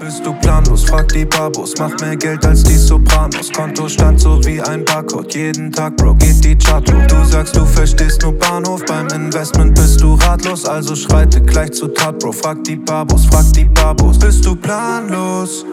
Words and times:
Bist 0.00 0.24
du 0.24 0.32
planlos? 0.32 0.84
Frag 0.84 1.08
die 1.08 1.26
Babos. 1.26 1.74
Mach 1.78 1.94
mehr 2.00 2.16
Geld 2.16 2.46
als 2.46 2.62
die 2.62 2.76
Sopranos. 2.76 3.52
Kontostand 3.52 4.18
so 4.18 4.42
wie 4.46 4.58
ein 4.58 4.82
Barcode. 4.82 5.34
Jeden 5.34 5.70
Tag, 5.70 5.94
Bro, 5.98 6.14
geht 6.14 6.42
die 6.42 6.56
Chart 6.56 6.90
hoch. 6.90 7.06
Du 7.06 7.22
sagst, 7.24 7.54
du 7.54 7.66
verstehst 7.66 8.22
nur 8.22 8.32
Bahnhof. 8.32 8.82
Beim 8.86 9.08
Investment 9.08 9.74
bist 9.74 10.00
du 10.00 10.14
ratlos. 10.14 10.64
Also 10.64 10.96
schreite 10.96 11.42
gleich 11.42 11.72
zu 11.72 11.88
Tat, 11.88 12.18
Bro. 12.18 12.32
Frag 12.32 12.64
die 12.64 12.76
Babos, 12.76 13.26
frag 13.26 13.52
die 13.52 13.66
Babos. 13.66 14.18
Bist 14.18 14.46
du 14.46 14.56
planlos? 14.56 15.66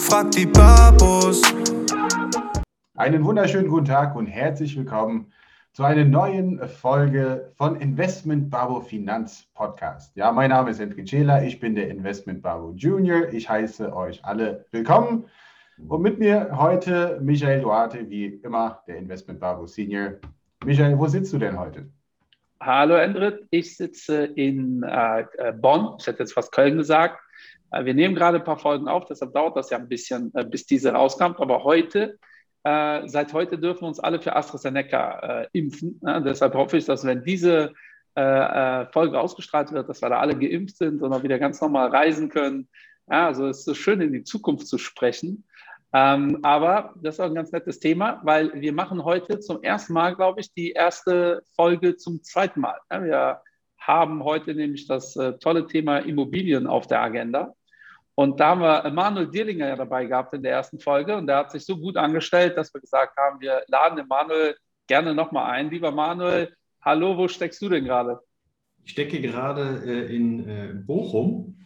Frag 0.00 0.32
die 0.32 0.46
Babos. 0.46 1.40
Einen 2.96 3.24
wunderschönen 3.24 3.68
guten 3.68 3.86
Tag 3.86 4.16
und 4.16 4.26
herzlich 4.26 4.76
willkommen 4.76 5.26
zu 5.74 5.82
einer 5.82 6.04
neuen 6.04 6.60
Folge 6.68 7.52
von 7.56 7.74
Investment 7.80 8.48
Babo 8.48 8.80
Finanz 8.80 9.48
Podcast. 9.54 10.14
Ja, 10.14 10.30
mein 10.30 10.50
Name 10.50 10.70
ist 10.70 10.78
Enrique 10.78 11.04
Cela, 11.04 11.42
ich 11.42 11.58
bin 11.58 11.74
der 11.74 11.90
Investment 11.90 12.42
Babo 12.42 12.72
Junior. 12.76 13.32
Ich 13.32 13.48
heiße 13.48 13.92
euch 13.92 14.24
alle 14.24 14.66
willkommen. 14.70 15.24
Und 15.88 16.00
mit 16.00 16.20
mir 16.20 16.56
heute 16.56 17.18
Michael 17.20 17.60
Duarte, 17.60 18.08
wie 18.08 18.26
immer, 18.44 18.84
der 18.86 18.98
Investment 18.98 19.40
Babo 19.40 19.66
Senior. 19.66 20.12
Michael, 20.64 20.96
wo 20.96 21.08
sitzt 21.08 21.32
du 21.32 21.38
denn 21.38 21.58
heute? 21.58 21.88
Hallo 22.60 22.94
Endrit, 22.94 23.44
ich 23.50 23.76
sitze 23.76 24.26
in 24.26 24.84
äh, 24.84 25.22
äh, 25.38 25.52
Bonn, 25.52 25.96
ich 25.98 26.06
hätte 26.06 26.20
jetzt 26.20 26.34
fast 26.34 26.52
Köln 26.52 26.78
gesagt. 26.78 27.18
Äh, 27.72 27.84
wir 27.84 27.94
nehmen 27.94 28.14
gerade 28.14 28.38
ein 28.38 28.44
paar 28.44 28.58
Folgen 28.58 28.86
auf, 28.86 29.06
deshalb 29.06 29.34
dauert 29.34 29.56
das 29.56 29.70
ja 29.70 29.78
ein 29.78 29.88
bisschen, 29.88 30.30
äh, 30.36 30.44
bis 30.44 30.66
diese 30.66 30.92
rauskommt. 30.92 31.40
Aber 31.40 31.64
heute 31.64 32.16
äh, 32.64 33.06
seit 33.08 33.32
heute 33.32 33.58
dürfen 33.58 33.82
wir 33.82 33.88
uns 33.88 34.00
alle 34.00 34.20
für 34.20 34.34
AstraZeneca 34.34 35.42
äh, 35.42 35.48
impfen. 35.52 36.00
Ja, 36.02 36.20
deshalb 36.20 36.54
hoffe 36.54 36.78
ich, 36.78 36.86
dass 36.86 37.04
wenn 37.04 37.22
diese 37.22 37.72
äh, 38.16 38.22
äh, 38.22 38.86
Folge 38.86 39.20
ausgestrahlt 39.20 39.72
wird, 39.72 39.88
dass 39.88 40.00
wir 40.00 40.08
da 40.08 40.20
alle 40.20 40.36
geimpft 40.36 40.78
sind 40.78 41.02
und 41.02 41.12
auch 41.12 41.22
wieder 41.22 41.38
ganz 41.38 41.60
normal 41.60 41.88
reisen 41.88 42.28
können. 42.28 42.68
Ja, 43.10 43.26
also 43.26 43.46
es 43.48 43.66
ist 43.66 43.76
schön, 43.76 44.00
in 44.00 44.12
die 44.12 44.24
Zukunft 44.24 44.66
zu 44.66 44.78
sprechen. 44.78 45.44
Ähm, 45.92 46.40
aber 46.42 46.94
das 46.96 47.16
ist 47.16 47.20
auch 47.20 47.26
ein 47.26 47.34
ganz 47.34 47.52
nettes 47.52 47.80
Thema, 47.80 48.20
weil 48.24 48.52
wir 48.54 48.72
machen 48.72 49.04
heute 49.04 49.40
zum 49.40 49.62
ersten 49.62 49.92
Mal, 49.92 50.16
glaube 50.16 50.40
ich, 50.40 50.52
die 50.52 50.72
erste 50.72 51.42
Folge 51.54 51.96
zum 51.96 52.22
zweiten 52.22 52.60
Mal. 52.60 52.78
Ja, 52.90 53.04
wir 53.04 53.42
haben 53.78 54.24
heute 54.24 54.54
nämlich 54.54 54.88
das 54.88 55.14
äh, 55.16 55.34
tolle 55.38 55.66
Thema 55.66 55.98
Immobilien 55.98 56.66
auf 56.66 56.86
der 56.86 57.02
Agenda. 57.02 57.54
Und 58.16 58.38
da 58.38 58.50
haben 58.50 58.60
wir 58.60 58.84
Emanuel 58.84 59.28
Dierlinger 59.28 59.68
ja 59.68 59.76
dabei 59.76 60.06
gehabt 60.06 60.34
in 60.34 60.42
der 60.42 60.52
ersten 60.52 60.78
Folge 60.78 61.16
und 61.16 61.26
der 61.26 61.38
hat 61.38 61.50
sich 61.50 61.64
so 61.64 61.76
gut 61.76 61.96
angestellt, 61.96 62.56
dass 62.56 62.72
wir 62.72 62.80
gesagt 62.80 63.16
haben, 63.16 63.40
wir 63.40 63.64
laden 63.66 63.98
Emanuel 63.98 64.56
gerne 64.86 65.14
nochmal 65.14 65.50
ein. 65.50 65.70
Lieber 65.70 65.90
Manuel, 65.90 66.54
hallo, 66.80 67.16
wo 67.16 67.26
steckst 67.26 67.60
du 67.60 67.68
denn 67.68 67.84
gerade? 67.84 68.20
Ich 68.84 68.92
stecke 68.92 69.20
gerade 69.20 69.82
äh, 69.84 70.14
in 70.14 70.48
äh, 70.48 70.74
Bochum, 70.74 71.58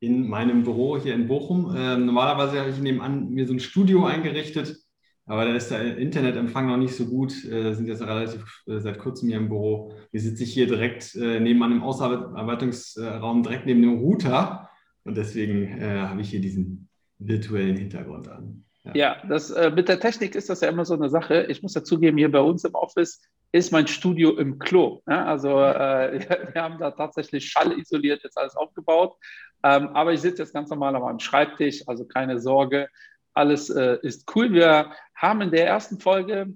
in 0.00 0.28
meinem 0.28 0.64
Büro 0.64 0.98
hier 0.98 1.14
in 1.14 1.28
Bochum. 1.28 1.74
Äh, 1.74 1.96
normalerweise 1.96 2.60
habe 2.60 2.70
ich 2.70 2.78
nebenan 2.78 3.30
mir 3.30 3.46
so 3.46 3.54
ein 3.54 3.60
Studio 3.60 4.04
eingerichtet, 4.04 4.76
aber 5.24 5.46
da 5.46 5.54
ist 5.54 5.70
der 5.70 5.96
Internetempfang 5.96 6.66
noch 6.66 6.76
nicht 6.76 6.94
so 6.94 7.06
gut. 7.06 7.32
Wir 7.44 7.74
sind 7.74 7.86
jetzt 7.86 8.02
relativ 8.02 8.62
seit 8.64 8.98
kurzem 8.98 9.28
hier 9.28 9.36
im 9.36 9.48
Büro. 9.48 9.92
Wir 10.10 10.20
sitzen 10.20 10.46
hier 10.46 10.66
direkt 10.66 11.14
nebenan 11.14 11.72
im 11.72 11.82
Ausarbeitungsraum, 11.82 13.42
direkt 13.42 13.66
neben 13.66 13.82
dem 13.82 13.98
Router. 13.98 14.67
Und 15.08 15.16
deswegen 15.16 15.80
äh, 15.80 16.00
habe 16.02 16.20
ich 16.20 16.28
hier 16.28 16.42
diesen 16.42 16.90
virtuellen 17.18 17.78
Hintergrund 17.78 18.28
an. 18.28 18.66
Ja, 18.84 18.92
ja 18.94 19.16
das, 19.26 19.50
äh, 19.50 19.70
mit 19.70 19.88
der 19.88 19.98
Technik 20.00 20.34
ist 20.34 20.50
das 20.50 20.60
ja 20.60 20.68
immer 20.68 20.84
so 20.84 20.92
eine 20.92 21.08
Sache. 21.08 21.46
Ich 21.48 21.62
muss 21.62 21.72
dazugeben, 21.72 22.18
hier 22.18 22.30
bei 22.30 22.40
uns 22.40 22.62
im 22.64 22.74
Office 22.74 23.22
ist 23.50 23.72
mein 23.72 23.86
Studio 23.86 24.36
im 24.36 24.58
Klo. 24.58 25.00
Ja, 25.08 25.24
also 25.24 25.60
äh, 25.62 26.20
wir 26.52 26.62
haben 26.62 26.78
da 26.78 26.90
tatsächlich 26.90 27.48
schallisoliert 27.48 28.22
jetzt 28.22 28.36
alles 28.36 28.54
aufgebaut. 28.54 29.16
Ähm, 29.64 29.88
aber 29.88 30.12
ich 30.12 30.20
sitze 30.20 30.42
jetzt 30.42 30.52
ganz 30.52 30.68
normal 30.68 30.94
an 30.94 31.00
meinem 31.00 31.20
Schreibtisch, 31.20 31.84
also 31.86 32.04
keine 32.04 32.38
Sorge. 32.38 32.88
Alles 33.32 33.70
äh, 33.70 33.96
ist 34.02 34.30
cool. 34.36 34.52
Wir 34.52 34.92
haben 35.14 35.40
in 35.40 35.50
der 35.50 35.66
ersten 35.66 36.00
Folge 36.00 36.54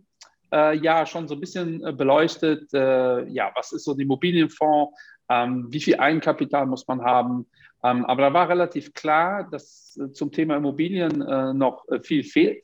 äh, 0.53 0.77
ja 0.77 1.07
schon 1.07 1.27
so 1.27 1.36
ein 1.36 1.41
bisschen 1.41 1.83
äh, 1.86 1.92
beleuchtet, 1.95 2.70
ja, 2.74 3.51
was 3.55 3.73
ist 3.73 3.85
so 3.85 3.92
ein 3.92 4.01
Immobilienfonds, 4.01 4.95
ähm, 5.30 5.68
wie 5.70 5.80
viel 5.80 5.96
Eigenkapital 5.96 6.67
muss 6.67 6.86
man 6.86 7.01
haben, 7.01 7.46
ähm, 7.83 8.05
aber 8.05 8.23
da 8.23 8.33
war 8.33 8.48
relativ 8.48 8.95
klar, 8.95 9.48
dass 9.51 9.98
äh, 10.01 10.13
zum 10.13 10.33
Thema 10.33 10.57
Immobilien 10.57 11.20
äh, 11.23 11.53
noch 11.53 11.87
äh, 11.89 12.01
viel 12.01 12.25
fehlt. 12.25 12.63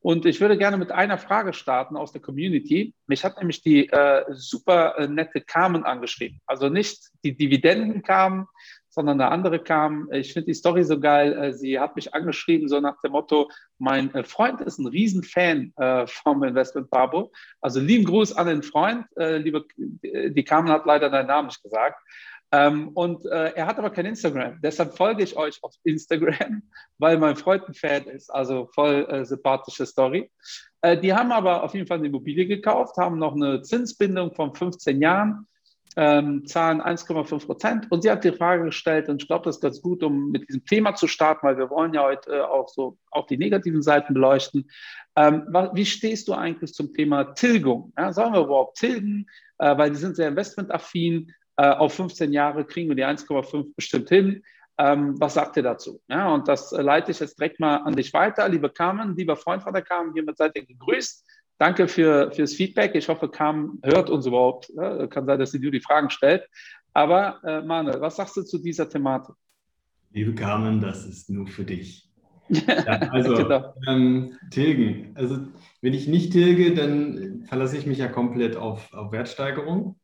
Und 0.00 0.24
ich 0.24 0.40
würde 0.40 0.56
gerne 0.56 0.76
mit 0.76 0.92
einer 0.92 1.18
Frage 1.18 1.52
starten 1.52 1.96
aus 1.96 2.12
der 2.12 2.20
Community. 2.20 2.94
Mich 3.08 3.24
hat 3.24 3.38
nämlich 3.38 3.62
die 3.62 3.88
äh, 3.88 4.24
super 4.30 4.96
äh, 4.98 5.08
nette 5.08 5.40
Carmen 5.40 5.84
angeschrieben. 5.84 6.40
Also 6.46 6.68
nicht 6.68 7.10
die 7.24 7.36
Dividenden 7.36 8.02
kamen, 8.02 8.46
sondern 8.88 9.20
eine 9.20 9.30
andere 9.30 9.58
kam. 9.58 10.08
Ich 10.12 10.32
finde 10.32 10.46
die 10.46 10.54
Story 10.54 10.84
so 10.84 11.00
geil. 11.00 11.32
Äh, 11.32 11.52
sie 11.54 11.80
hat 11.80 11.96
mich 11.96 12.14
angeschrieben, 12.14 12.68
so 12.68 12.80
nach 12.80 13.00
dem 13.02 13.12
Motto: 13.12 13.50
Mein 13.78 14.10
Freund 14.24 14.60
ist 14.60 14.78
ein 14.78 14.86
Riesenfan 14.86 15.72
äh, 15.76 16.06
vom 16.06 16.42
Investment 16.44 16.88
Barbo. 16.88 17.32
Also 17.60 17.80
lieben 17.80 18.04
Gruß 18.04 18.32
an 18.36 18.46
den 18.46 18.62
Freund. 18.62 19.06
Äh, 19.16 19.38
liebe, 19.38 19.64
die 19.76 20.44
Carmen 20.44 20.70
hat 20.70 20.86
leider 20.86 21.10
deinen 21.10 21.26
Namen 21.26 21.48
nicht 21.48 21.62
gesagt. 21.62 22.00
Ähm, 22.56 22.88
und 22.94 23.26
äh, 23.26 23.52
er 23.54 23.66
hat 23.66 23.78
aber 23.78 23.90
kein 23.90 24.06
Instagram. 24.06 24.58
Deshalb 24.62 24.96
folge 24.96 25.22
ich 25.22 25.36
euch 25.36 25.62
auf 25.62 25.74
Instagram, 25.84 26.62
weil 26.98 27.18
mein 27.18 27.36
Freund 27.36 27.68
ein 27.68 27.74
Fan 27.74 28.04
ist. 28.04 28.30
Also 28.30 28.70
voll 28.72 29.06
äh, 29.10 29.26
sympathische 29.26 29.84
Story. 29.84 30.30
Äh, 30.80 30.96
die 30.96 31.12
haben 31.12 31.32
aber 31.32 31.62
auf 31.62 31.74
jeden 31.74 31.86
Fall 31.86 31.98
eine 31.98 32.06
Immobilie 32.06 32.46
gekauft, 32.46 32.96
haben 32.96 33.18
noch 33.18 33.34
eine 33.34 33.60
Zinsbindung 33.60 34.34
von 34.34 34.54
15 34.54 35.02
Jahren, 35.02 35.46
ähm, 35.96 36.46
zahlen 36.46 36.80
1,5 36.80 37.44
Prozent. 37.44 37.92
Und 37.92 38.02
sie 38.02 38.10
hat 38.10 38.24
die 38.24 38.32
Frage 38.32 38.64
gestellt, 38.64 39.10
und 39.10 39.20
ich 39.20 39.28
glaube, 39.28 39.44
das 39.44 39.56
ist 39.56 39.62
ganz 39.62 39.82
gut, 39.82 40.02
um 40.02 40.30
mit 40.30 40.48
diesem 40.48 40.64
Thema 40.64 40.94
zu 40.94 41.08
starten, 41.08 41.46
weil 41.46 41.58
wir 41.58 41.68
wollen 41.68 41.92
ja 41.92 42.04
heute 42.04 42.36
äh, 42.36 42.40
auch 42.40 42.70
so 42.70 42.96
auch 43.10 43.26
die 43.26 43.36
negativen 43.36 43.82
Seiten 43.82 44.14
beleuchten. 44.14 44.70
Ähm, 45.14 45.46
wie 45.74 45.84
stehst 45.84 46.26
du 46.28 46.32
eigentlich 46.32 46.72
zum 46.72 46.94
Thema 46.94 47.34
Tilgung? 47.34 47.92
Ja, 47.98 48.14
sollen 48.14 48.32
wir 48.32 48.44
überhaupt 48.44 48.78
tilgen? 48.78 49.26
Äh, 49.58 49.76
weil 49.76 49.90
die 49.90 49.96
sind 49.96 50.16
sehr 50.16 50.28
investmentaffin 50.28 51.34
äh, 51.56 51.68
auf 51.68 51.94
15 51.94 52.32
Jahre 52.32 52.64
kriegen 52.64 52.88
wir 52.88 52.96
die 52.96 53.04
1,5 53.04 53.74
bestimmt 53.74 54.08
hin. 54.08 54.42
Ähm, 54.78 55.18
was 55.18 55.34
sagt 55.34 55.56
ihr 55.56 55.62
dazu? 55.62 56.00
Ja, 56.08 56.34
und 56.34 56.48
das 56.48 56.72
äh, 56.72 56.82
leite 56.82 57.10
ich 57.10 57.20
jetzt 57.20 57.38
direkt 57.38 57.60
mal 57.60 57.76
an 57.78 57.96
dich 57.96 58.12
weiter. 58.12 58.46
Liebe 58.48 58.68
Carmen, 58.68 59.16
lieber 59.16 59.36
Freund 59.36 59.62
von 59.62 59.72
der 59.72 59.82
Carmen, 59.82 60.12
hiermit 60.12 60.36
seid 60.36 60.54
ihr 60.54 60.66
gegrüßt. 60.66 61.24
Danke 61.58 61.88
für, 61.88 62.30
fürs 62.32 62.52
Feedback. 62.52 62.94
Ich 62.94 63.08
hoffe, 63.08 63.30
Carmen 63.30 63.80
hört 63.82 64.10
uns 64.10 64.26
überhaupt. 64.26 64.70
Ja, 64.76 65.06
kann 65.06 65.24
sein, 65.24 65.38
dass 65.38 65.52
sie 65.52 65.60
dir 65.60 65.70
die 65.70 65.80
Fragen 65.80 66.10
stellt. 66.10 66.46
Aber 66.92 67.40
äh, 67.44 67.62
Manuel, 67.62 68.00
was 68.02 68.16
sagst 68.16 68.36
du 68.36 68.42
zu 68.42 68.58
dieser 68.58 68.88
Thematik? 68.88 69.34
Liebe 70.12 70.34
Carmen, 70.34 70.80
das 70.80 71.06
ist 71.06 71.30
nur 71.30 71.46
für 71.46 71.64
dich. 71.64 72.04
Ja, 72.48 73.00
also 73.10 73.34
genau. 73.34 73.74
ähm, 73.88 74.38
tilgen. 74.50 75.10
Also 75.16 75.48
wenn 75.80 75.94
ich 75.94 76.06
nicht 76.06 76.30
tilge, 76.30 76.74
dann 76.74 77.44
verlasse 77.48 77.76
ich 77.76 77.86
mich 77.86 77.98
ja 77.98 78.06
komplett 78.06 78.54
auf, 78.54 78.92
auf 78.92 79.10
Wertsteigerung. 79.10 79.98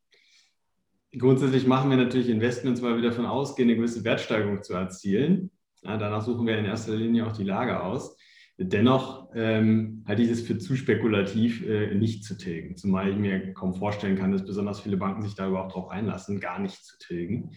Grundsätzlich 1.19 1.67
machen 1.67 1.91
wir 1.91 1.99
natürlich 1.99 2.31
Investments, 2.31 2.81
weil 2.81 2.97
wir 2.97 3.03
davon 3.03 3.27
ausgehen, 3.27 3.69
eine 3.69 3.77
gewisse 3.77 4.03
Wertsteigerung 4.03 4.63
zu 4.63 4.73
erzielen. 4.73 5.51
Ja, 5.83 5.97
danach 5.99 6.23
suchen 6.23 6.47
wir 6.47 6.57
in 6.59 6.65
erster 6.65 6.95
Linie 6.95 7.27
auch 7.27 7.33
die 7.33 7.45
Lage 7.45 7.83
aus. 7.83 8.17
Dennoch 8.57 9.29
ähm, 9.35 10.05
halte 10.07 10.23
ich 10.23 10.31
es 10.31 10.43
für 10.43 10.59
zu 10.59 10.77
spekulativ, 10.77 11.67
äh, 11.67 11.95
nicht 11.95 12.25
zu 12.25 12.37
tilgen. 12.37 12.77
Zumal 12.77 13.11
ich 13.11 13.17
mir 13.17 13.53
kaum 13.55 13.75
vorstellen 13.75 14.17
kann, 14.17 14.33
dass 14.33 14.45
besonders 14.45 14.81
viele 14.81 14.97
Banken 14.97 15.23
sich 15.23 15.35
da 15.35 15.49
überhaupt 15.49 15.75
drauf 15.75 15.89
einlassen, 15.89 16.41
gar 16.41 16.59
nicht 16.59 16.85
zu 16.85 16.97
tilgen. 16.99 17.51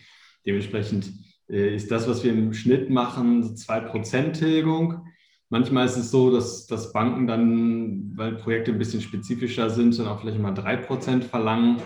Dementsprechend 0.46 1.12
äh, 1.50 1.76
ist 1.76 1.92
das, 1.92 2.08
was 2.08 2.24
wir 2.24 2.32
im 2.32 2.54
Schnitt 2.54 2.90
machen, 2.90 3.44
so 3.44 3.54
2% 3.54 4.32
Tilgung. 4.32 5.06
Manchmal 5.50 5.86
ist 5.86 5.98
es 5.98 6.12
so, 6.12 6.32
dass, 6.32 6.66
dass 6.66 6.92
Banken 6.92 7.28
dann, 7.28 8.18
weil 8.18 8.36
Projekte 8.36 8.72
ein 8.72 8.80
bisschen 8.80 9.02
spezifischer 9.02 9.70
sind, 9.70 9.98
dann 10.00 10.08
auch 10.08 10.22
vielleicht 10.22 10.40
mal 10.40 10.54
3% 10.54 11.22
verlangen. 11.22 11.78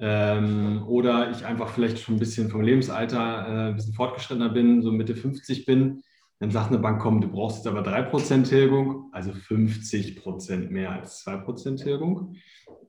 Ähm, 0.00 0.84
oder 0.86 1.30
ich 1.30 1.44
einfach 1.44 1.70
vielleicht 1.70 1.98
schon 1.98 2.16
ein 2.16 2.18
bisschen 2.18 2.50
vom 2.50 2.62
Lebensalter 2.62 3.18
äh, 3.18 3.68
ein 3.68 3.76
bisschen 3.76 3.94
fortgeschrittener 3.94 4.50
bin, 4.50 4.82
so 4.82 4.92
Mitte 4.92 5.16
50 5.16 5.66
bin, 5.66 6.02
dann 6.40 6.50
sagt 6.50 6.68
eine 6.68 6.78
Bank, 6.78 7.00
komm, 7.00 7.20
du 7.20 7.28
brauchst 7.28 7.58
jetzt 7.58 7.66
aber 7.66 7.82
3% 7.82 8.48
Tilgung, 8.48 9.10
also 9.12 9.32
50% 9.32 10.70
mehr 10.70 10.92
als 10.92 11.26
2% 11.26 11.82
Tilgung, 11.82 12.36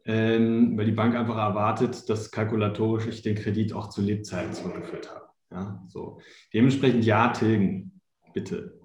ähm, 0.05 0.77
weil 0.77 0.85
die 0.85 0.91
Bank 0.91 1.15
einfach 1.15 1.37
erwartet, 1.37 2.09
dass 2.09 2.29
kalkulatorisch 2.31 3.07
ich 3.07 3.21
den 3.23 3.35
Kredit 3.35 3.73
auch 3.73 3.89
zu 3.89 4.01
Lebzeiten 4.01 4.53
zurückgeführt 4.53 5.09
habe. 5.09 5.25
Ja, 5.51 5.83
so. 5.87 6.19
Dementsprechend 6.53 7.05
ja, 7.05 7.29
tilgen, 7.29 7.99
bitte. 8.33 8.79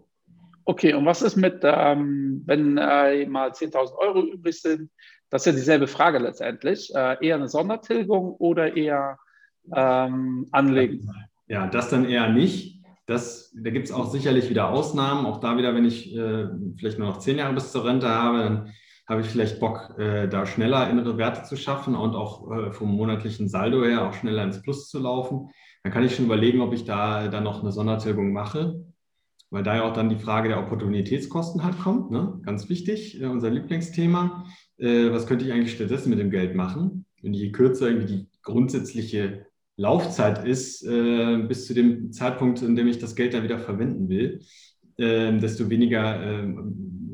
Okay, 0.64 0.94
und 0.94 1.04
was 1.04 1.20
ist 1.20 1.36
mit, 1.36 1.60
ähm, 1.62 2.42
wenn 2.46 2.78
äh, 2.78 3.26
mal 3.26 3.50
10.000 3.50 3.98
Euro 3.98 4.22
übrig 4.22 4.62
sind? 4.62 4.90
Das 5.30 5.42
ist 5.42 5.46
ja 5.46 5.52
dieselbe 5.52 5.86
Frage 5.86 6.18
letztendlich. 6.18 6.94
Äh, 6.94 7.24
eher 7.26 7.36
eine 7.36 7.48
Sondertilgung 7.48 8.32
oder 8.32 8.76
eher 8.76 9.18
ähm, 9.74 10.46
anlegen? 10.52 11.10
Ja, 11.46 11.66
das 11.66 11.88
dann 11.88 12.08
eher 12.08 12.28
nicht. 12.28 12.82
Das, 13.06 13.52
da 13.54 13.70
gibt 13.70 13.86
es 13.86 13.92
auch 13.92 14.06
sicherlich 14.06 14.48
wieder 14.48 14.70
Ausnahmen. 14.70 15.26
Auch 15.26 15.40
da 15.40 15.56
wieder, 15.58 15.74
wenn 15.74 15.84
ich 15.84 16.14
äh, 16.16 16.46
vielleicht 16.78 16.98
nur 16.98 17.08
noch 17.08 17.18
zehn 17.18 17.38
Jahre 17.38 17.54
bis 17.54 17.72
zur 17.72 17.84
Rente 17.84 18.08
habe, 18.08 18.38
dann 18.38 18.72
habe 19.06 19.20
ich 19.20 19.26
vielleicht 19.26 19.60
Bock, 19.60 19.98
äh, 19.98 20.28
da 20.28 20.46
schneller 20.46 20.88
innere 20.88 21.18
Werte 21.18 21.42
zu 21.42 21.56
schaffen 21.56 21.94
und 21.94 22.14
auch 22.14 22.50
äh, 22.50 22.72
vom 22.72 22.96
monatlichen 22.96 23.48
Saldo 23.48 23.84
her 23.84 24.08
auch 24.08 24.14
schneller 24.14 24.42
ins 24.42 24.62
Plus 24.62 24.88
zu 24.88 24.98
laufen. 24.98 25.50
dann 25.82 25.92
kann 25.92 26.04
ich 26.04 26.16
schon 26.16 26.24
überlegen, 26.24 26.62
ob 26.62 26.72
ich 26.72 26.84
da 26.84 27.28
dann 27.28 27.44
noch 27.44 27.60
eine 27.60 27.72
Sondertilgung 27.72 28.32
mache, 28.32 28.82
weil 29.54 29.62
da 29.62 29.76
ja 29.76 29.84
auch 29.84 29.92
dann 29.92 30.10
die 30.10 30.18
Frage 30.18 30.48
der 30.48 30.58
Opportunitätskosten 30.58 31.62
halt 31.62 31.78
kommt. 31.78 32.10
Ne? 32.10 32.40
Ganz 32.42 32.68
wichtig, 32.68 33.22
äh, 33.22 33.26
unser 33.26 33.50
Lieblingsthema. 33.50 34.46
Äh, 34.78 35.12
was 35.12 35.28
könnte 35.28 35.44
ich 35.44 35.52
eigentlich 35.52 35.72
stattdessen 35.72 36.10
mit 36.10 36.18
dem 36.18 36.32
Geld 36.32 36.56
machen? 36.56 37.06
Und 37.22 37.34
je 37.34 37.52
kürzer 37.52 37.86
irgendwie 37.86 38.12
die 38.12 38.28
grundsätzliche 38.42 39.46
Laufzeit 39.76 40.44
ist, 40.44 40.82
äh, 40.84 41.38
bis 41.46 41.66
zu 41.66 41.74
dem 41.74 42.10
Zeitpunkt, 42.10 42.62
in 42.62 42.74
dem 42.74 42.88
ich 42.88 42.98
das 42.98 43.14
Geld 43.14 43.32
dann 43.32 43.44
wieder 43.44 43.60
verwenden 43.60 44.08
will, 44.08 44.40
äh, 44.96 45.38
desto 45.38 45.70
weniger 45.70 46.20
äh, 46.20 46.52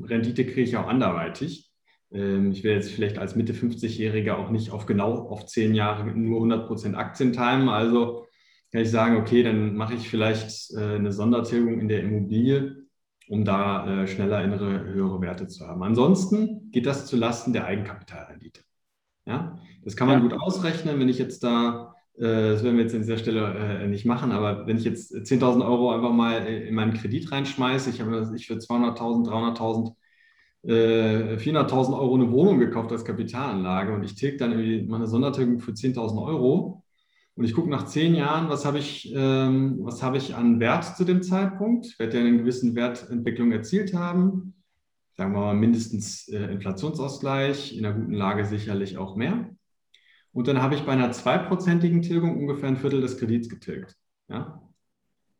Rendite 0.04 0.46
kriege 0.46 0.62
ich 0.62 0.78
auch 0.78 0.88
anderweitig. 0.88 1.70
Ähm, 2.10 2.52
ich 2.52 2.64
werde 2.64 2.80
jetzt 2.80 2.90
vielleicht 2.90 3.18
als 3.18 3.36
Mitte 3.36 3.52
50-Jähriger 3.52 4.32
auch 4.36 4.50
nicht 4.50 4.70
auf 4.70 4.86
genau 4.86 5.28
auf 5.28 5.44
zehn 5.44 5.74
Jahre 5.74 6.06
nur 6.06 6.40
100% 6.40 6.94
Aktien 6.94 7.34
timen. 7.34 7.68
Also 7.68 8.24
kann 8.72 8.82
ich 8.82 8.90
sagen, 8.90 9.16
okay, 9.16 9.42
dann 9.42 9.74
mache 9.74 9.94
ich 9.94 10.08
vielleicht 10.08 10.72
äh, 10.74 10.96
eine 10.96 11.12
Sondertilgung 11.12 11.80
in 11.80 11.88
der 11.88 12.02
Immobilie, 12.02 12.86
um 13.28 13.44
da 13.44 14.02
äh, 14.02 14.06
schneller 14.06 14.44
innere 14.44 14.84
höhere 14.84 15.20
Werte 15.20 15.48
zu 15.48 15.66
haben. 15.66 15.82
Ansonsten 15.82 16.70
geht 16.70 16.86
das 16.86 17.06
zulasten 17.06 17.52
der 17.52 17.66
Eigenkapitalrendite. 17.66 18.62
Ja, 19.26 19.58
das 19.84 19.96
kann 19.96 20.08
man 20.08 20.22
ja. 20.22 20.28
gut 20.28 20.40
ausrechnen, 20.40 20.98
wenn 20.98 21.08
ich 21.08 21.18
jetzt 21.18 21.42
da 21.42 21.94
äh, 22.16 22.52
das 22.52 22.62
werden 22.62 22.76
wir 22.76 22.84
jetzt 22.84 22.94
an 22.94 23.00
dieser 23.00 23.18
Stelle 23.18 23.88
nicht 23.88 24.06
machen, 24.06 24.30
aber 24.32 24.66
wenn 24.66 24.76
ich 24.76 24.84
jetzt 24.84 25.12
10.000 25.14 25.64
Euro 25.64 25.92
einfach 25.92 26.12
mal 26.12 26.46
in 26.46 26.74
meinen 26.74 26.94
Kredit 26.94 27.30
reinschmeiße, 27.32 27.90
ich 27.90 28.00
habe 28.00 28.32
ich 28.36 28.46
für 28.46 28.54
200.000, 28.54 29.28
300.000 29.28 29.94
400.000 30.62 31.98
Euro 31.98 32.14
eine 32.16 32.30
Wohnung 32.32 32.58
gekauft 32.58 32.92
als 32.92 33.06
Kapitalanlage 33.06 33.94
und 33.94 34.02
ich 34.02 34.14
tilge 34.14 34.36
dann 34.36 34.52
irgendwie 34.52 34.86
meine 34.86 35.06
Sondertilgung 35.06 35.58
für 35.58 35.70
10.000 35.70 36.22
Euro 36.22 36.84
und 37.36 37.44
ich 37.44 37.54
gucke 37.54 37.70
nach 37.70 37.86
zehn 37.86 38.14
Jahren, 38.14 38.48
was 38.48 38.64
habe 38.64 38.78
ich, 38.78 39.12
ähm, 39.14 39.78
was 39.82 40.02
habe 40.02 40.18
ich 40.18 40.34
an 40.34 40.60
Wert 40.60 40.96
zu 40.96 41.04
dem 41.04 41.22
Zeitpunkt? 41.22 41.86
Ich 41.86 41.98
werde 41.98 42.18
ja 42.18 42.24
eine 42.24 42.36
gewisse 42.36 42.74
Wertentwicklung 42.74 43.52
erzielt 43.52 43.94
haben, 43.94 44.54
sagen 45.16 45.32
wir 45.32 45.40
mal 45.40 45.54
mindestens 45.54 46.28
äh, 46.28 46.52
Inflationsausgleich, 46.52 47.76
in 47.76 47.86
einer 47.86 47.98
guten 47.98 48.12
Lage 48.12 48.44
sicherlich 48.44 48.98
auch 48.98 49.16
mehr. 49.16 49.48
Und 50.32 50.48
dann 50.48 50.62
habe 50.62 50.74
ich 50.74 50.82
bei 50.82 50.92
einer 50.92 51.12
zweiprozentigen 51.12 52.02
Tilgung 52.02 52.38
ungefähr 52.38 52.68
ein 52.68 52.76
Viertel 52.76 53.00
des 53.00 53.18
Kredits 53.18 53.48
getilgt. 53.48 53.96
Ja? 54.28 54.62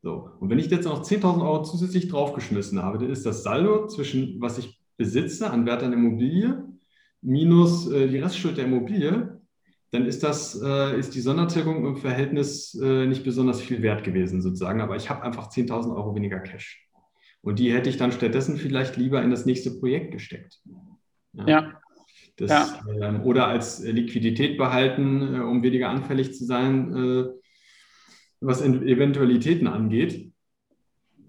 So. 0.02 0.30
Und 0.40 0.50
wenn 0.50 0.58
ich 0.58 0.70
jetzt 0.70 0.86
noch 0.86 1.02
10.000 1.02 1.42
Euro 1.42 1.62
zusätzlich 1.62 2.08
draufgeschmissen 2.08 2.82
habe, 2.82 2.98
dann 2.98 3.10
ist 3.10 3.26
das 3.26 3.42
Saldo 3.42 3.86
zwischen, 3.86 4.40
was 4.40 4.58
ich 4.58 4.80
besitze 4.96 5.50
an 5.50 5.66
Wert 5.66 5.82
an 5.82 5.92
Immobilie, 5.92 6.64
minus 7.20 7.90
äh, 7.90 8.08
die 8.08 8.18
Restschuld 8.18 8.56
der 8.56 8.64
Immobilie, 8.64 9.39
dann 9.90 10.06
ist 10.06 10.22
das, 10.22 10.60
äh, 10.62 10.98
ist 10.98 11.14
die 11.14 11.20
Sondertilgung 11.20 11.84
im 11.84 11.96
Verhältnis 11.96 12.78
äh, 12.80 13.06
nicht 13.06 13.24
besonders 13.24 13.60
viel 13.60 13.82
wert 13.82 14.04
gewesen, 14.04 14.40
sozusagen. 14.40 14.80
Aber 14.80 14.96
ich 14.96 15.10
habe 15.10 15.22
einfach 15.22 15.50
10.000 15.50 15.94
Euro 15.94 16.14
weniger 16.14 16.38
Cash. 16.38 16.86
Und 17.42 17.58
die 17.58 17.72
hätte 17.72 17.90
ich 17.90 17.96
dann 17.96 18.12
stattdessen 18.12 18.56
vielleicht 18.56 18.96
lieber 18.96 19.22
in 19.22 19.30
das 19.30 19.46
nächste 19.46 19.72
Projekt 19.72 20.12
gesteckt. 20.12 20.60
Ja. 21.32 21.48
ja. 21.48 21.80
Das, 22.36 22.50
ja. 22.50 22.80
Ähm, 23.00 23.22
oder 23.22 23.48
als 23.48 23.82
Liquidität 23.82 24.56
behalten, 24.56 25.34
äh, 25.34 25.40
um 25.40 25.62
weniger 25.62 25.88
anfällig 25.88 26.34
zu 26.34 26.44
sein, 26.44 26.94
äh, 26.94 27.24
was 28.40 28.62
Eventualitäten 28.62 29.66
angeht. 29.66 30.32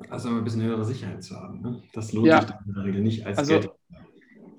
Also 0.09 0.29
ein 0.29 0.43
bisschen 0.43 0.63
höhere 0.63 0.85
Sicherheit 0.85 1.23
zu 1.23 1.35
haben. 1.35 1.61
Ne? 1.61 1.83
Das 1.93 2.13
lohnt 2.13 2.27
ja. 2.27 2.41
sich 2.41 2.51
in 2.65 2.73
der 2.73 2.83
Regel 2.83 3.01
nicht 3.01 3.25
als 3.25 3.37
also, 3.39 3.53
Geld. 3.53 3.69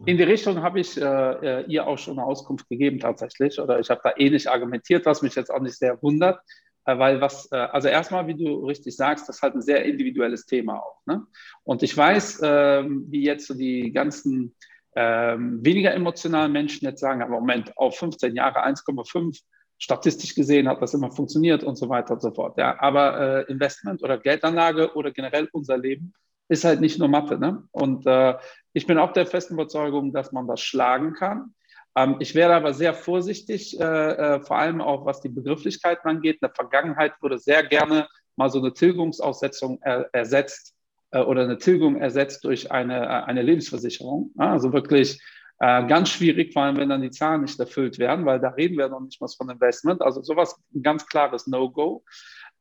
In 0.05 0.17
die 0.17 0.25
Richtung 0.25 0.63
habe 0.63 0.81
ich 0.81 1.01
äh, 1.01 1.05
äh, 1.05 1.65
ihr 1.67 1.87
auch 1.87 1.97
schon 1.97 2.19
eine 2.19 2.27
Auskunft 2.27 2.69
gegeben 2.69 2.99
tatsächlich. 2.99 3.61
Oder 3.61 3.79
ich 3.79 3.89
habe 3.89 4.01
da 4.03 4.13
ähnlich 4.17 4.51
argumentiert, 4.51 5.07
was 5.07 5.23
mich 5.23 5.37
jetzt 5.37 5.51
auch 5.51 5.61
nicht 5.61 5.77
sehr 5.79 6.03
wundert. 6.03 6.41
Äh, 6.85 6.99
weil 6.99 7.21
was, 7.21 7.51
äh, 7.53 7.57
also 7.57 7.87
erstmal, 7.87 8.27
wie 8.27 8.35
du 8.35 8.67
richtig 8.67 8.97
sagst, 8.97 9.29
das 9.29 9.37
ist 9.37 9.43
halt 9.43 9.55
ein 9.55 9.63
sehr 9.63 9.85
individuelles 9.85 10.45
Thema 10.47 10.81
auch. 10.81 11.01
Ne? 11.07 11.25
Und 11.63 11.85
ich 11.85 11.97
weiß, 11.97 12.41
ähm, 12.43 13.07
wie 13.09 13.23
jetzt 13.23 13.47
so 13.47 13.55
die 13.55 13.93
ganzen 13.93 14.57
ähm, 14.97 15.65
weniger 15.65 15.95
emotionalen 15.95 16.51
Menschen 16.51 16.85
jetzt 16.85 17.01
sagen, 17.01 17.23
aber 17.23 17.39
Moment, 17.39 17.77
auf 17.77 17.97
15 17.97 18.35
Jahre 18.35 18.67
1,5 18.67 19.41
statistisch 19.79 20.35
gesehen 20.35 20.69
hat 20.69 20.83
das 20.83 20.95
immer 20.95 21.11
funktioniert 21.11 21.65
und 21.65 21.77
so 21.77 21.89
weiter 21.89 22.15
und 22.15 22.23
so 22.23 22.33
fort. 22.33 22.59
Ja, 22.59 22.81
aber 22.81 23.47
äh, 23.49 23.53
Investment 23.53 24.03
oder 24.03 24.19
Geldanlage 24.19 24.95
oder 24.95 25.13
generell 25.13 25.49
unser 25.53 25.79
Leben 25.79 26.13
ist 26.53 26.65
halt 26.65 26.81
nicht 26.81 26.99
nur 26.99 27.09
Mathe. 27.09 27.39
Ne? 27.39 27.65
Und 27.73 28.07
äh, 28.07 28.35
ich 28.75 28.87
bin 28.87 28.99
auch 28.99 29.13
der 29.13 29.27
festen 29.27 29.55
Überzeugung, 29.55 30.13
dass 30.13 30.33
man 30.33 30.47
das 30.47 30.61
schlagen 30.61 31.15
kann. 31.15 31.55
Ähm, 31.97 32.17
ich 32.21 32.35
wäre 32.35 32.55
aber 32.55 32.75
sehr 32.75 32.93
vorsichtig, 32.93 33.81
äh, 33.81 33.85
äh, 33.85 34.41
vor 34.41 34.59
allem 34.59 34.81
auch 34.83 35.07
was 35.07 35.23
die 35.23 35.31
Begrifflichkeiten 35.31 36.09
angeht. 36.09 36.37
In 36.37 36.49
der 36.49 36.55
Vergangenheit 36.55 37.15
wurde 37.23 37.39
sehr 37.39 37.63
gerne 37.63 38.07
mal 38.37 38.51
so 38.51 38.59
eine 38.59 38.73
Tilgungsaussetzung 38.75 39.79
er, 39.83 40.11
ersetzt 40.13 40.75
äh, 41.11 41.21
oder 41.21 41.43
eine 41.43 41.57
Tilgung 41.59 41.97
ersetzt 41.97 42.45
durch 42.45 42.71
eine, 42.71 43.05
äh, 43.05 43.09
eine 43.25 43.43
Lebensversicherung. 43.43 44.33
Ja, 44.39 44.53
also 44.53 44.73
wirklich 44.75 45.23
äh, 45.59 45.87
ganz 45.87 46.11
schwierig, 46.11 46.53
vor 46.53 46.65
allem 46.65 46.77
wenn 46.77 46.91
dann 46.91 47.03
die 47.03 47.11
Zahlen 47.11 47.43
nicht 47.43 47.59
erfüllt 47.59 47.99
werden, 47.99 48.27
weil 48.27 48.41
da 48.41 48.51
reden 48.51 48.77
wir 48.77 48.89
noch 48.89 49.01
nicht 49.01 49.21
mal 49.21 49.29
von 49.29 49.49
Investment. 49.49 50.03
Also 50.03 50.21
sowas 50.23 50.61
ein 50.75 50.83
ganz 50.83 51.07
klares 51.07 51.47
No-Go. 51.47 52.05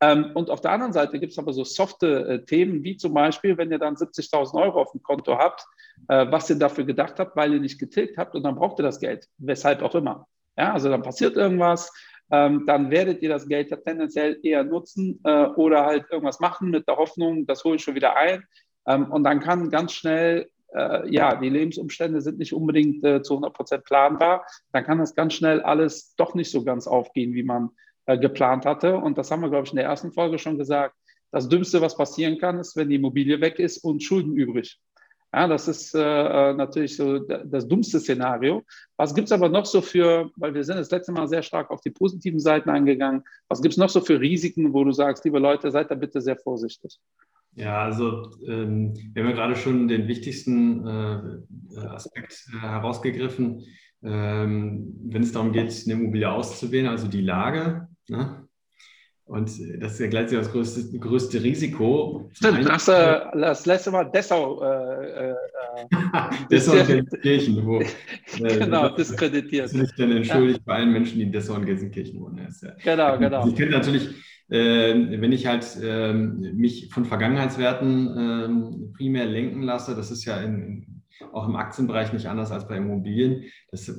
Ähm, 0.03 0.31
und 0.33 0.49
auf 0.49 0.61
der 0.61 0.71
anderen 0.71 0.93
Seite 0.93 1.19
gibt 1.19 1.31
es 1.31 1.37
aber 1.37 1.53
so 1.53 1.63
softe 1.63 2.27
äh, 2.27 2.45
Themen, 2.45 2.83
wie 2.83 2.97
zum 2.97 3.13
Beispiel, 3.13 3.57
wenn 3.57 3.71
ihr 3.71 3.77
dann 3.77 3.95
70.000 3.95 4.59
Euro 4.59 4.81
auf 4.81 4.91
dem 4.91 5.03
Konto 5.03 5.37
habt, 5.37 5.63
äh, 6.07 6.25
was 6.29 6.49
ihr 6.49 6.57
dafür 6.57 6.85
gedacht 6.85 7.19
habt, 7.19 7.35
weil 7.35 7.53
ihr 7.53 7.59
nicht 7.59 7.79
getilgt 7.79 8.17
habt 8.17 8.35
und 8.35 8.41
dann 8.41 8.55
braucht 8.55 8.79
ihr 8.79 8.83
das 8.83 8.99
Geld, 8.99 9.27
weshalb 9.37 9.83
auch 9.83 9.93
immer. 9.93 10.27
Ja, 10.57 10.73
also 10.73 10.89
dann 10.89 11.03
passiert 11.03 11.35
irgendwas, 11.37 11.91
ähm, 12.31 12.65
dann 12.65 12.89
werdet 12.89 13.21
ihr 13.21 13.29
das 13.29 13.47
Geld 13.47 13.69
ja 13.69 13.77
tendenziell 13.77 14.39
eher 14.41 14.63
nutzen 14.63 15.19
äh, 15.23 15.45
oder 15.45 15.85
halt 15.85 16.05
irgendwas 16.09 16.39
machen 16.39 16.71
mit 16.71 16.87
der 16.87 16.97
Hoffnung, 16.97 17.45
das 17.45 17.63
hole 17.63 17.75
ich 17.75 17.83
schon 17.83 17.95
wieder 17.95 18.15
ein. 18.15 18.43
Ähm, 18.87 19.11
und 19.11 19.23
dann 19.23 19.39
kann 19.39 19.69
ganz 19.69 19.93
schnell 19.93 20.49
ja, 20.73 21.35
die 21.35 21.49
Lebensumstände 21.49 22.21
sind 22.21 22.39
nicht 22.39 22.53
unbedingt 22.53 23.03
äh, 23.03 23.21
zu 23.21 23.33
100 23.33 23.53
Prozent 23.53 23.83
planbar, 23.83 24.45
dann 24.71 24.85
kann 24.85 24.99
das 24.99 25.15
ganz 25.15 25.33
schnell 25.33 25.59
alles 25.59 26.15
doch 26.15 26.33
nicht 26.33 26.49
so 26.49 26.63
ganz 26.63 26.87
aufgehen, 26.87 27.33
wie 27.33 27.43
man 27.43 27.71
äh, 28.05 28.17
geplant 28.17 28.65
hatte. 28.65 28.97
Und 28.97 29.17
das 29.17 29.31
haben 29.31 29.41
wir, 29.41 29.49
glaube 29.49 29.65
ich, 29.65 29.71
in 29.71 29.77
der 29.77 29.85
ersten 29.85 30.11
Folge 30.11 30.37
schon 30.37 30.57
gesagt. 30.57 30.95
Das 31.31 31.47
Dümmste, 31.47 31.81
was 31.81 31.95
passieren 31.95 32.37
kann, 32.37 32.59
ist, 32.59 32.75
wenn 32.75 32.89
die 32.89 32.95
Immobilie 32.95 33.39
weg 33.39 33.59
ist 33.59 33.77
und 33.83 34.03
Schulden 34.03 34.35
übrig. 34.35 34.79
Ja, 35.33 35.47
das 35.47 35.69
ist 35.69 35.95
äh, 35.95 35.99
äh 36.01 36.53
natürlich 36.53 36.97
so 36.97 37.19
das 37.19 37.65
dummste 37.65 38.01
Szenario. 38.01 38.63
Was 38.97 39.15
gibt 39.15 39.27
es 39.27 39.31
aber 39.31 39.47
noch 39.47 39.65
so 39.65 39.81
für, 39.81 40.29
weil 40.35 40.53
wir 40.53 40.63
sind 40.65 40.77
das 40.77 40.91
letzte 40.91 41.13
Mal 41.13 41.29
sehr 41.29 41.41
stark 41.41 41.71
auf 41.71 41.79
die 41.79 41.89
positiven 41.89 42.39
Seiten 42.39 42.69
eingegangen, 42.69 43.23
was 43.47 43.61
gibt 43.61 43.73
es 43.73 43.77
noch 43.77 43.89
so 43.89 44.01
für 44.01 44.19
Risiken, 44.19 44.73
wo 44.73 44.83
du 44.83 44.91
sagst, 44.91 45.23
liebe 45.23 45.39
Leute, 45.39 45.71
seid 45.71 45.89
da 45.89 45.95
bitte 45.95 46.19
sehr 46.19 46.35
vorsichtig? 46.35 46.99
Ja, 47.55 47.83
also 47.83 48.31
ähm, 48.47 48.93
wir 49.13 49.23
haben 49.23 49.29
ja 49.29 49.35
gerade 49.35 49.55
schon 49.55 49.87
den 49.87 50.07
wichtigsten 50.07 50.87
äh, 50.87 51.79
Aspekt 51.79 52.45
äh, 52.53 52.59
herausgegriffen, 52.59 53.63
ähm, 54.03 54.95
wenn 55.03 55.21
es 55.21 55.31
darum 55.31 55.51
geht, 55.51 55.83
eine 55.85 55.93
Immobilie 55.93 56.29
auszuwählen, 56.29 56.87
also 56.87 57.07
die 57.07 57.21
Lage. 57.21 57.87
Ne? 58.11 58.45
Und 59.23 59.49
das 59.79 59.93
ist 59.93 59.99
ja 59.99 60.07
gleichzeitig 60.07 60.39
das 60.39 60.51
größte, 60.51 60.99
größte 60.99 61.41
Risiko. 61.41 62.29
Stimmt, 62.33 62.67
das, 62.67 62.89
äh, 62.89 63.21
das 63.33 63.65
letzte 63.65 63.91
Mal 63.91 64.11
Dessau. 64.11 64.61
Äh, 64.61 65.29
äh, 65.29 65.35
Dessau 66.51 66.73
und 66.73 66.87
Gelsenkirchen. 66.87 67.65
Wo, 67.65 67.79
äh, 68.43 68.57
genau, 68.59 68.89
diskreditiert. 68.89 69.67
Das 69.67 69.73
ist 69.73 69.97
dann 69.97 70.11
entschuldigt 70.11 70.59
ja. 70.59 70.63
bei 70.65 70.75
allen 70.75 70.91
Menschen, 70.91 71.19
die 71.19 71.23
in 71.23 71.31
Dessau 71.31 71.55
und 71.55 71.65
Gelsenkirchen 71.65 72.19
wohnen. 72.19 72.45
Ja, 72.61 72.73
genau, 72.83 73.17
genau. 73.19 73.47
Ich 73.47 73.55
kenne 73.55 73.71
natürlich, 73.71 74.09
äh, 74.49 75.21
wenn 75.21 75.31
ich 75.31 75.47
halt 75.47 75.65
ähm, 75.81 76.41
mich 76.57 76.89
von 76.91 77.05
Vergangenheitswerten 77.05 78.17
ähm, 78.17 78.93
primär 78.97 79.27
lenken 79.27 79.61
lasse, 79.61 79.95
das 79.95 80.11
ist 80.11 80.25
ja 80.25 80.41
in, 80.41 81.00
auch 81.31 81.47
im 81.47 81.55
Aktienbereich 81.55 82.13
nicht 82.13 82.27
anders 82.27 82.51
als 82.51 82.67
bei 82.67 82.77
Immobilien. 82.77 83.43
Das 83.69 83.89
äh, 83.89 83.93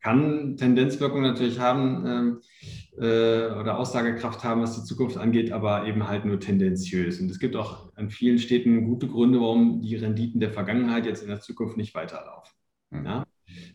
kann 0.00 0.56
Tendenzwirkung 0.56 1.22
natürlich 1.22 1.58
haben 1.60 2.04
ähm, 2.06 2.40
äh, 2.96 3.52
oder 3.58 3.78
Aussagekraft 3.78 4.44
haben, 4.44 4.62
was 4.62 4.78
die 4.80 4.84
Zukunft 4.84 5.16
angeht, 5.16 5.52
aber 5.52 5.86
eben 5.86 6.08
halt 6.08 6.24
nur 6.24 6.40
tendenziös. 6.40 7.20
Und 7.20 7.30
es 7.30 7.38
gibt 7.38 7.56
auch 7.56 7.92
an 7.96 8.10
vielen 8.10 8.38
Städten 8.38 8.84
gute 8.84 9.08
Gründe, 9.08 9.40
warum 9.40 9.80
die 9.80 9.96
Renditen 9.96 10.40
der 10.40 10.50
Vergangenheit 10.50 11.06
jetzt 11.06 11.22
in 11.22 11.28
der 11.28 11.40
Zukunft 11.40 11.76
nicht 11.76 11.94
weiterlaufen. 11.94 12.54
Mhm. 12.90 13.04
Ja? 13.04 13.24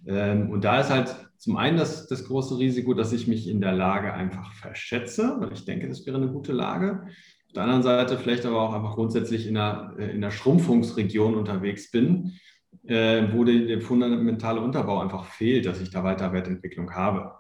Ähm, 0.08 0.50
und 0.50 0.64
da 0.64 0.80
ist 0.80 0.90
halt 0.90 1.16
zum 1.38 1.56
einen 1.56 1.78
das, 1.78 2.08
das 2.08 2.26
große 2.26 2.58
Risiko, 2.58 2.94
dass 2.94 3.14
ich 3.14 3.28
mich 3.28 3.48
in 3.48 3.62
der 3.62 3.72
Lage 3.72 4.14
einfach 4.14 4.54
verschätze, 4.54 5.38
weil 5.40 5.54
ich 5.54 5.66
denke, 5.66 5.88
das 5.88 6.06
wäre 6.06 6.18
eine 6.18 6.28
gute 6.28 6.52
Lage. 6.52 7.04
Auf 7.48 7.54
der 7.54 7.64
anderen 7.64 7.84
Seite 7.84 8.18
vielleicht 8.18 8.46
aber 8.46 8.62
auch 8.62 8.74
einfach 8.74 8.96
grundsätzlich 8.96 9.48
in 9.48 9.58
einer, 9.58 9.96
äh, 9.98 10.12
in 10.12 10.18
einer 10.18 10.32
Schrumpfungsregion 10.32 11.36
unterwegs 11.36 11.92
bin, 11.92 12.34
äh, 12.88 13.28
wo 13.34 13.44
der, 13.44 13.82
fundamentale 13.82 14.62
Unterbau 14.62 15.00
einfach 15.00 15.26
fehlt, 15.26 15.66
dass 15.66 15.82
ich 15.82 15.90
da 15.90 16.04
weiter 16.04 16.34
Wertentwicklung 16.34 16.94
habe. 16.94 17.34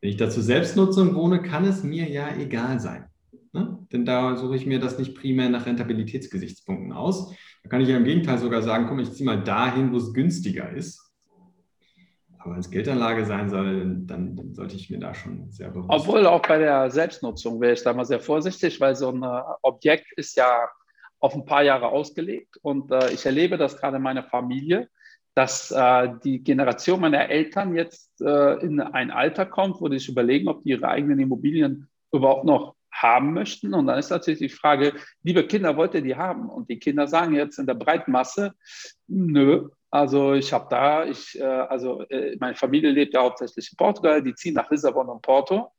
Wenn 0.00 0.10
ich 0.10 0.16
dazu 0.16 0.40
Selbstnutzung 0.40 1.14
wohne, 1.14 1.42
kann 1.42 1.64
es 1.64 1.82
mir 1.82 2.08
ja 2.08 2.34
egal 2.36 2.80
sein. 2.80 3.06
Ne? 3.52 3.78
Denn 3.92 4.04
da 4.04 4.36
suche 4.36 4.56
ich 4.56 4.66
mir 4.66 4.78
das 4.78 4.98
nicht 4.98 5.16
primär 5.16 5.48
nach 5.48 5.66
Rentabilitätsgesichtspunkten 5.66 6.92
aus. 6.92 7.34
Da 7.62 7.70
kann 7.70 7.80
ich 7.80 7.88
ja 7.88 7.96
im 7.96 8.04
Gegenteil 8.04 8.38
sogar 8.38 8.62
sagen, 8.62 8.86
komm, 8.86 9.00
ich 9.00 9.12
ziehe 9.12 9.26
mal 9.26 9.42
dahin, 9.42 9.92
wo 9.92 9.96
es 9.96 10.12
günstiger 10.12 10.70
ist. 10.70 11.04
Aber 12.38 12.52
wenn 12.52 12.60
es 12.60 12.70
Geldanlage 12.70 13.24
sein 13.24 13.50
soll, 13.50 13.96
dann, 14.06 14.36
dann, 14.36 14.54
sollte 14.54 14.76
ich 14.76 14.90
mir 14.90 15.00
da 15.00 15.12
schon 15.12 15.50
sehr 15.50 15.70
bewusst. 15.70 15.90
Obwohl 15.90 16.26
auch 16.26 16.40
bei 16.40 16.58
der 16.58 16.90
Selbstnutzung 16.90 17.60
wäre 17.60 17.72
ich 17.72 17.82
da 17.82 17.92
mal 17.92 18.04
sehr 18.04 18.20
vorsichtig, 18.20 18.80
weil 18.80 18.94
so 18.94 19.10
ein 19.10 19.22
äh, 19.22 19.42
Objekt 19.62 20.12
ist 20.16 20.36
ja 20.36 20.68
auf 21.20 21.34
ein 21.34 21.44
paar 21.44 21.62
Jahre 21.62 21.88
ausgelegt. 21.88 22.56
Und 22.62 22.90
äh, 22.90 23.10
ich 23.12 23.26
erlebe 23.26 23.56
das 23.56 23.76
gerade 23.76 23.96
in 23.96 24.02
meiner 24.02 24.24
Familie, 24.24 24.88
dass 25.34 25.70
äh, 25.70 26.08
die 26.24 26.42
Generation 26.42 27.00
meiner 27.00 27.28
Eltern 27.28 27.74
jetzt 27.74 28.20
äh, 28.20 28.54
in 28.64 28.80
ein 28.80 29.10
Alter 29.10 29.46
kommt, 29.46 29.80
wo 29.80 29.88
die 29.88 29.98
sich 29.98 30.08
überlegen, 30.08 30.48
ob 30.48 30.62
die 30.62 30.70
ihre 30.70 30.88
eigenen 30.88 31.20
Immobilien 31.20 31.88
überhaupt 32.12 32.44
noch 32.44 32.74
haben 32.90 33.32
möchten. 33.32 33.74
Und 33.74 33.86
dann 33.86 33.98
ist 33.98 34.10
natürlich 34.10 34.40
die 34.40 34.48
Frage, 34.48 34.94
liebe 35.22 35.46
Kinder, 35.46 35.76
wollt 35.76 35.94
ihr 35.94 36.02
die 36.02 36.16
haben? 36.16 36.48
Und 36.48 36.68
die 36.68 36.78
Kinder 36.78 37.06
sagen 37.06 37.34
jetzt 37.34 37.58
in 37.58 37.66
der 37.66 37.74
breiten 37.74 38.12
Masse, 38.12 38.54
nö. 39.06 39.68
Also 39.90 40.34
ich 40.34 40.52
habe 40.52 40.66
da, 40.68 41.04
ich, 41.04 41.38
äh, 41.38 41.44
also 41.44 42.02
äh, 42.08 42.36
meine 42.40 42.56
Familie 42.56 42.90
lebt 42.90 43.14
ja 43.14 43.22
hauptsächlich 43.22 43.70
in 43.70 43.76
Portugal, 43.76 44.22
die 44.22 44.34
ziehen 44.34 44.54
nach 44.54 44.70
Lissabon 44.70 45.08
und 45.08 45.22
Porto. 45.22 45.72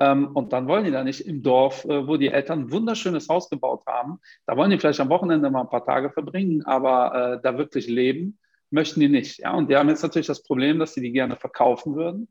Ähm, 0.00 0.28
und 0.34 0.52
dann 0.52 0.66
wollen 0.66 0.84
die 0.84 0.90
da 0.90 1.04
nicht 1.04 1.20
im 1.26 1.42
Dorf, 1.42 1.84
äh, 1.84 2.06
wo 2.06 2.16
die 2.16 2.28
Eltern 2.28 2.62
ein 2.62 2.72
wunderschönes 2.72 3.28
Haus 3.28 3.48
gebaut 3.48 3.82
haben. 3.86 4.18
Da 4.46 4.56
wollen 4.56 4.70
die 4.70 4.78
vielleicht 4.78 5.00
am 5.00 5.08
Wochenende 5.08 5.50
mal 5.50 5.62
ein 5.62 5.70
paar 5.70 5.84
Tage 5.84 6.10
verbringen, 6.10 6.62
aber 6.64 7.40
da 7.42 7.58
wirklich 7.58 7.86
leben 7.86 8.38
möchten 8.70 9.00
die 9.00 9.08
nicht. 9.08 9.38
Ja? 9.38 9.52
Und 9.52 9.70
die 9.70 9.76
haben 9.76 9.88
jetzt 9.88 10.02
natürlich 10.02 10.26
das 10.26 10.42
Problem, 10.42 10.78
dass 10.78 10.94
sie 10.94 11.00
die 11.00 11.12
gerne 11.12 11.36
verkaufen 11.36 11.94
würden 11.94 12.28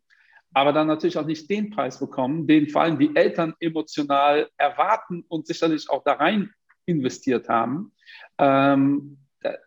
aber 0.53 0.71
dann 0.71 0.87
natürlich 0.87 1.17
auch 1.17 1.25
nicht 1.25 1.49
den 1.49 1.71
Preis 1.71 1.99
bekommen, 1.99 2.47
den 2.47 2.69
vor 2.69 2.83
allem 2.83 2.99
die 2.99 3.15
Eltern 3.15 3.55
emotional 3.59 4.49
erwarten 4.57 5.25
und 5.27 5.47
sicherlich 5.47 5.89
auch 5.89 6.03
da 6.03 6.13
rein 6.13 6.51
investiert 6.85 7.49
haben. 7.49 7.91
Ähm, 8.37 9.17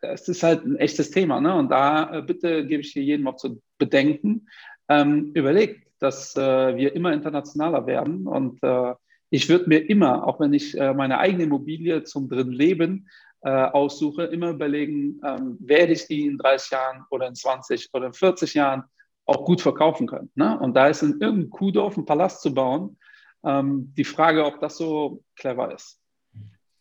das 0.01 0.29
ist 0.29 0.43
halt 0.43 0.65
ein 0.65 0.77
echtes 0.77 1.11
Thema. 1.11 1.41
Ne? 1.41 1.55
Und 1.55 1.71
da 1.71 2.19
äh, 2.19 2.23
bitte 2.23 2.67
gebe 2.67 2.83
ich 2.83 2.93
hier 2.93 3.03
jedem 3.03 3.27
auch 3.27 3.37
zu 3.37 3.61
bedenken, 3.79 4.49
ähm, 4.89 5.33
überlegt, 5.35 5.86
dass 5.99 6.37
äh, 6.37 6.77
wir 6.77 6.95
immer 6.95 7.13
internationaler 7.13 7.87
werden. 7.87 8.27
Und 8.27 8.63
äh, 8.63 8.95
ich 9.31 9.49
würde 9.49 9.69
mir 9.69 9.79
immer, 9.79 10.27
auch 10.27 10.41
wenn 10.41 10.53
ich 10.53 10.79
äh, 10.79 10.95
meine 10.95 11.19
eigene 11.19 11.45
Immobilie 11.45 12.05
zum 12.05 12.29
drin 12.29 12.53
Leben 12.53 13.09
äh, 13.43 13.51
aussuche, 13.51 14.25
immer 14.25 14.51
überlegen, 14.51 15.21
ähm, 15.25 15.57
werde 15.61 15.93
ich 15.93 16.07
die 16.07 16.27
in 16.27 16.39
30 16.39 16.71
Jahren 16.71 17.05
oder 17.11 17.29
in 17.29 17.35
20 17.35 17.91
oder 17.93 18.07
in 18.07 18.13
40 18.13 18.55
Jahren 18.55 18.85
auch 19.25 19.45
gut 19.45 19.61
verkaufen 19.61 20.07
können. 20.07 20.31
Ne? 20.35 20.59
Und 20.59 20.75
da 20.75 20.89
ist 20.89 21.03
in 21.03 21.21
irgendeinem 21.21 21.51
Kuhdorf 21.51 21.97
ein 21.97 22.05
Palast 22.05 22.43
zu 22.43 22.55
bauen, 22.55 22.97
ähm, 23.45 23.93
die 23.97 24.05
Frage, 24.05 24.45
ob 24.45 24.61
das 24.61 24.77
so 24.77 25.23
clever 25.35 25.75
ist. 25.75 26.01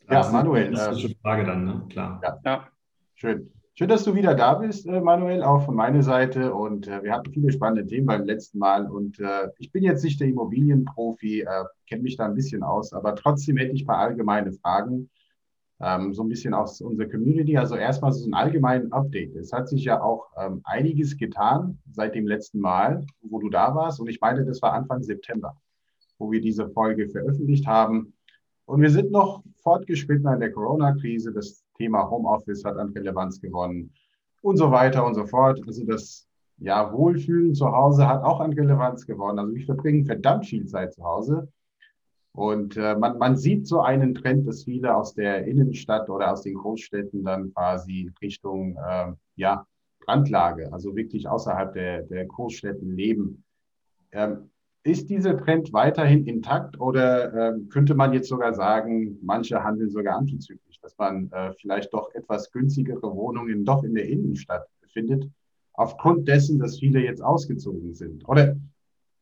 Ja, 0.09 0.29
Manuel. 0.31 0.71
Das 0.71 0.97
ist 0.97 1.05
eine 1.05 1.13
äh, 1.13 1.17
Frage 1.21 1.45
dann, 1.45 1.65
ne? 1.65 1.85
klar. 1.89 2.21
Ja. 2.23 2.39
ja. 2.45 2.67
Schön. 3.15 3.51
Schön, 3.77 3.89
dass 3.89 4.05
du 4.05 4.15
wieder 4.15 4.35
da 4.35 4.53
bist, 4.53 4.87
äh, 4.87 5.01
Manuel, 5.01 5.43
auch 5.43 5.65
von 5.65 5.75
meiner 5.75 6.01
Seite. 6.01 6.53
Und 6.53 6.87
äh, 6.87 7.03
wir 7.03 7.11
hatten 7.11 7.33
viele 7.33 7.51
spannende 7.51 7.85
Themen 7.85 8.05
beim 8.05 8.23
letzten 8.23 8.57
Mal. 8.57 8.89
Und 8.89 9.19
äh, 9.19 9.49
ich 9.57 9.73
bin 9.73 9.83
jetzt 9.83 10.01
nicht 10.01 10.17
der 10.21 10.29
Immobilienprofi, 10.29 11.41
äh, 11.41 11.65
kenne 11.85 12.03
mich 12.03 12.15
da 12.15 12.23
ein 12.23 12.35
bisschen 12.35 12.63
aus, 12.63 12.93
aber 12.93 13.15
trotzdem 13.15 13.57
hätte 13.57 13.73
ich 13.73 13.83
ein 13.83 13.87
paar 13.87 13.97
allgemeine 13.97 14.53
Fragen 14.53 15.09
ähm, 15.81 16.13
so 16.13 16.23
ein 16.23 16.29
bisschen 16.29 16.53
aus 16.53 16.79
unserer 16.79 17.09
Community. 17.09 17.57
Also 17.57 17.75
erstmal 17.75 18.13
so 18.13 18.25
ein 18.25 18.33
allgemeines 18.33 18.93
Update. 18.93 19.35
Es 19.35 19.51
hat 19.51 19.67
sich 19.67 19.83
ja 19.83 20.01
auch 20.01 20.27
ähm, 20.39 20.61
einiges 20.63 21.17
getan 21.17 21.77
seit 21.91 22.15
dem 22.15 22.27
letzten 22.27 22.61
Mal, 22.61 23.05
wo 23.23 23.39
du 23.39 23.49
da 23.49 23.75
warst. 23.75 23.99
Und 23.99 24.07
ich 24.07 24.21
meine, 24.21 24.45
das 24.45 24.61
war 24.61 24.71
Anfang 24.71 25.03
September, 25.03 25.53
wo 26.17 26.31
wir 26.31 26.39
diese 26.39 26.69
Folge 26.69 27.09
veröffentlicht 27.09 27.67
haben. 27.67 28.13
Und 28.63 28.79
wir 28.79 28.89
sind 28.89 29.11
noch 29.11 29.43
fortgeschritten 29.57 30.27
an 30.27 30.39
der 30.39 30.53
Corona-Krise. 30.53 31.33
Das 31.33 31.64
Thema 31.77 32.09
Homeoffice 32.09 32.63
hat 32.63 32.77
an 32.77 32.89
Relevanz 32.89 33.41
gewonnen 33.41 33.93
und 34.41 34.57
so 34.57 34.71
weiter 34.71 35.05
und 35.05 35.15
so 35.15 35.25
fort. 35.25 35.61
Also 35.65 35.85
das 35.85 36.27
ja, 36.57 36.91
Wohlfühlen 36.93 37.53
zu 37.53 37.71
Hause 37.71 38.07
hat 38.07 38.23
auch 38.23 38.39
an 38.39 38.53
Relevanz 38.53 39.05
gewonnen. 39.05 39.39
Also 39.39 39.53
ich 39.53 39.65
verbringe 39.65 40.05
verdammt 40.05 40.45
viel 40.45 40.65
Zeit 40.65 40.93
zu 40.93 41.03
Hause. 41.03 41.47
Und 42.31 42.75
äh, 42.75 42.95
man, 42.95 43.17
man 43.17 43.37
sieht 43.37 43.65
so 43.65 43.81
einen 43.81 44.13
Trend, 44.13 44.47
dass 44.47 44.65
viele 44.65 44.93
aus 44.93 45.13
der 45.13 45.45
Innenstadt 45.47 46.09
oder 46.09 46.33
aus 46.33 46.41
den 46.41 46.55
Großstädten 46.55 47.23
dann 47.23 47.53
quasi 47.53 48.11
Richtung 48.21 48.77
äh, 48.77 49.13
ja, 49.35 49.65
Randlage, 50.05 50.71
also 50.73 50.95
wirklich 50.95 51.27
außerhalb 51.27 51.73
der, 51.73 52.03
der 52.03 52.25
Großstädten 52.25 52.95
leben. 52.95 53.43
Ähm, 54.11 54.49
ist 54.83 55.09
dieser 55.09 55.37
Trend 55.37 55.73
weiterhin 55.73 56.27
intakt 56.27 56.79
oder 56.79 57.33
äh, 57.33 57.59
könnte 57.69 57.95
man 57.95 58.13
jetzt 58.13 58.27
sogar 58.27 58.53
sagen, 58.53 59.17
manche 59.23 59.63
handeln 59.63 59.89
sogar 59.89 60.17
antizyklisch, 60.17 60.64
dass 60.85 60.97
man 60.99 61.31
äh, 61.31 61.51
vielleicht 61.59 61.91
doch 61.95 62.13
etwas 62.13 62.51
günstigere 62.51 63.15
Wohnungen 63.15 63.65
doch 63.65 63.83
in 63.83 63.95
der 63.95 64.07
Innenstadt 64.07 64.67
findet, 64.93 65.27
aufgrund 65.73 66.27
dessen, 66.27 66.59
dass 66.59 66.77
viele 66.77 67.03
jetzt 67.03 67.23
ausgezogen 67.23 67.95
sind? 67.95 68.29
Oder 68.29 68.55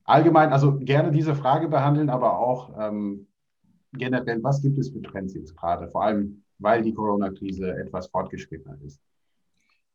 allgemein, 0.04 0.52
also 0.52 0.78
gerne 0.78 1.10
diese 1.10 1.36
Frage 1.36 1.70
behandeln, 1.70 2.10
aber 2.10 2.38
auch 2.38 2.76
ähm, 2.78 3.28
generell, 3.94 4.44
was 4.44 4.62
gibt 4.62 4.78
es 4.78 4.90
für 4.90 5.02
Trends 5.02 5.36
jetzt 5.36 5.56
gerade, 5.56 5.88
vor 5.88 6.04
allem 6.04 6.44
weil 6.60 6.84
die 6.84 6.94
Corona-Krise 6.94 7.78
etwas 7.78 8.08
fortgeschrittener 8.08 8.78
ist. 8.86 9.00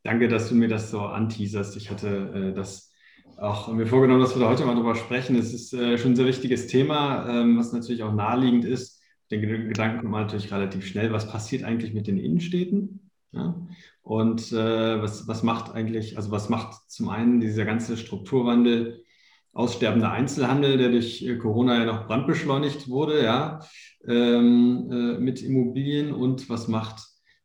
Danke, 0.04 0.28
dass 0.28 0.48
du 0.48 0.54
mir 0.54 0.68
das 0.68 0.90
so 0.90 1.00
anteaserst. 1.00 1.76
Ich 1.76 1.90
hatte 1.90 2.08
äh, 2.34 2.54
das 2.54 2.92
auch 3.36 3.68
mir 3.68 3.86
vorgenommen, 3.86 4.20
dass 4.20 4.34
wir 4.34 4.40
da 4.40 4.48
heute 4.48 4.64
mal 4.64 4.74
drüber 4.74 4.94
sprechen. 4.94 5.36
Es 5.36 5.52
ist 5.52 5.74
äh, 5.74 5.98
schon 5.98 6.12
ein 6.12 6.16
sehr 6.16 6.26
wichtiges 6.26 6.66
Thema, 6.66 7.28
ähm, 7.28 7.58
was 7.58 7.72
natürlich 7.72 8.02
auch 8.02 8.14
naheliegend 8.14 8.64
ist. 8.64 8.97
Den 9.30 9.42
Gedanken 9.42 9.98
kommt 10.00 10.10
man 10.10 10.22
natürlich 10.22 10.52
relativ 10.52 10.86
schnell. 10.86 11.12
Was 11.12 11.30
passiert 11.30 11.64
eigentlich 11.64 11.92
mit 11.92 12.06
den 12.06 12.18
Innenstädten? 12.18 13.10
Ja? 13.32 13.66
Und 14.02 14.52
äh, 14.52 15.02
was, 15.02 15.28
was 15.28 15.42
macht 15.42 15.74
eigentlich, 15.74 16.16
also 16.16 16.30
was 16.30 16.48
macht 16.48 16.90
zum 16.90 17.10
einen 17.10 17.40
dieser 17.40 17.64
ganze 17.64 17.96
Strukturwandel 17.96 19.04
aussterbender 19.52 20.12
Einzelhandel, 20.12 20.78
der 20.78 20.90
durch 20.90 21.22
äh, 21.22 21.36
Corona 21.36 21.78
ja 21.78 21.84
noch 21.84 22.06
brandbeschleunigt 22.06 22.88
wurde, 22.88 23.22
ja, 23.22 23.60
ähm, 24.06 24.88
äh, 24.90 25.18
mit 25.18 25.42
Immobilien 25.42 26.12
und 26.12 26.48
was 26.48 26.68
macht 26.68 27.00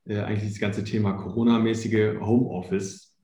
äh, 0.05 0.19
eigentlich 0.19 0.51
das 0.51 0.59
ganze 0.59 0.83
Thema 0.83 1.13
Corona-mäßige 1.13 2.19
Homeoffice 2.21 3.17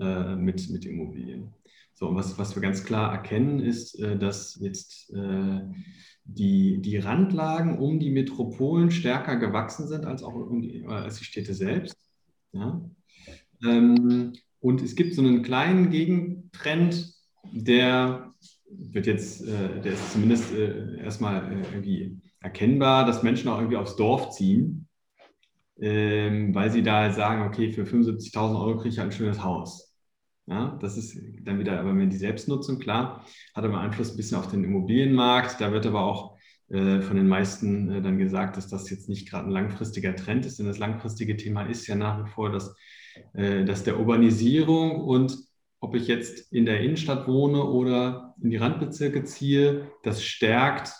äh, 0.00 0.36
mit, 0.36 0.70
mit 0.70 0.86
Immobilien. 0.86 1.52
So, 1.92 2.08
und 2.08 2.16
was, 2.16 2.38
was 2.38 2.54
wir 2.54 2.62
ganz 2.62 2.84
klar 2.84 3.12
erkennen, 3.12 3.60
ist, 3.60 3.98
äh, 4.00 4.16
dass 4.18 4.58
jetzt 4.60 5.12
die, 6.26 6.78
die 6.82 6.98
Randlagen 6.98 7.78
um 7.78 8.00
die 8.00 8.10
Metropolen 8.10 8.90
stärker 8.90 9.36
gewachsen 9.36 9.86
sind 9.88 10.04
als 10.04 10.22
auch 10.22 10.34
um 10.34 10.60
die, 10.60 10.84
als 10.86 11.18
die 11.18 11.24
Städte 11.24 11.54
selbst. 11.54 11.96
Ja? 12.52 12.80
Ähm, 13.64 14.32
und 14.60 14.82
es 14.82 14.96
gibt 14.96 15.14
so 15.14 15.22
einen 15.22 15.42
kleinen 15.42 15.90
Gegentrend, 15.90 17.14
der 17.52 18.34
wird 18.68 19.06
jetzt, 19.06 19.46
äh, 19.46 19.80
der 19.80 19.92
ist 19.92 20.12
zumindest 20.12 20.52
äh, 20.52 20.98
erstmal 20.98 21.52
äh, 21.52 21.62
irgendwie 21.72 22.20
erkennbar, 22.40 23.06
dass 23.06 23.22
Menschen 23.22 23.48
auch 23.48 23.58
irgendwie 23.58 23.76
aufs 23.76 23.96
Dorf 23.96 24.30
ziehen, 24.30 24.88
ähm, 25.78 26.54
weil 26.54 26.70
sie 26.70 26.82
da 26.82 27.12
sagen, 27.12 27.42
okay, 27.42 27.72
für 27.72 27.84
75.000 27.84 28.60
Euro 28.60 28.76
kriege 28.76 28.88
ich 28.88 28.98
halt 28.98 29.10
ein 29.10 29.16
schönes 29.16 29.42
Haus. 29.42 29.85
Ja, 30.48 30.78
das 30.80 30.96
ist 30.96 31.18
dann 31.44 31.58
wieder 31.58 31.80
aber 31.80 31.92
mehr 31.92 32.06
die 32.06 32.16
Selbstnutzung, 32.16 32.78
klar, 32.78 33.26
hat 33.52 33.64
aber 33.64 33.80
Einfluss 33.80 34.12
ein 34.12 34.16
bisschen 34.16 34.38
auf 34.38 34.48
den 34.48 34.62
Immobilienmarkt. 34.62 35.60
Da 35.60 35.72
wird 35.72 35.86
aber 35.86 36.04
auch 36.04 36.36
äh, 36.68 37.00
von 37.00 37.16
den 37.16 37.26
meisten 37.26 37.90
äh, 37.90 38.02
dann 38.02 38.18
gesagt, 38.18 38.56
dass 38.56 38.68
das 38.68 38.88
jetzt 38.90 39.08
nicht 39.08 39.28
gerade 39.28 39.48
ein 39.48 39.52
langfristiger 39.52 40.14
Trend 40.14 40.46
ist, 40.46 40.58
denn 40.58 40.66
das 40.66 40.78
langfristige 40.78 41.36
Thema 41.36 41.62
ist 41.62 41.86
ja 41.88 41.96
nach 41.96 42.24
wie 42.24 42.30
vor, 42.30 42.50
dass, 42.50 42.76
äh, 43.34 43.64
dass 43.64 43.82
der 43.82 43.98
Urbanisierung 43.98 45.00
und 45.00 45.36
ob 45.80 45.94
ich 45.94 46.06
jetzt 46.06 46.52
in 46.52 46.64
der 46.64 46.80
Innenstadt 46.80 47.26
wohne 47.28 47.64
oder 47.64 48.34
in 48.40 48.50
die 48.50 48.56
Randbezirke 48.56 49.24
ziehe, 49.24 49.90
das 50.02 50.24
stärkt 50.24 50.92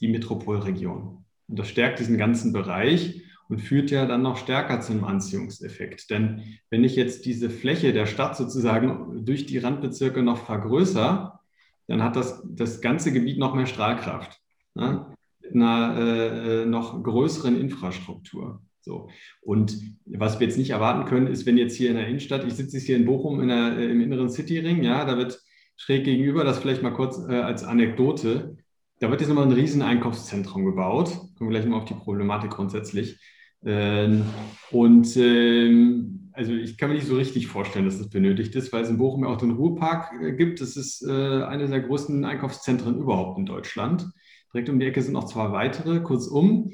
die 0.00 0.08
Metropolregion. 0.08 1.24
Und 1.48 1.58
das 1.58 1.68
stärkt 1.68 1.98
diesen 1.98 2.18
ganzen 2.18 2.52
Bereich 2.52 3.22
und 3.48 3.60
führt 3.60 3.90
ja 3.90 4.06
dann 4.06 4.22
noch 4.22 4.36
stärker 4.36 4.80
zum 4.80 5.04
Anziehungseffekt. 5.04 6.10
Denn 6.10 6.58
wenn 6.70 6.84
ich 6.84 6.96
jetzt 6.96 7.24
diese 7.24 7.50
Fläche 7.50 7.92
der 7.92 8.06
Stadt 8.06 8.36
sozusagen 8.36 9.24
durch 9.24 9.46
die 9.46 9.58
Randbezirke 9.58 10.22
noch 10.22 10.38
vergrößere, 10.44 11.38
dann 11.86 12.02
hat 12.02 12.16
das, 12.16 12.42
das 12.44 12.80
ganze 12.80 13.12
Gebiet 13.12 13.38
noch 13.38 13.54
mehr 13.54 13.66
Strahlkraft. 13.66 14.38
Ne? 14.74 15.06
Mit 15.40 15.54
einer 15.54 15.96
äh, 15.98 16.62
äh 16.62 16.66
noch 16.66 17.02
größeren 17.02 17.58
Infrastruktur. 17.58 18.60
So. 18.82 19.08
Und 19.40 19.78
was 20.06 20.38
wir 20.38 20.46
jetzt 20.46 20.58
nicht 20.58 20.70
erwarten 20.70 21.08
können, 21.08 21.26
ist, 21.26 21.46
wenn 21.46 21.58
jetzt 21.58 21.76
hier 21.76 21.90
in 21.90 21.96
der 21.96 22.06
Innenstadt, 22.06 22.44
ich 22.46 22.54
sitze 22.54 22.76
jetzt 22.76 22.86
hier 22.86 22.96
in 22.96 23.06
Bochum 23.06 23.40
in 23.40 23.48
der, 23.48 23.78
äh, 23.78 23.90
im 23.90 24.00
inneren 24.00 24.28
Cityring, 24.28 24.82
ja, 24.82 25.04
da 25.04 25.16
wird 25.16 25.40
schräg 25.76 26.04
gegenüber, 26.04 26.44
das 26.44 26.58
vielleicht 26.58 26.82
mal 26.82 26.92
kurz 26.92 27.18
äh, 27.28 27.34
als 27.34 27.64
Anekdote, 27.64 28.56
da 29.00 29.10
wird 29.10 29.20
jetzt 29.20 29.28
nochmal 29.28 29.46
ein 29.46 29.52
riesen 29.52 29.82
Einkaufszentrum 29.82 30.64
gebaut. 30.64 31.10
Kommen 31.36 31.50
wir 31.50 31.58
gleich 31.58 31.66
mal 31.66 31.76
auf 31.76 31.84
die 31.84 31.94
Problematik 31.94 32.50
grundsätzlich. 32.50 33.20
Ähm, 33.64 34.24
und 34.70 35.16
ähm, 35.16 36.30
also 36.32 36.52
ich 36.52 36.78
kann 36.78 36.90
mir 36.90 36.96
nicht 36.96 37.08
so 37.08 37.16
richtig 37.16 37.48
vorstellen, 37.48 37.84
dass 37.84 37.98
das 37.98 38.10
benötigt 38.10 38.54
ist, 38.54 38.72
weil 38.72 38.84
es 38.84 38.90
in 38.90 38.98
Bochum 38.98 39.24
ja 39.24 39.30
auch 39.30 39.38
den 39.38 39.50
Ruhrpark 39.50 40.12
äh, 40.22 40.32
gibt. 40.32 40.60
Das 40.60 40.76
ist 40.76 41.02
äh, 41.02 41.42
eine 41.42 41.66
der 41.66 41.80
größten 41.80 42.24
Einkaufszentren 42.24 42.98
überhaupt 42.98 43.38
in 43.38 43.46
Deutschland. 43.46 44.08
Direkt 44.52 44.68
um 44.68 44.78
die 44.78 44.86
Ecke 44.86 45.02
sind 45.02 45.14
noch 45.14 45.24
zwei 45.24 45.50
weitere. 45.52 46.00
Kurzum, 46.00 46.70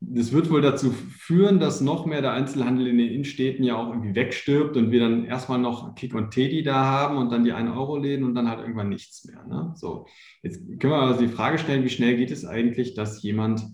das 0.00 0.32
wird 0.32 0.50
wohl 0.50 0.60
dazu 0.60 0.90
führen, 0.90 1.58
dass 1.58 1.80
noch 1.80 2.06
mehr 2.06 2.22
der 2.22 2.32
Einzelhandel 2.32 2.86
in 2.86 2.98
den 2.98 3.08
Innenstädten 3.08 3.64
ja 3.64 3.76
auch 3.76 3.88
irgendwie 3.88 4.14
wegstirbt 4.14 4.76
und 4.76 4.90
wir 4.90 5.00
dann 5.00 5.24
erstmal 5.24 5.58
noch 5.58 5.94
Kick 5.94 6.14
und 6.14 6.30
Teddy 6.30 6.62
da 6.62 6.84
haben 6.84 7.16
und 7.16 7.30
dann 7.30 7.44
die 7.44 7.54
1-Euro-Läden 7.54 8.24
und 8.24 8.34
dann 8.34 8.48
halt 8.48 8.60
irgendwann 8.60 8.88
nichts 8.88 9.24
mehr. 9.24 9.44
Ne? 9.46 9.72
So, 9.76 10.06
jetzt 10.42 10.60
können 10.80 10.92
wir 10.92 11.00
also 11.00 11.20
die 11.20 11.28
Frage 11.28 11.58
stellen, 11.58 11.84
wie 11.84 11.90
schnell 11.90 12.16
geht 12.16 12.30
es 12.30 12.44
eigentlich, 12.44 12.94
dass 12.94 13.22
jemand 13.22 13.66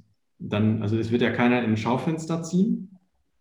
dann, 0.49 0.82
also 0.82 0.96
es 0.99 1.11
wird 1.11 1.22
ja 1.22 1.30
keiner 1.30 1.62
in 1.62 1.70
ein 1.70 1.76
Schaufenster 1.76 2.42
ziehen. 2.42 2.99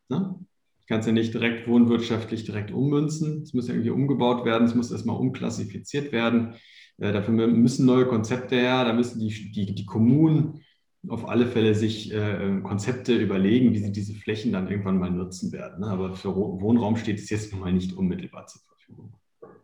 Ne? 0.09 0.35
Ich 0.79 0.87
kann 0.87 0.99
es 0.99 1.05
ja 1.05 1.11
nicht 1.11 1.33
direkt 1.33 1.67
wohnwirtschaftlich 1.67 2.43
direkt 2.43 2.71
ummünzen. 2.71 3.41
Es 3.43 3.53
muss 3.53 3.67
ja 3.67 3.73
irgendwie 3.73 3.91
umgebaut 3.91 4.45
werden, 4.45 4.65
es 4.65 4.75
muss 4.75 4.91
erstmal 4.91 5.17
umklassifiziert 5.17 6.11
werden. 6.11 6.55
Äh, 6.97 7.11
dafür 7.11 7.47
müssen 7.47 7.85
neue 7.85 8.05
Konzepte 8.05 8.55
her, 8.55 8.85
da 8.85 8.93
müssen 8.93 9.19
die, 9.19 9.51
die, 9.51 9.73
die 9.73 9.85
Kommunen 9.85 10.61
auf 11.07 11.27
alle 11.27 11.47
Fälle 11.47 11.73
sich 11.73 12.13
äh, 12.13 12.59
Konzepte 12.61 13.15
überlegen, 13.15 13.73
wie 13.73 13.79
sie 13.79 13.91
diese 13.91 14.13
Flächen 14.13 14.51
dann 14.51 14.69
irgendwann 14.69 14.99
mal 14.99 15.09
nutzen 15.09 15.51
werden. 15.51 15.79
Ne? 15.81 15.87
Aber 15.87 16.13
für 16.13 16.35
Wohnraum 16.35 16.95
steht 16.95 17.17
es 17.17 17.29
jetzt 17.29 17.55
mal 17.55 17.73
nicht 17.73 17.93
unmittelbar 17.93 18.45
zur 18.45 18.61
Verfügung. 18.61 19.15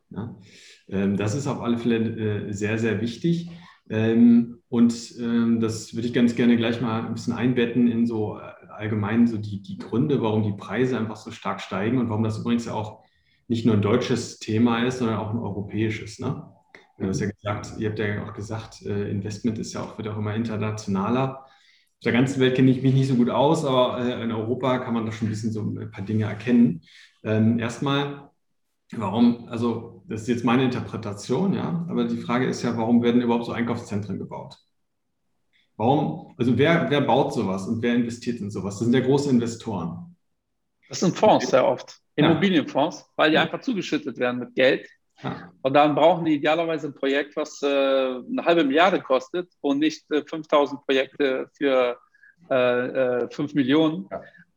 Ja? 0.10 0.36
Ähm, 0.88 1.16
das 1.16 1.36
ist 1.36 1.46
auf 1.46 1.62
alle 1.62 1.78
Fälle 1.78 2.48
äh, 2.48 2.54
sehr, 2.54 2.80
sehr 2.80 3.02
wichtig. 3.02 3.52
Ähm, 3.90 4.57
und 4.70 5.14
ähm, 5.20 5.60
das 5.60 5.96
würde 5.96 6.08
ich 6.08 6.14
ganz 6.14 6.36
gerne 6.36 6.58
gleich 6.58 6.82
mal 6.82 7.06
ein 7.06 7.14
bisschen 7.14 7.34
einbetten 7.34 7.88
in 7.88 8.06
so 8.06 8.38
äh, 8.38 8.68
allgemein 8.70 9.26
so 9.26 9.38
die, 9.38 9.62
die 9.62 9.78
Gründe, 9.78 10.22
warum 10.22 10.44
die 10.44 10.58
Preise 10.58 10.98
einfach 10.98 11.16
so 11.16 11.32
stark 11.32 11.62
steigen 11.62 11.98
und 12.00 12.10
warum 12.10 12.24
das 12.24 12.40
übrigens 12.40 12.66
ja 12.66 12.74
auch 12.74 13.04
nicht 13.48 13.66
nur 13.66 13.76
ein 13.76 13.82
deutsches 13.82 14.40
Thema 14.40 14.84
ist, 14.84 15.00
sondern 15.00 15.18
auch 15.18 15.32
ein 15.32 15.40
europäisches. 15.40 16.20
Ne? 16.20 16.44
Du 16.98 17.08
hast 17.08 17.22
ja 17.22 17.28
gesagt, 17.28 17.80
ihr 17.80 17.90
habt 17.90 18.00
ja 18.00 18.26
auch 18.26 18.34
gesagt, 18.34 18.82
äh, 18.86 19.10
Investment 19.10 19.58
ist 19.58 19.74
ja 19.74 19.84
auch, 19.84 19.98
wird 19.98 20.10
auch 20.10 20.18
immer 20.18 20.36
internationaler. 20.36 21.46
Auf 21.46 22.04
der 22.04 22.12
ganzen 22.12 22.40
Welt 22.42 22.56
kenne 22.56 22.72
ich 22.72 22.82
mich 22.82 22.94
nicht 22.94 23.08
so 23.08 23.16
gut 23.16 23.30
aus, 23.30 23.64
aber 23.64 24.00
äh, 24.04 24.22
in 24.22 24.32
Europa 24.32 24.80
kann 24.80 24.94
man 24.94 25.06
da 25.06 25.12
schon 25.14 25.28
ein 25.28 25.32
bisschen 25.32 25.54
so 25.54 25.62
ein 25.62 25.92
paar 25.92 26.04
Dinge 26.04 26.26
erkennen. 26.26 26.82
Ähm, 27.24 27.58
erstmal, 27.58 28.32
warum, 28.96 29.48
also 29.50 30.04
das 30.08 30.22
ist 30.22 30.28
jetzt 30.28 30.46
meine 30.46 30.64
Interpretation, 30.64 31.54
ja, 31.54 31.86
aber 31.90 32.06
die 32.06 32.18
Frage 32.18 32.48
ist 32.48 32.62
ja, 32.64 32.78
warum 32.78 33.04
werden 33.04 33.22
überhaupt 33.22 33.46
so 33.46 33.52
Einkaufszentren 33.52 34.18
gebaut? 34.18 34.58
Warum, 35.76 36.34
also 36.38 36.58
wer, 36.58 36.90
wer 36.90 37.02
baut 37.02 37.34
sowas 37.34 37.68
und 37.68 37.82
wer 37.82 37.96
investiert 37.96 38.40
in 38.40 38.50
sowas? 38.50 38.80
Das 38.80 38.86
sind 38.86 38.94
ja 38.94 39.02
große 39.02 39.30
Investoren. 39.30 40.16
Das 40.90 41.02
sind 41.02 41.16
Fonds 41.16 41.50
sehr 41.50 41.68
oft, 41.68 42.00
Immobilienfonds, 42.16 43.06
weil 43.16 43.30
die 43.30 43.36
ja. 43.36 43.44
einfach 43.44 43.62
zugeschüttet 43.62 44.18
werden 44.18 44.40
mit 44.40 44.56
Geld 44.56 44.88
und 45.64 45.74
dann 45.74 45.96
brauchen 45.96 46.26
die 46.26 46.36
idealerweise 46.36 46.88
ein 46.88 46.94
Projekt, 46.94 47.36
was 47.36 47.62
äh, 47.64 47.68
eine 47.68 48.46
halbe 48.46 48.64
Milliarde 48.64 49.02
kostet 49.02 49.52
und 49.62 49.80
nicht 49.80 50.10
äh, 50.12 50.24
5000 50.24 50.86
Projekte 50.86 51.50
für 51.58 51.98
äh, 52.50 53.28
5 53.30 53.40
äh, 53.40 53.56
Millionen. 53.56 54.08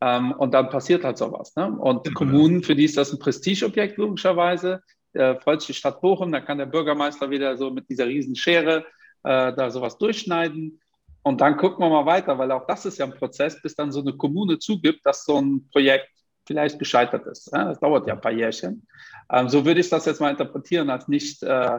Ähm, 0.00 0.33
und 0.33 0.54
dann 0.54 0.71
passiert 0.71 1.04
halt 1.04 1.19
sowas. 1.19 1.54
Ne? 1.57 1.71
Und 1.71 2.07
ja. 2.07 2.12
Kommunen, 2.14 2.62
für 2.62 2.75
die 2.75 2.85
ist 2.85 2.97
das 2.97 3.12
ein 3.12 3.19
Prestigeobjekt 3.19 3.99
logischerweise. 3.99 4.83
Äh, 5.12 5.37
freut 5.37 5.61
sich 5.61 5.69
die 5.69 5.75
Stadt 5.75 6.00
Bochum, 6.00 6.33
da 6.33 6.40
kann 6.40 6.59
der 6.59 6.66
Bürgermeister 6.66 7.30
wieder 7.30 7.57
so 7.57 7.71
mit 7.71 7.88
dieser 7.88 8.07
riesen 8.07 8.37
Schere 8.37 8.85
äh, 9.25 9.52
da 9.52 9.71
sowas 9.71 9.99
durchschneiden. 9.99 10.80
Und 11.23 11.40
dann 11.40 11.57
gucken 11.57 11.85
wir 11.85 11.90
mal 11.90 12.07
weiter, 12.07 12.38
weil 12.38 12.50
auch 12.52 12.66
das 12.66 12.87
ist 12.87 12.99
ja 12.99 13.04
ein 13.04 13.14
Prozess, 13.14 13.61
bis 13.61 13.75
dann 13.75 13.92
so 13.92 14.00
eine 14.00 14.14
Kommune 14.14 14.59
zugibt, 14.59 15.04
dass 15.04 15.25
so 15.25 15.38
ein 15.38 15.69
Projekt 15.71 16.09
vielleicht 16.47 16.78
gescheitert 16.78 17.26
ist. 17.26 17.50
Ja? 17.52 17.66
Das 17.66 17.80
dauert 17.80 18.07
ja 18.07 18.14
ein 18.14 18.21
paar 18.21 18.33
Jährchen. 18.33 18.87
Ähm, 19.30 19.49
so 19.49 19.64
würde 19.64 19.80
ich 19.80 19.90
das 19.90 20.07
jetzt 20.07 20.21
mal 20.21 20.30
interpretieren 20.30 20.88
als 20.88 21.09
nicht 21.09 21.42
äh, 21.42 21.78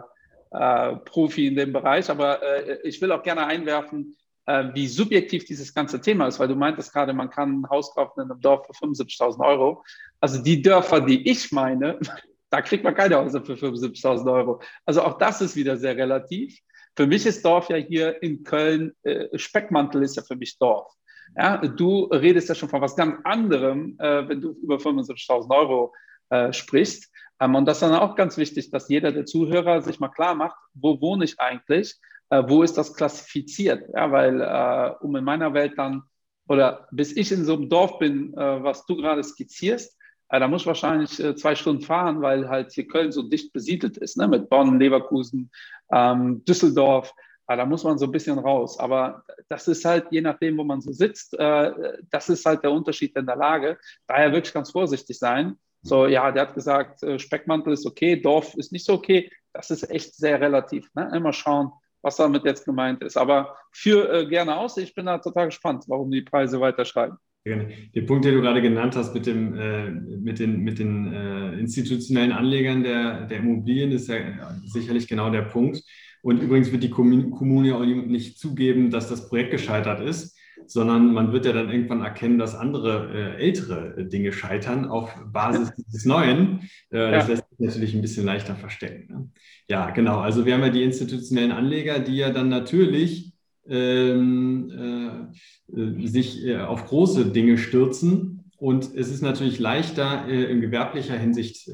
äh, 0.52 0.96
Profi 0.98 1.48
in 1.48 1.56
dem 1.56 1.74
Bereich. 1.74 2.10
Aber 2.10 2.44
äh, 2.44 2.80
ich 2.84 3.02
will 3.02 3.12
auch 3.12 3.24
gerne 3.24 3.48
einwerfen, 3.48 4.16
äh, 4.46 4.66
wie 4.74 4.88
subjektiv 4.88 5.46
dieses 5.46 5.74
ganze 5.74 6.02
Thema 6.02 6.28
ist, 6.28 6.40
weil 6.40 6.48
du 6.48 6.56
meintest 6.56 6.94
gerade, 6.94 7.14
man 7.14 7.30
kann 7.30 7.62
ein 7.62 7.70
Haus 7.70 7.94
kaufen 7.94 8.22
in 8.22 8.32
einem 8.32 8.42
Dorf 8.42 8.66
für 8.66 8.74
75.000 8.74 9.46
Euro. 9.46 9.84
Also 10.20 10.42
die 10.42 10.62
Dörfer, 10.62 11.02
die 11.02 11.30
ich 11.30 11.52
meine, 11.52 12.00
da 12.50 12.62
kriegt 12.62 12.84
man 12.84 12.96
keine 12.96 13.18
Häuser 13.18 13.44
für 13.44 13.54
75.000 13.54 14.32
Euro. 14.32 14.62
Also 14.86 15.04
auch 15.04 15.18
das 15.18 15.42
ist 15.42 15.56
wieder 15.56 15.78
sehr 15.78 15.96
relativ. 15.96 16.60
Für 16.96 17.08
mich 17.08 17.26
ist 17.26 17.46
Dorf 17.46 17.70
ja 17.70 17.78
hier 17.78 18.22
in 18.22 18.44
Köln, 18.44 18.94
äh, 19.04 19.38
Speckmantel 19.38 20.04
ist 20.04 20.18
ja 20.18 20.24
für 20.24 20.36
mich 20.36 20.58
Dorf. 20.58 20.92
Ja, 21.38 21.58
du 21.58 22.06
redest 22.06 22.50
ja 22.50 22.56
schon 22.56 22.68
von 22.68 22.82
was 22.82 22.96
ganz 22.96 23.18
anderem, 23.24 23.96
äh, 24.00 24.28
wenn 24.28 24.42
du 24.42 24.52
über 24.62 24.76
75.000 24.76 25.50
Euro 25.56 25.94
äh, 26.30 26.52
sprichst. 26.52 27.10
Ähm, 27.40 27.56
und 27.56 27.66
das 27.66 27.78
ist 27.78 27.84
dann 27.84 27.96
auch 27.96 28.16
ganz 28.16 28.38
wichtig, 28.38 28.70
dass 28.70 28.90
jeder 28.90 29.14
der 29.14 29.26
Zuhörer 29.26 29.82
sich 29.82 30.00
mal 30.00 30.10
klar 30.10 30.36
macht, 30.36 30.58
wo 30.74 31.00
wohne 31.00 31.24
ich 31.24 31.40
eigentlich? 31.40 32.00
Äh, 32.32 32.44
wo 32.48 32.64
ist 32.64 32.78
das 32.78 32.96
klassifiziert? 32.96 33.90
Ja, 33.94 34.12
weil 34.12 34.42
äh, 34.42 35.06
um 35.06 35.16
in 35.16 35.24
meiner 35.24 35.54
Welt 35.54 35.74
dann, 35.78 36.04
oder 36.48 36.88
bis 36.92 37.16
ich 37.16 37.32
in 37.32 37.46
so 37.46 37.54
einem 37.54 37.70
Dorf 37.70 38.00
bin, 38.00 38.34
äh, 38.34 38.64
was 38.64 38.86
du 38.86 38.96
gerade 38.96 39.24
skizzierst, 39.24 39.98
äh, 40.30 40.40
da 40.40 40.48
muss 40.48 40.62
ich 40.62 40.68
wahrscheinlich 40.68 41.12
zwei 41.38 41.56
Stunden 41.56 41.84
fahren, 41.84 42.22
weil 42.22 42.50
halt 42.50 42.72
hier 42.72 42.88
Köln 42.88 43.12
so 43.12 43.22
dicht 43.22 43.52
besiedelt 43.52 43.98
ist, 43.98 44.18
ne? 44.18 44.28
mit 44.30 44.50
Bonn, 44.50 44.80
Leverkusen, 44.80 45.52
ähm, 45.92 46.44
Düsseldorf. 46.46 47.14
Ja, 47.50 47.58
da 47.58 47.66
muss 47.66 47.84
man 47.84 47.98
so 47.98 48.06
ein 48.06 48.14
bisschen 48.14 48.40
raus. 48.40 48.80
Aber 48.80 49.26
das 49.50 49.68
ist 49.68 49.84
halt, 49.84 50.08
je 50.10 50.22
nachdem, 50.22 50.58
wo 50.58 50.64
man 50.64 50.80
so 50.80 50.94
sitzt, 50.94 51.38
äh, 51.38 51.98
das 52.10 52.30
ist 52.30 52.46
halt 52.46 52.64
der 52.64 52.72
Unterschied 52.72 53.14
in 53.18 53.26
der 53.26 53.36
Lage. 53.36 53.78
Daher 54.08 54.32
wirklich 54.32 54.54
ganz 54.54 54.72
vorsichtig 54.72 55.20
sein. 55.20 55.58
So, 55.82 56.08
ja, 56.08 56.32
der 56.32 56.44
hat 56.44 56.54
gesagt, 56.54 57.04
äh, 57.04 57.20
Speckmantel 57.20 57.74
ist 57.74 57.86
okay, 57.86 58.16
Dorf 58.16 58.54
ist 58.56 58.72
nicht 58.72 58.86
so 58.86 58.94
okay. 58.94 59.30
Das 59.52 59.70
ist 59.70 59.90
echt 59.90 60.16
sehr 60.16 60.40
relativ. 60.40 60.88
Ne? 60.94 61.12
Immer 61.14 61.34
schauen, 61.34 61.72
was 62.02 62.16
damit 62.16 62.46
jetzt 62.46 62.66
gemeint 62.66 63.04
ist. 63.04 63.18
Aber 63.18 63.56
für 63.72 64.12
äh, 64.12 64.26
gerne 64.28 64.58
aus. 64.58 64.78
Ich 64.78 64.94
bin 64.94 65.06
da 65.06 65.18
total 65.18 65.48
gespannt, 65.48 65.86
warum 65.88 66.12
die 66.12 66.22
Preise 66.22 66.60
weiter 66.60 66.86
steigen. 66.86 67.18
Den 67.44 68.06
Punkt, 68.06 68.24
den 68.24 68.36
du 68.36 68.42
gerade 68.42 68.62
genannt 68.62 68.96
hast 68.96 69.16
mit, 69.16 69.26
dem, 69.26 69.58
äh, 69.58 69.90
mit 69.90 70.38
den, 70.38 70.60
mit 70.60 70.78
den 70.78 71.12
äh, 71.12 71.54
institutionellen 71.54 72.32
Anlegern 72.32 72.84
der, 72.84 73.26
der 73.26 73.40
Immobilien, 73.40 73.92
ist 73.92 74.10
ja 74.10 74.18
sicherlich 74.66 75.08
genau 75.08 75.32
der 75.32 75.42
Punkt. 75.44 75.82
Und 76.22 76.44
übrigens 76.44 76.72
wird 76.72 76.84
die 76.84 76.92
Kommune 76.92 77.76
auch 77.76 77.84
nicht 77.84 78.38
zugeben, 78.38 78.92
dass 78.92 79.10
das 79.10 79.28
Projekt 79.28 79.50
gescheitert 79.50 80.02
ist, 80.02 80.38
sondern 80.72 81.14
man 81.14 81.34
wird 81.34 81.46
ja 81.46 81.54
dann 81.54 81.70
irgendwann 81.70 82.02
erkennen, 82.02 82.38
dass 82.38 82.56
andere 82.56 83.10
äh, 83.14 83.44
ältere 83.44 83.98
äh, 83.98 84.06
Dinge 84.06 84.32
scheitern 84.32 84.86
auf 84.86 85.14
Basis 85.32 85.74
dieses 85.76 86.06
Neuen. 86.06 86.70
Äh, 86.90 87.12
das 87.12 87.28
ja. 87.28 87.34
lässt 87.34 87.50
sich 87.50 87.60
natürlich 87.60 87.96
ein 87.96 88.02
bisschen 88.02 88.26
leichter 88.26 88.56
verstecken. 88.56 89.14
Ne? 89.14 89.30
Ja, 89.68 89.90
genau. 89.90 90.20
Also 90.20 90.46
wir 90.46 90.54
haben 90.54 90.62
ja 90.62 90.70
die 90.70 90.84
institutionellen 90.84 91.52
Anleger, 91.52 92.00
die 92.00 92.18
ja 92.18 92.30
dann 92.30 92.50
natürlich 92.50 93.32
ähm, 93.68 95.30
äh, 95.76 96.08
sich 96.08 96.46
äh, 96.46 96.58
auf 96.60 96.86
große 96.86 97.28
Dinge 97.28 97.58
stürzen. 97.58 98.52
Und 98.58 98.96
es 98.96 99.10
ist 99.10 99.22
natürlich 99.22 99.60
leichter, 99.60 100.28
äh, 100.28 100.52
in 100.52 100.62
gewerblicher 100.62 101.18
Hinsicht 101.18 101.70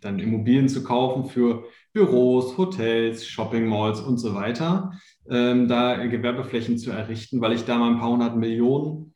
dann 0.00 0.20
Immobilien 0.20 0.68
zu 0.68 0.84
kaufen 0.84 1.28
für 1.28 1.64
Büros, 1.92 2.56
Hotels, 2.56 3.26
Shopping 3.26 3.66
Malls 3.66 4.00
und 4.00 4.18
so 4.18 4.34
weiter, 4.34 4.92
ähm, 5.30 5.68
da 5.68 6.06
Gewerbeflächen 6.06 6.78
zu 6.78 6.90
errichten, 6.90 7.40
weil 7.40 7.52
ich 7.52 7.64
da 7.64 7.78
mal 7.78 7.90
ein 7.90 7.98
paar 7.98 8.10
hundert 8.10 8.36
Millionen, 8.36 9.14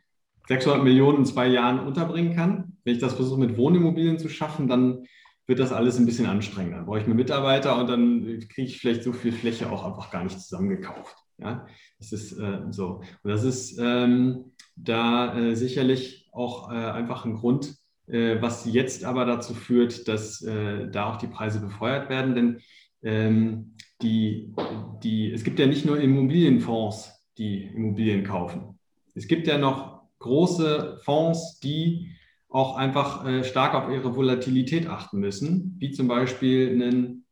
600 0.49 0.83
Millionen 0.83 1.19
in 1.19 1.25
zwei 1.27 1.47
Jahren 1.47 1.81
unterbringen 1.81 2.35
kann. 2.35 2.77
Wenn 2.85 2.95
ich 2.95 3.01
das 3.01 3.15
versuche 3.15 3.41
mit 3.41 3.57
Wohnimmobilien 3.57 4.19
zu 4.19 4.29
schaffen, 4.29 4.69
dann 4.69 5.05
wird 5.47 5.59
das 5.59 5.73
alles 5.73 5.99
ein 5.99 6.07
bisschen 6.07 6.27
anstrengender. 6.27 6.79
Dann 6.79 6.87
brauche 6.87 7.01
ich 7.01 7.07
mir 7.07 7.15
Mitarbeiter 7.15 7.79
und 7.79 7.89
dann 7.89 8.23
kriege 8.49 8.69
ich 8.69 8.79
vielleicht 8.79 9.03
so 9.03 9.13
viel 9.13 9.33
Fläche 9.33 9.71
auch 9.71 9.85
einfach 9.85 10.11
gar 10.11 10.25
nicht 10.25 10.41
zusammengekauft. 10.41 11.17
Ja, 11.39 11.67
das 11.99 12.13
ist 12.13 12.33
äh, 12.39 12.61
so. 12.71 13.03
Und 13.23 13.31
das 13.31 13.43
ist 13.43 13.79
ähm, 13.81 14.53
da 14.77 15.37
äh, 15.37 15.55
sicherlich 15.55 16.29
auch 16.33 16.71
äh, 16.71 16.75
einfach 16.75 17.25
ein 17.25 17.35
Grund, 17.35 17.75
äh, 18.07 18.41
was 18.41 18.65
jetzt 18.65 19.05
aber 19.05 19.25
dazu 19.25 19.55
führt, 19.55 20.07
dass 20.09 20.43
äh, 20.43 20.89
da 20.91 21.13
auch 21.13 21.17
die 21.17 21.27
Preise 21.27 21.61
befeuert 21.61 22.09
werden. 22.09 22.35
Denn 22.35 22.61
ähm, 23.03 23.75
die, 24.03 24.55
die, 25.03 25.33
es 25.33 25.45
gibt 25.45 25.59
ja 25.59 25.67
nicht 25.67 25.85
nur 25.85 26.01
Immobilienfonds, 26.01 27.13
die 27.39 27.65
Immobilien 27.65 28.25
kaufen. 28.25 28.79
Es 29.15 29.27
gibt 29.27 29.47
ja 29.47 29.59
noch 29.59 30.03
große 30.19 31.01
Fonds, 31.03 31.61
die 31.61 32.11
auch 32.49 32.77
einfach 32.77 33.27
äh, 33.27 33.45
stark 33.45 33.75
auf 33.75 33.91
ihre 33.91 34.15
Volatilität 34.15 34.87
achten 34.87 35.19
müssen, 35.19 35.77
wie 35.79 35.91
zum 35.91 36.09
Beispiel 36.09 36.71
einen 36.71 37.25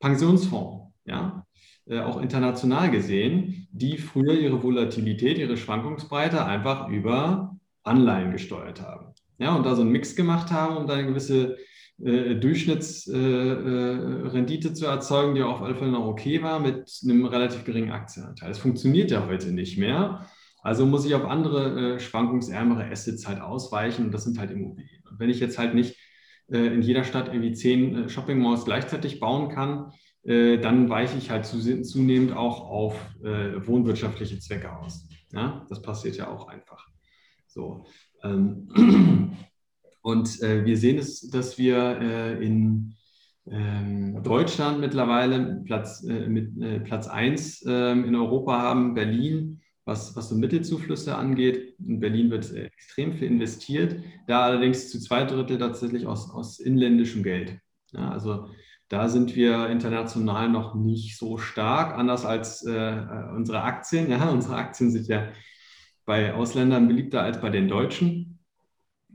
Pensionsfonds, 0.00 0.92
ja, 1.06 1.46
äh, 1.86 2.00
auch 2.00 2.20
international 2.20 2.90
gesehen, 2.90 3.68
die 3.70 3.96
früher 3.96 4.34
ihre 4.34 4.62
Volatilität, 4.62 5.38
ihre 5.38 5.56
Schwankungsbreite 5.56 6.44
einfach 6.44 6.88
über 6.88 7.56
Anleihen 7.82 8.32
gesteuert 8.32 8.82
haben 8.82 9.14
ja, 9.38 9.54
und 9.54 9.64
da 9.64 9.74
so 9.74 9.82
einen 9.82 9.92
Mix 9.92 10.16
gemacht 10.16 10.50
haben, 10.50 10.76
um 10.76 10.86
da 10.86 10.94
eine 10.94 11.06
gewisse 11.06 11.56
äh, 12.04 12.34
Durchschnittsrendite 12.34 14.68
äh, 14.68 14.70
äh, 14.70 14.74
zu 14.74 14.86
erzeugen, 14.86 15.34
die 15.34 15.42
auf 15.42 15.62
alle 15.62 15.74
Fälle 15.74 15.92
noch 15.92 16.06
okay 16.06 16.42
war, 16.42 16.60
mit 16.60 17.00
einem 17.02 17.24
relativ 17.24 17.64
geringen 17.64 17.90
Aktienanteil. 17.90 18.50
Das 18.50 18.58
funktioniert 18.58 19.10
ja 19.10 19.26
heute 19.26 19.52
nicht 19.52 19.78
mehr. 19.78 20.26
Also 20.62 20.84
muss 20.84 21.06
ich 21.06 21.14
auf 21.14 21.24
andere 21.24 21.98
schwankungsärmere 21.98 22.90
Assets 22.90 23.26
halt 23.26 23.40
ausweichen 23.40 24.04
und 24.04 24.12
das 24.12 24.24
sind 24.24 24.38
halt 24.38 24.50
Immobilien. 24.50 25.02
Und 25.10 25.18
wenn 25.20 25.30
ich 25.30 25.40
jetzt 25.40 25.58
halt 25.58 25.74
nicht 25.74 25.96
in 26.48 26.82
jeder 26.82 27.04
Stadt 27.04 27.28
irgendwie 27.28 27.52
zehn 27.52 28.08
Shopping 28.08 28.40
Malls 28.40 28.64
gleichzeitig 28.64 29.20
bauen 29.20 29.48
kann, 29.48 29.92
dann 30.24 30.88
weiche 30.88 31.18
ich 31.18 31.30
halt 31.30 31.46
zunehmend 31.46 32.36
auch 32.36 32.68
auf 32.68 33.00
wohnwirtschaftliche 33.22 34.40
Zwecke 34.40 34.76
aus. 34.76 35.08
Ja, 35.32 35.64
das 35.68 35.82
passiert 35.82 36.16
ja 36.16 36.26
auch 36.28 36.48
einfach. 36.48 36.84
So. 37.46 37.86
Ähm, 38.24 38.68
und 40.06 40.40
äh, 40.40 40.64
wir 40.64 40.76
sehen 40.76 40.98
es, 40.98 41.28
dass 41.30 41.58
wir 41.58 41.98
äh, 42.00 42.46
in 42.46 42.94
ähm, 43.50 44.22
Deutschland 44.22 44.78
mittlerweile 44.78 45.62
Platz, 45.64 46.04
äh, 46.04 46.28
mit 46.28 46.62
äh, 46.62 46.78
Platz 46.78 47.08
1 47.08 47.64
ähm, 47.66 48.04
in 48.04 48.14
Europa 48.14 48.56
haben, 48.56 48.94
Berlin, 48.94 49.60
was, 49.84 50.14
was 50.14 50.28
so 50.28 50.36
Mittelzuflüsse 50.36 51.16
angeht. 51.16 51.74
In 51.84 51.98
Berlin 51.98 52.30
wird 52.30 52.52
äh, 52.52 52.66
extrem 52.66 53.14
viel 53.14 53.26
investiert, 53.26 54.00
da 54.28 54.42
allerdings 54.44 54.92
zu 54.92 55.00
zwei 55.00 55.24
Drittel 55.24 55.58
tatsächlich 55.58 56.06
aus, 56.06 56.30
aus 56.30 56.60
inländischem 56.60 57.24
Geld. 57.24 57.58
Ja, 57.90 58.12
also 58.12 58.46
da 58.88 59.08
sind 59.08 59.34
wir 59.34 59.70
international 59.70 60.48
noch 60.48 60.76
nicht 60.76 61.18
so 61.18 61.36
stark, 61.36 61.98
anders 61.98 62.24
als 62.24 62.64
äh, 62.64 62.96
unsere 63.34 63.62
Aktien. 63.62 64.08
Ja, 64.08 64.28
unsere 64.30 64.54
Aktien 64.54 64.92
sind 64.92 65.08
ja 65.08 65.32
bei 66.04 66.32
Ausländern 66.32 66.86
beliebter 66.86 67.22
als 67.22 67.40
bei 67.40 67.50
den 67.50 67.66
Deutschen. 67.66 68.35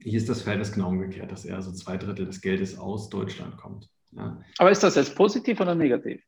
Hier 0.04 0.18
ist 0.18 0.30
das 0.30 0.42
Verhältnis 0.42 0.72
genau 0.72 0.90
umgekehrt, 0.90 1.32
dass 1.32 1.46
eher 1.46 1.62
so 1.62 1.72
zwei 1.72 1.98
Drittel 1.98 2.26
des 2.26 2.42
Geldes 2.42 2.78
aus 2.78 3.10
Deutschland 3.10 3.58
kommt. 3.58 3.90
Ja. 4.12 4.42
Aber 4.58 4.72
ist 4.72 4.84
das 4.84 4.96
jetzt 4.96 5.16
positiv 5.16 5.60
oder 5.60 5.76
negativ? 5.76 6.24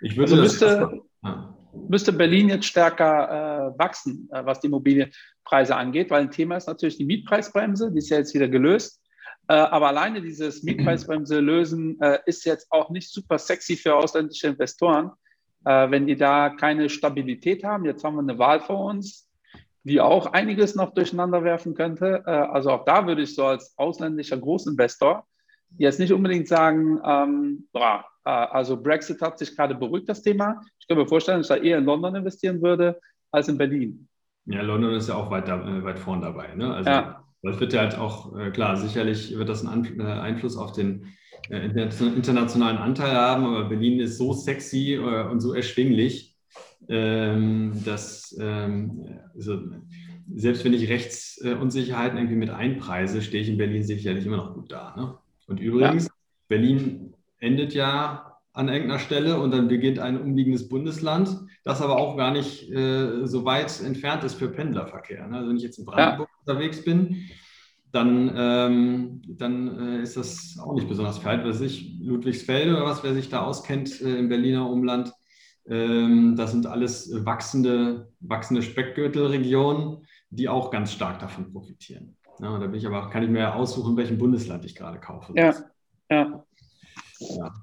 Ich 0.00 0.16
würde 0.16 0.32
also 0.32 0.42
müsste, 0.42 1.02
ja. 1.24 1.56
müsste 1.88 2.12
Berlin 2.12 2.48
jetzt 2.48 2.66
stärker 2.66 3.72
äh, 3.74 3.78
wachsen, 3.78 4.28
äh, 4.32 4.44
was 4.44 4.60
die 4.60 4.66
Immobilienpreise 4.66 5.74
angeht, 5.74 6.10
weil 6.10 6.22
ein 6.22 6.30
Thema 6.30 6.56
ist 6.56 6.66
natürlich 6.66 6.98
die 6.98 7.06
Mietpreisbremse, 7.06 7.90
die 7.90 7.98
ist 7.98 8.10
ja 8.10 8.18
jetzt 8.18 8.34
wieder 8.34 8.48
gelöst. 8.48 9.00
Äh, 9.48 9.54
aber 9.54 9.88
alleine 9.88 10.20
dieses 10.20 10.62
Mietpreisbremse 10.62 11.40
lösen 11.40 12.00
äh, 12.00 12.18
ist 12.26 12.44
jetzt 12.44 12.66
auch 12.70 12.90
nicht 12.90 13.10
super 13.10 13.38
sexy 13.38 13.76
für 13.76 13.94
ausländische 13.94 14.48
Investoren, 14.48 15.12
äh, 15.64 15.90
wenn 15.90 16.06
die 16.06 16.16
da 16.16 16.50
keine 16.50 16.88
Stabilität 16.88 17.64
haben. 17.64 17.84
Jetzt 17.84 18.04
haben 18.04 18.16
wir 18.16 18.22
eine 18.22 18.38
Wahl 18.38 18.60
vor 18.60 18.84
uns, 18.84 19.25
die 19.86 20.00
auch 20.00 20.26
einiges 20.32 20.74
noch 20.74 20.94
durcheinander 20.94 21.44
werfen 21.44 21.74
könnte. 21.74 22.24
Äh, 22.26 22.30
also 22.30 22.70
auch 22.70 22.84
da 22.84 23.06
würde 23.06 23.22
ich 23.22 23.36
so 23.36 23.46
als 23.46 23.72
ausländischer 23.78 24.36
Großinvestor 24.36 25.24
jetzt 25.78 26.00
nicht 26.00 26.12
unbedingt 26.12 26.48
sagen, 26.48 27.00
ähm, 27.04 27.68
boah, 27.72 28.04
äh, 28.24 28.30
also 28.30 28.76
Brexit 28.76 29.22
hat 29.22 29.38
sich 29.38 29.54
gerade 29.54 29.76
beruhigt, 29.76 30.08
das 30.08 30.22
Thema. 30.22 30.60
Ich 30.80 30.88
kann 30.88 30.98
mir 30.98 31.06
vorstellen, 31.06 31.38
dass 31.38 31.50
ich 31.50 31.56
da 31.56 31.62
eher 31.62 31.78
in 31.78 31.84
London 31.84 32.16
investieren 32.16 32.60
würde 32.62 32.98
als 33.30 33.46
in 33.46 33.58
Berlin. 33.58 34.08
Ja, 34.46 34.62
London 34.62 34.92
ist 34.94 35.08
ja 35.08 35.14
auch 35.14 35.30
weit, 35.30 35.46
da, 35.46 35.56
äh, 35.56 35.84
weit 35.84 36.00
vorn 36.00 36.20
dabei. 36.20 36.52
Ne? 36.56 36.74
Also 36.74 36.90
ja. 36.90 37.24
das 37.42 37.60
wird 37.60 37.72
ja 37.72 37.82
halt 37.82 37.96
auch, 37.96 38.36
äh, 38.36 38.50
klar, 38.50 38.76
sicherlich 38.76 39.38
wird 39.38 39.48
das 39.48 39.64
einen 39.64 40.00
Einfluss 40.00 40.56
auf 40.56 40.72
den 40.72 41.12
internationalen 41.48 42.78
Anteil 42.78 43.14
haben, 43.14 43.44
aber 43.44 43.68
Berlin 43.68 44.00
ist 44.00 44.18
so 44.18 44.32
sexy 44.32 44.98
und 44.98 45.38
so 45.38 45.54
erschwinglich, 45.54 46.35
ähm, 46.88 47.72
dass 47.84 48.36
ähm, 48.40 49.20
also, 49.34 49.60
selbst 50.34 50.64
wenn 50.64 50.72
ich 50.72 50.88
Rechtsunsicherheiten 50.88 52.18
irgendwie 52.18 52.36
mit 52.36 52.50
einpreise, 52.50 53.22
stehe 53.22 53.42
ich 53.42 53.48
in 53.48 53.58
Berlin 53.58 53.82
sicherlich 53.82 54.26
immer 54.26 54.38
noch 54.38 54.54
gut 54.54 54.72
da. 54.72 54.94
Ne? 54.96 55.18
Und 55.46 55.60
übrigens, 55.60 56.06
ja. 56.06 56.12
Berlin 56.48 57.14
endet 57.38 57.74
ja 57.74 58.38
an 58.52 58.68
irgendeiner 58.68 58.98
Stelle 58.98 59.38
und 59.38 59.50
dann 59.50 59.68
beginnt 59.68 59.98
ein 59.98 60.20
umliegendes 60.20 60.68
Bundesland, 60.68 61.28
das 61.62 61.82
aber 61.82 61.98
auch 61.98 62.16
gar 62.16 62.32
nicht 62.32 62.70
äh, 62.70 63.26
so 63.26 63.44
weit 63.44 63.82
entfernt 63.82 64.24
ist 64.24 64.34
für 64.34 64.48
Pendlerverkehr. 64.48 65.28
Ne? 65.28 65.36
Also 65.36 65.50
wenn 65.50 65.56
ich 65.58 65.62
jetzt 65.62 65.78
in 65.78 65.84
Brandenburg 65.84 66.28
ja. 66.30 66.52
unterwegs 66.54 66.82
bin, 66.82 67.28
dann, 67.92 68.32
ähm, 68.34 69.22
dann 69.26 69.78
äh, 69.78 70.02
ist 70.02 70.16
das 70.16 70.58
auch 70.58 70.74
nicht 70.74 70.88
besonders 70.88 71.24
weit. 71.24 71.44
Was 71.44 71.60
ich, 71.60 71.98
Ludwigsfelde 72.00 72.72
oder 72.72 72.84
was, 72.84 73.04
wer 73.04 73.14
sich 73.14 73.28
da 73.28 73.42
auskennt 73.42 74.00
äh, 74.00 74.18
im 74.18 74.28
Berliner 74.28 74.68
Umland, 74.70 75.12
das 75.68 76.52
sind 76.52 76.66
alles 76.66 77.10
wachsende, 77.24 78.12
wachsende 78.20 78.62
Speckgürtelregionen, 78.62 80.06
die 80.30 80.48
auch 80.48 80.70
ganz 80.70 80.92
stark 80.92 81.18
davon 81.18 81.52
profitieren. 81.52 82.16
Ja, 82.40 82.58
da 82.58 82.66
bin 82.66 82.74
ich 82.74 82.86
aber, 82.86 83.10
kann 83.10 83.22
ich 83.22 83.30
mir 83.30 83.54
aussuchen, 83.54 83.96
welchen 83.96 84.18
Bundesland 84.18 84.64
ich 84.64 84.74
gerade 84.74 85.00
kaufe. 85.00 85.32
Ja, 85.34 85.54
ja. 86.10 86.44
ja. 87.18 87.54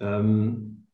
Ähm, 0.00 0.86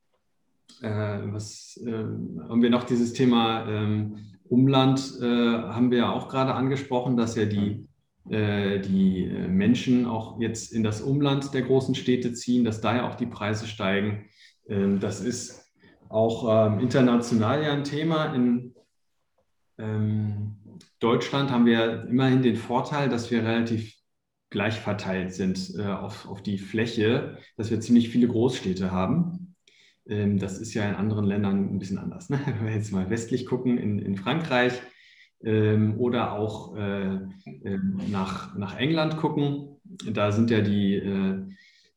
äh, 0.82 1.20
was 1.32 1.80
ähm, 1.84 2.42
haben 2.48 2.62
wir 2.62 2.70
noch 2.70 2.84
dieses 2.84 3.12
Thema 3.12 3.66
ähm, 3.68 4.18
Umland, 4.48 5.18
äh, 5.20 5.24
haben 5.24 5.90
wir 5.90 5.98
ja 5.98 6.12
auch 6.12 6.28
gerade 6.28 6.54
angesprochen, 6.54 7.16
dass 7.16 7.36
ja 7.36 7.44
die, 7.44 7.86
äh, 8.28 8.80
die 8.80 9.26
Menschen 9.48 10.06
auch 10.06 10.40
jetzt 10.40 10.72
in 10.72 10.82
das 10.82 11.00
Umland 11.00 11.54
der 11.54 11.62
großen 11.62 11.94
Städte 11.94 12.32
ziehen, 12.32 12.64
dass 12.64 12.80
daher 12.80 13.06
auch 13.06 13.14
die 13.14 13.26
Preise 13.26 13.66
steigen. 13.66 14.26
Ähm, 14.68 15.00
das 15.00 15.20
ist 15.20 15.67
auch 16.08 16.66
ähm, 16.66 16.80
international 16.80 17.62
ja 17.62 17.72
ein 17.72 17.84
Thema. 17.84 18.34
In, 18.34 18.74
ähm, 19.78 20.56
Deutschland 21.00 21.50
haben 21.50 21.66
wir 21.66 22.04
immerhin 22.08 22.42
den 22.42 22.56
Vorteil, 22.56 23.08
dass 23.08 23.30
wir 23.30 23.44
relativ 23.44 23.94
gleich 24.50 24.80
verteilt 24.80 25.34
sind 25.34 25.74
äh, 25.78 25.82
auf, 25.82 26.28
auf 26.28 26.42
die 26.42 26.58
Fläche, 26.58 27.38
dass 27.56 27.70
wir 27.70 27.80
ziemlich 27.80 28.08
viele 28.08 28.28
Großstädte 28.28 28.90
haben. 28.90 29.54
Ähm, 30.08 30.38
das 30.38 30.58
ist 30.58 30.74
ja 30.74 30.88
in 30.88 30.94
anderen 30.94 31.24
Ländern 31.24 31.74
ein 31.74 31.78
bisschen 31.78 31.98
anders. 31.98 32.30
Ne? 32.30 32.40
Wenn 32.46 32.66
wir 32.66 32.74
jetzt 32.74 32.92
mal 32.92 33.10
westlich 33.10 33.46
gucken, 33.46 33.78
in, 33.78 33.98
in 33.98 34.16
Frankreich 34.16 34.72
ähm, 35.44 35.98
oder 35.98 36.32
auch 36.32 36.76
äh, 36.76 37.14
äh, 37.14 37.78
nach, 38.10 38.56
nach 38.56 38.76
England 38.76 39.18
gucken, 39.18 39.76
da 40.10 40.32
sind 40.32 40.50
ja 40.50 40.60
die 40.60 40.96
äh, 40.96 41.44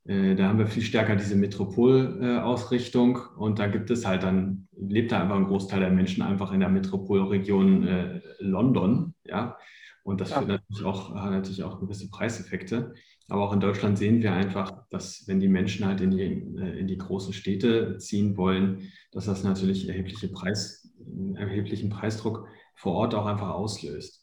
da 0.03 0.47
haben 0.47 0.57
wir 0.57 0.67
viel 0.67 0.81
stärker 0.81 1.15
diese 1.15 1.35
Metropolausrichtung 1.35 3.19
und 3.37 3.59
da 3.59 3.67
gibt 3.67 3.91
es 3.91 4.05
halt 4.05 4.23
dann, 4.23 4.67
lebt 4.75 5.11
da 5.11 5.21
einfach 5.21 5.35
ein 5.35 5.45
Großteil 5.45 5.79
der 5.79 5.91
Menschen 5.91 6.23
einfach 6.23 6.51
in 6.51 6.59
der 6.59 6.69
Metropolregion 6.69 7.87
äh, 7.87 8.21
London, 8.39 9.13
ja. 9.25 9.57
Und 10.03 10.19
das 10.19 10.31
ja. 10.31 10.37
führt 10.37 10.49
natürlich 10.49 10.83
auch, 10.83 11.13
hat 11.13 11.31
natürlich 11.31 11.63
auch 11.63 11.79
gewisse 11.79 12.09
Preiseffekte. 12.09 12.93
Aber 13.27 13.43
auch 13.43 13.53
in 13.53 13.59
Deutschland 13.59 13.97
sehen 13.97 14.21
wir 14.21 14.33
einfach, 14.33 14.71
dass 14.89 15.23
wenn 15.27 15.39
die 15.39 15.47
Menschen 15.47 15.85
halt 15.85 16.01
in 16.01 16.11
die, 16.11 16.21
äh, 16.21 16.79
in 16.79 16.87
die 16.87 16.97
großen 16.97 17.33
Städte 17.33 17.97
ziehen 17.97 18.35
wollen, 18.35 18.91
dass 19.11 19.25
das 19.25 19.43
natürlich 19.43 19.87
erhebliche 19.87 20.27
Preis, 20.27 20.91
erheblichen 21.35 21.89
Preisdruck 21.89 22.47
vor 22.75 22.93
Ort 22.93 23.15
auch 23.15 23.27
einfach 23.27 23.49
auslöst. 23.49 24.20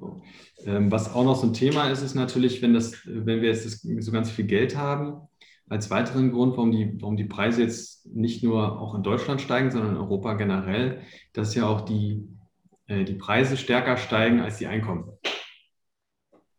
So. 0.00 0.22
Ähm, 0.64 0.90
was 0.90 1.14
auch 1.14 1.24
noch 1.24 1.36
so 1.36 1.46
ein 1.46 1.52
Thema 1.52 1.90
ist, 1.90 2.02
ist 2.02 2.14
natürlich, 2.14 2.62
wenn, 2.62 2.72
das, 2.72 2.94
wenn 3.04 3.42
wir 3.42 3.50
jetzt 3.50 3.66
das, 3.66 3.82
so 3.82 4.12
ganz 4.12 4.30
viel 4.30 4.46
Geld 4.46 4.76
haben, 4.76 5.28
als 5.68 5.90
weiteren 5.90 6.32
Grund, 6.32 6.56
warum 6.56 6.72
die, 6.72 7.00
warum 7.00 7.16
die 7.16 7.24
Preise 7.24 7.62
jetzt 7.62 8.06
nicht 8.06 8.42
nur 8.42 8.80
auch 8.80 8.94
in 8.94 9.02
Deutschland 9.02 9.40
steigen, 9.40 9.70
sondern 9.70 9.92
in 9.92 10.00
Europa 10.00 10.34
generell, 10.34 11.02
dass 11.34 11.54
ja 11.54 11.66
auch 11.66 11.82
die, 11.82 12.26
äh, 12.86 13.04
die 13.04 13.14
Preise 13.14 13.56
stärker 13.56 13.98
steigen 13.98 14.40
als 14.40 14.56
die 14.56 14.66
Einkommen. 14.66 15.12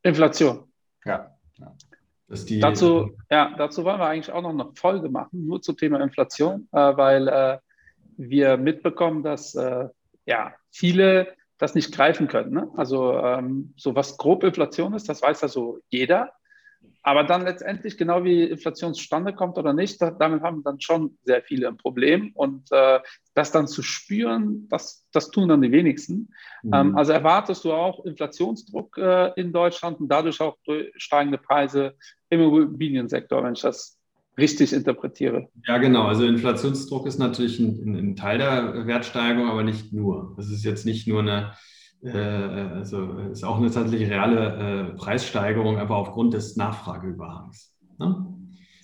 Inflation. 0.04 0.71
Ja. 1.04 1.36
ja. 1.58 1.75
Die, 2.47 2.60
dazu, 2.60 3.12
ja, 3.30 3.54
dazu 3.58 3.84
wollen 3.84 3.99
wir 3.99 4.08
eigentlich 4.08 4.32
auch 4.32 4.41
noch 4.41 4.51
eine 4.51 4.69
Folge 4.75 5.10
machen, 5.10 5.47
nur 5.47 5.62
zum 5.62 5.75
Thema 5.75 5.99
Inflation, 5.99 6.69
äh, 6.71 6.77
weil 6.77 7.27
äh, 7.27 7.58
wir 8.17 8.56
mitbekommen, 8.56 9.23
dass 9.23 9.56
äh, 9.56 9.89
ja, 10.25 10.54
viele 10.69 11.27
das 11.62 11.76
nicht 11.76 11.93
greifen 11.93 12.28
können. 12.28 12.52
Ne? 12.52 12.69
Also 12.76 13.17
ähm, 13.19 13.74
so 13.78 13.95
was 13.95 14.17
grob 14.17 14.43
Inflation 14.43 14.93
ist, 14.95 15.08
das 15.08 15.21
weiß 15.21 15.43
also 15.43 15.80
jeder. 15.89 16.34
Aber 17.04 17.24
dann 17.24 17.43
letztendlich, 17.43 17.97
genau 17.97 18.24
wie 18.24 18.43
Inflation 18.43 18.95
zustande 18.95 19.34
kommt 19.34 19.58
oder 19.60 19.71
nicht, 19.71 20.02
da, 20.02 20.10
damit 20.10 20.41
haben 20.41 20.63
dann 20.63 20.82
schon 20.82 21.17
sehr 21.24 21.43
viele 21.43 21.67
ein 21.67 21.78
Problem. 21.78 22.32
Und 22.34 22.71
äh, 22.71 23.00
das 23.36 23.52
dann 23.52 23.67
zu 23.67 23.84
spüren, 23.84 24.67
das, 24.69 25.06
das 25.12 25.30
tun 25.30 25.50
dann 25.50 25.62
die 25.62 25.71
wenigsten. 25.71 26.34
Mhm. 26.63 26.74
Ähm, 26.74 26.97
also 26.97 27.13
erwartest 27.13 27.63
du 27.63 27.74
auch 27.74 28.06
Inflationsdruck 28.06 28.97
äh, 28.97 29.32
in 29.36 29.54
Deutschland 29.54 30.00
und 30.00 30.10
dadurch 30.10 30.41
auch 30.41 30.58
steigende 30.95 31.38
Preise 31.38 31.95
im 32.30 32.41
Immobiliensektor, 32.41 33.43
wenn 33.43 33.54
ich 33.54 33.62
das 33.62 34.01
richtig 34.38 34.74
interpretiere. 34.74 35.50
Ja, 35.67 35.78
genau. 35.78 36.04
Also 36.04 36.26
Inflationsdruck 36.26 37.06
ist 37.08 37.20
natürlich 37.20 37.60
ein, 37.60 37.96
ein 37.96 38.15
Teil 38.15 38.38
der 38.38 38.88
Wertsteigerung, 38.88 39.50
aber 39.50 39.63
nicht 39.63 39.94
nur. 39.94 40.34
Das 40.38 40.50
ist 40.50 40.63
jetzt 40.63 40.86
nicht 40.86 41.08
nur 41.08 41.22
eine, 41.22 41.54
äh, 42.04 42.17
also 42.17 43.17
ist 43.32 43.44
auch 43.44 43.58
eine 43.58 43.72
tatsächlich 43.72 44.10
reale 44.10 44.91
äh, 44.91 44.96
Preissteigerung, 44.96 45.78
aber 45.78 45.98
aufgrund 45.98 46.34
des 46.34 46.56
Nachfrageüberhangs. 46.56 47.76
Ne? 48.00 48.26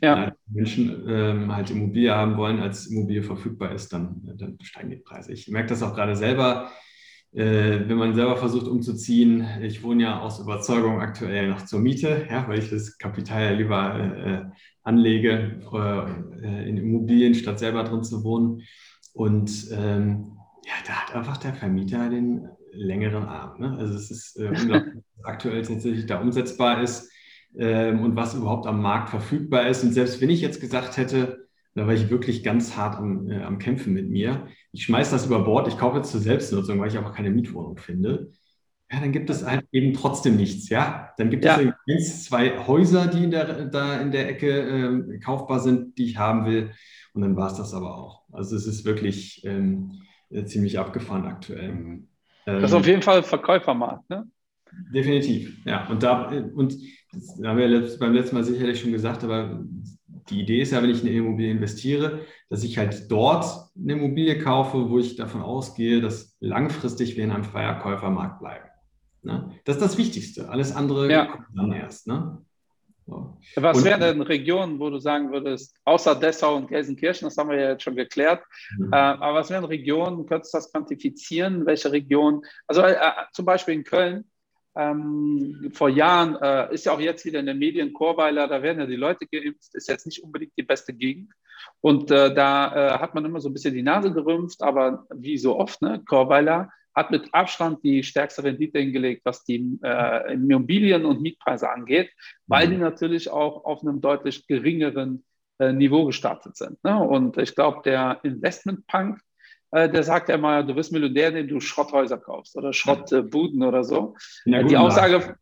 Ja. 0.02 0.26
Wenn 0.26 0.34
Menschen 0.54 1.04
ähm, 1.08 1.56
halt 1.56 1.72
Immobilie 1.72 2.14
haben 2.14 2.38
wollen, 2.38 2.60
als 2.60 2.88
Immobilie 2.88 3.24
verfügbar 3.24 3.72
ist, 3.72 3.94
dann, 3.94 4.22
dann 4.36 4.58
steigen 4.62 4.92
die 4.92 4.98
Preise. 4.98 5.34
Ich 5.34 5.48
merke 5.48 5.70
das 5.70 5.82
auch 5.82 5.96
gerade 5.96 6.16
selber 6.16 6.70
äh, 7.34 7.88
wenn 7.88 7.98
man 7.98 8.16
selber 8.16 8.38
versucht 8.38 8.68
umzuziehen, 8.68 9.46
ich 9.62 9.84
wohne 9.84 10.04
ja 10.04 10.22
aus 10.22 10.40
Überzeugung 10.40 11.00
aktuell 11.00 11.50
noch 11.50 11.66
zur 11.66 11.80
Miete, 11.80 12.26
ja, 12.30 12.48
weil 12.48 12.60
ich 12.60 12.70
das 12.70 12.98
Kapital 12.98 13.44
ja 13.44 13.52
lieber 13.52 14.00
äh, 14.00 14.46
anlege 14.88 15.60
äh, 15.74 16.70
in 16.70 16.78
Immobilien, 16.78 17.36
statt 17.36 17.60
selber 17.60 17.84
drin 17.84 18.04
zu 18.04 18.24
wohnen. 18.24 18.64
Und 19.14 19.68
ähm, 19.72 20.38
ja, 20.66 20.74
da 20.86 20.94
hat 20.94 21.16
einfach 21.16 21.38
der 21.38 21.54
Vermieter 21.54 22.10
den 22.10 22.48
längeren 22.72 23.24
Arm. 23.24 23.60
Ne? 23.60 23.78
Also 23.78 23.96
es 23.96 24.10
ist 24.10 24.40
äh, 24.40 24.48
unglaublich, 24.48 25.04
was 25.18 25.26
aktuell 25.26 25.62
tatsächlich 25.64 26.06
da 26.06 26.22
umsetzbar 26.22 26.82
ist 26.82 27.12
ähm, 27.58 28.02
und 28.02 28.16
was 28.16 28.36
überhaupt 28.36 28.66
am 28.66 28.82
Markt 28.82 29.10
verfügbar 29.10 29.68
ist. 29.68 29.84
Und 29.84 29.92
selbst 29.92 30.22
wenn 30.22 30.30
ich 30.30 30.42
jetzt 30.42 30.62
gesagt 30.62 30.98
hätte, 30.98 31.48
da 31.76 31.86
war 31.86 31.94
ich 31.94 32.10
wirklich 32.10 32.44
ganz 32.44 32.76
hart 32.76 32.96
am, 32.98 33.30
äh, 33.30 33.44
am 33.44 33.60
Kämpfen 33.60 33.94
mit 33.94 34.10
mir. 34.10 34.48
Ich 34.72 34.84
schmeiße 34.84 35.12
das 35.12 35.26
über 35.26 35.44
Bord, 35.44 35.68
ich 35.68 35.78
kaufe 35.78 35.98
jetzt 35.98 36.12
zur 36.12 36.22
Selbstnutzung, 36.22 36.80
weil 36.80 36.88
ich 36.88 36.98
einfach 36.98 37.14
keine 37.14 37.30
Mietwohnung 37.30 37.78
finde. 37.78 38.32
Ja, 38.92 39.02
dann 39.02 39.12
gibt 39.12 39.30
es 39.30 39.46
halt 39.46 39.66
eben 39.72 39.94
trotzdem 39.94 40.38
nichts, 40.38 40.70
ja. 40.70 41.12
Dann 41.18 41.30
gibt 41.30 41.44
ja. 41.44 41.60
es 41.60 41.74
eins, 41.90 42.24
zwei 42.24 42.58
Häuser, 42.66 43.08
die 43.08 43.26
in 43.26 43.32
der, 43.32 43.66
da 43.66 44.00
in 44.00 44.12
der 44.12 44.30
Ecke 44.30 44.50
äh, 44.50 45.20
kaufbar 45.20 45.60
sind, 45.60 45.98
die 45.98 46.06
ich 46.06 46.18
haben 46.18 46.46
will. 46.46 46.72
Und 47.14 47.22
dann 47.22 47.36
war 47.36 47.48
es 47.48 47.58
das 47.58 47.74
aber 47.74 47.98
auch. 47.98 48.24
Also 48.32 48.56
es 48.56 48.66
ist 48.66 48.86
wirklich 48.86 49.44
ähm, 49.46 49.92
ziemlich 50.46 50.80
abgefahren 50.80 51.26
aktuell. 51.26 51.70
Ähm, 51.70 52.08
das 52.46 52.72
ist 52.72 52.74
auf 52.74 52.88
jeden 52.88 53.02
Fall 53.02 53.24
Verkäufermarkt, 53.24 54.10
ne? 54.10 54.26
Definitiv, 54.94 55.66
ja. 55.66 55.88
Und 55.88 56.04
da, 56.04 56.28
und 56.28 56.78
das 57.12 57.40
haben 57.44 57.58
wir 57.58 57.98
beim 58.00 58.14
letzten 58.14 58.36
Mal 58.36 58.44
sicherlich 58.44 58.80
schon 58.80 58.92
gesagt, 58.92 59.24
aber 59.24 59.64
die 60.30 60.42
Idee 60.42 60.62
ist 60.62 60.72
ja, 60.72 60.82
wenn 60.82 60.90
ich 60.90 61.02
in 61.02 61.08
eine 61.08 61.18
Immobilie 61.18 61.52
investiere, 61.52 62.22
dass 62.50 62.64
ich 62.64 62.78
halt 62.78 63.10
dort 63.12 63.46
eine 63.76 63.94
Immobilie 63.94 64.38
kaufe, 64.40 64.90
wo 64.90 65.00
ich 65.00 65.16
davon 65.16 65.42
ausgehe, 65.42 66.00
dass 66.00 66.36
langfristig 66.40 67.18
wir 67.18 67.24
in 67.24 67.32
einem 67.32 67.44
Verkäufermarkt 67.44 68.40
bleiben. 68.40 68.66
Ne? 69.28 69.52
Das 69.66 69.76
ist 69.76 69.82
das 69.82 69.98
Wichtigste. 69.98 70.50
Alles 70.50 70.74
andere 70.74 71.12
ja. 71.12 71.26
kommt 71.26 71.48
dann 71.54 71.74
erst. 71.74 72.08
Ne? 72.08 72.42
So. 73.06 73.38
Was 73.56 73.84
wären 73.84 74.00
denn 74.00 74.22
Regionen, 74.22 74.80
wo 74.80 74.90
du 74.90 75.00
sagen 75.00 75.32
würdest, 75.32 75.76
außer 75.86 76.16
Dessau 76.16 76.56
und 76.56 76.70
Gelsenkirchen, 76.70 77.28
das 77.28 77.38
haben 77.38 77.50
wir 77.50 77.60
ja 77.60 77.70
jetzt 77.72 77.84
schon 77.84 77.96
geklärt, 77.96 78.44
mhm. 78.78 78.92
äh, 78.92 78.96
aber 78.96 79.40
was 79.40 79.50
wären 79.50 79.66
Regionen, 79.66 80.26
könntest 80.26 80.54
du 80.54 80.58
das 80.58 80.72
quantifizieren? 80.72 81.66
Welche 81.66 81.92
Regionen? 81.92 82.42
Also 82.68 82.82
äh, 82.82 83.00
zum 83.34 83.46
Beispiel 83.46 83.76
in 83.76 83.84
Köln, 83.84 84.26
ähm, 84.78 85.72
vor 85.74 85.90
Jahren 85.90 86.36
äh, 86.42 86.74
ist 86.74 86.86
ja 86.86 86.94
auch 86.94 87.00
jetzt 87.00 87.26
wieder 87.26 87.40
in 87.40 87.48
den 87.48 87.60
Medien 87.60 87.94
Chorweiler, 87.94 88.48
da 88.48 88.62
werden 88.62 88.80
ja 88.80 88.86
die 88.86 88.96
Leute 88.96 89.26
geimpft, 89.26 89.74
ist 89.74 89.90
jetzt 89.90 90.06
nicht 90.06 90.24
unbedingt 90.24 90.54
die 90.58 90.64
beste 90.64 90.94
Gegend. 90.94 91.34
Und 91.82 92.12
äh, 92.12 92.34
da 92.34 92.96
äh, 92.96 93.00
hat 93.00 93.16
man 93.16 93.26
immer 93.26 93.42
so 93.42 93.50
ein 93.50 93.54
bisschen 93.54 93.74
die 93.74 93.84
Nase 93.84 94.14
gerümpft, 94.14 94.62
aber 94.62 95.06
wie 95.14 95.38
so 95.38 95.58
oft, 95.58 95.82
ne, 95.82 96.02
Chorweiler 96.06 96.70
hat 96.98 97.12
mit 97.12 97.32
Abstand 97.32 97.84
die 97.84 98.02
stärkste 98.02 98.44
Rendite 98.44 98.80
hingelegt, 98.80 99.22
was 99.24 99.44
die 99.44 99.78
äh, 99.84 100.34
Immobilien- 100.34 101.06
und 101.06 101.22
Mietpreise 101.22 101.70
angeht, 101.70 102.10
weil 102.48 102.68
mhm. 102.68 102.72
die 102.72 102.78
natürlich 102.78 103.30
auch 103.30 103.66
auf 103.66 103.84
einem 103.84 104.02
deutlich 104.02 104.48
geringeren 104.48 105.24
äh, 105.60 105.72
Niveau 105.74 106.06
gestartet 106.06 106.58
sind. 106.58 106.84
Ne? 106.84 106.98
Und 106.98 107.38
ich 107.38 107.54
glaube, 107.54 107.82
der 107.86 108.20
Investmentpunk, 108.24 109.20
äh, 109.70 109.88
der 109.88 110.02
sagt 110.02 110.30
ja 110.30 110.36
immer, 110.36 110.64
du 110.64 110.76
wirst 110.76 110.92
Millionär, 110.92 111.28
indem 111.30 111.48
du 111.48 111.60
Schrotthäuser 111.60 112.18
kaufst 112.18 112.58
oder 112.58 112.74
Schrottbuden 112.74 113.62
oder 113.62 113.84
so. 113.84 114.16
Die 114.46 114.76
Aussage 114.76 115.18
Lage. 115.18 115.36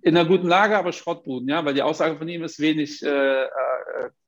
in 0.00 0.16
einer 0.16 0.26
guten 0.26 0.48
Lage, 0.48 0.78
aber 0.78 0.92
Schrottbuden, 0.92 1.50
ja, 1.50 1.62
weil 1.66 1.74
die 1.74 1.82
Aussage 1.82 2.16
von 2.16 2.28
ihm 2.28 2.44
ist 2.44 2.58
wenig, 2.60 3.02
äh, 3.02 3.42
äh 3.42 3.48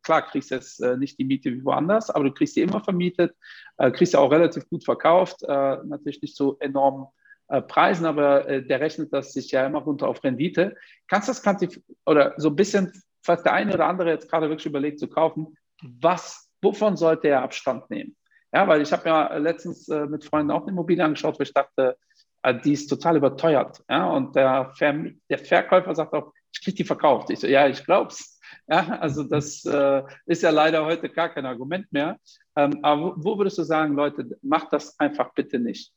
klar, 0.03 0.23
kriegst 0.23 0.51
jetzt 0.51 0.81
äh, 0.81 0.97
nicht 0.97 1.19
die 1.19 1.25
Miete 1.25 1.51
wie 1.53 1.65
woanders, 1.65 2.11
aber 2.11 2.25
du 2.25 2.33
kriegst 2.33 2.55
sie 2.55 2.63
immer 2.63 2.83
vermietet, 2.83 3.35
äh, 3.77 3.91
kriegst 3.91 4.13
sie 4.13 4.19
auch 4.19 4.31
relativ 4.31 4.69
gut 4.69 4.85
verkauft, 4.85 5.43
äh, 5.43 5.77
natürlich 5.85 6.23
nicht 6.23 6.37
so 6.37 6.57
enorm 6.61 7.09
Preisen, 7.69 8.07
aber 8.07 8.61
der 8.61 8.81
rechnet 8.81 9.13
das 9.13 9.33
sich 9.33 9.53
ja 9.53 9.65
immer 9.65 9.79
runter 9.79 10.09
auf 10.09 10.25
Rendite. 10.25 10.75
Kannst 11.07 11.29
du 11.29 11.31
das 11.31 11.45
quantifizieren 11.45 11.97
oder 12.05 12.35
so 12.39 12.49
ein 12.49 12.57
bisschen, 12.57 12.91
falls 13.23 13.45
der 13.45 13.53
eine 13.53 13.73
oder 13.73 13.87
andere 13.87 14.11
jetzt 14.11 14.29
gerade 14.29 14.49
wirklich 14.49 14.67
überlegt 14.67 14.99
zu 14.99 15.07
kaufen, 15.07 15.57
was, 15.81 16.51
wovon 16.61 16.97
sollte 16.97 17.29
er 17.29 17.43
Abstand 17.43 17.89
nehmen? 17.89 18.17
Ja, 18.53 18.67
weil 18.67 18.83
ich 18.83 18.93
habe 18.93 19.09
ja 19.09 19.37
letztens 19.37 19.87
mit 19.87 20.25
Freunden 20.25 20.51
auch 20.51 20.63
eine 20.63 20.73
Immobilie 20.73 21.05
angeschaut, 21.05 21.39
wo 21.39 21.43
ich 21.45 21.55
dachte, 21.55 21.97
äh, 22.47 22.61
die 22.61 22.73
ist 22.73 22.87
total 22.87 23.17
überteuert. 23.17 23.83
Ja, 23.91 24.09
und 24.11 24.37
der, 24.37 24.73
Ver 24.77 24.95
der 25.29 25.39
Verkäufer 25.39 25.95
sagt 25.95 26.15
auch, 26.15 26.33
ich 26.53 26.63
kriege 26.63 26.77
die 26.77 26.85
verkauft. 26.85 27.31
Ich 27.31 27.41
so, 27.41 27.47
ja, 27.47 27.67
ich 27.67 27.85
glaube 27.85 28.11
es. 28.11 28.36
Ja, 28.69 28.99
also 28.99 29.23
das 29.23 29.65
äh, 29.65 30.03
ist 30.27 30.43
ja 30.43 30.51
leider 30.51 30.85
heute 30.85 31.09
gar 31.09 31.29
kein 31.29 31.47
Argument 31.47 31.87
mehr. 31.93 32.19
Ähm, 32.57 32.81
aber 32.83 33.15
wo, 33.17 33.39
würdest 33.39 33.59
du 33.59 33.63
sagen, 33.63 33.95
Leute, 33.95 34.27
macht 34.43 34.73
das 34.73 34.99
einfach 34.99 35.33
bitte 35.35 35.61
nicht? 35.61 35.93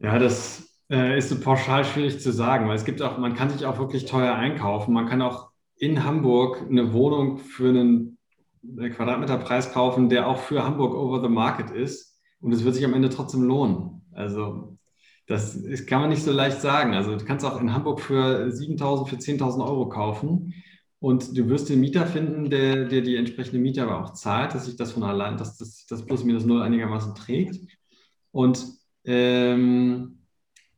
Ja, 0.00 0.18
das 0.18 0.68
äh, 0.90 1.16
ist 1.16 1.30
so 1.30 1.40
pauschal 1.40 1.84
schwierig 1.84 2.20
zu 2.20 2.32
sagen, 2.32 2.68
weil 2.68 2.76
es 2.76 2.84
gibt 2.84 3.00
auch, 3.00 3.16
man 3.16 3.34
kann 3.34 3.50
sich 3.50 3.64
auch 3.64 3.78
wirklich 3.78 4.04
teuer 4.04 4.34
einkaufen. 4.34 4.92
Man 4.92 5.06
kann 5.06 5.22
auch 5.22 5.50
in 5.76 6.04
Hamburg 6.04 6.66
eine 6.68 6.92
Wohnung 6.92 7.38
für 7.38 7.68
einen 7.68 8.18
Quadratmeterpreis 8.64 9.72
kaufen, 9.72 10.08
der 10.08 10.26
auch 10.26 10.38
für 10.38 10.64
Hamburg 10.64 10.94
over 10.94 11.22
the 11.22 11.28
market 11.28 11.70
ist. 11.70 12.20
Und 12.40 12.52
es 12.52 12.64
wird 12.64 12.74
sich 12.74 12.84
am 12.84 12.94
Ende 12.94 13.08
trotzdem 13.08 13.42
lohnen. 13.42 14.02
Also 14.12 14.71
das 15.26 15.86
kann 15.86 16.00
man 16.00 16.10
nicht 16.10 16.22
so 16.22 16.32
leicht 16.32 16.60
sagen. 16.60 16.94
Also 16.94 17.16
du 17.16 17.24
kannst 17.24 17.44
auch 17.44 17.60
in 17.60 17.72
Hamburg 17.72 18.00
für 18.00 18.48
7.000, 18.48 19.08
für 19.08 19.16
10.000 19.16 19.64
Euro 19.64 19.88
kaufen 19.88 20.54
und 20.98 21.36
du 21.36 21.48
wirst 21.48 21.68
den 21.68 21.80
Mieter 21.80 22.06
finden, 22.06 22.48
der, 22.50 22.84
der 22.84 23.00
die 23.00 23.16
entsprechende 23.16 23.58
Miete 23.58 23.82
aber 23.82 24.00
auch 24.00 24.12
zahlt, 24.12 24.54
dass 24.54 24.66
sich 24.66 24.76
das 24.76 24.92
von 24.92 25.02
allein, 25.02 25.36
dass 25.36 25.58
das, 25.58 25.86
das 25.86 26.04
plus 26.04 26.22
minus 26.22 26.44
null 26.44 26.62
einigermaßen 26.62 27.14
trägt. 27.14 27.58
Und 28.30 28.64
ähm, 29.04 30.18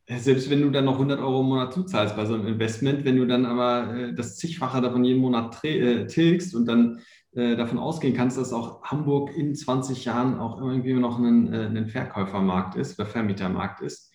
selbst 0.09 0.51
wenn 0.51 0.63
du 0.63 0.71
dann 0.71 0.85
noch 0.85 0.95
100 0.95 1.21
Euro 1.21 1.41
im 1.41 1.49
Monat 1.49 1.73
zuzahlst 1.73 2.17
bei 2.17 2.27
so 2.27 2.35
einem 2.35 2.47
Investment, 2.47 3.05
wenn 3.05 3.17
du 3.17 3.27
dann 3.27 3.47
aber 3.47 3.95
äh, 3.95 4.15
das 4.15 4.37
zigfache 4.37 4.81
davon 4.81 5.05
jeden 5.05 5.21
Monat 5.21 5.63
äh, 5.65 6.07
tilgst 6.07 6.55
und 6.55 6.67
dann 6.67 7.01
äh, 7.33 7.57
davon 7.57 7.79
ausgehen 7.79 8.15
kannst, 8.15 8.39
dass 8.39 8.53
auch 8.53 8.83
Hamburg 8.83 9.37
in 9.37 9.55
20 9.55 10.05
Jahren 10.05 10.39
auch 10.39 10.61
irgendwie 10.61 10.95
noch 10.95 11.19
ein, 11.19 11.53
äh, 11.53 11.67
ein 11.67 11.89
Verkäufermarkt 11.89 12.77
ist 12.77 12.99
oder 12.99 13.09
Vermietermarkt 13.09 13.81
ist, 13.81 14.13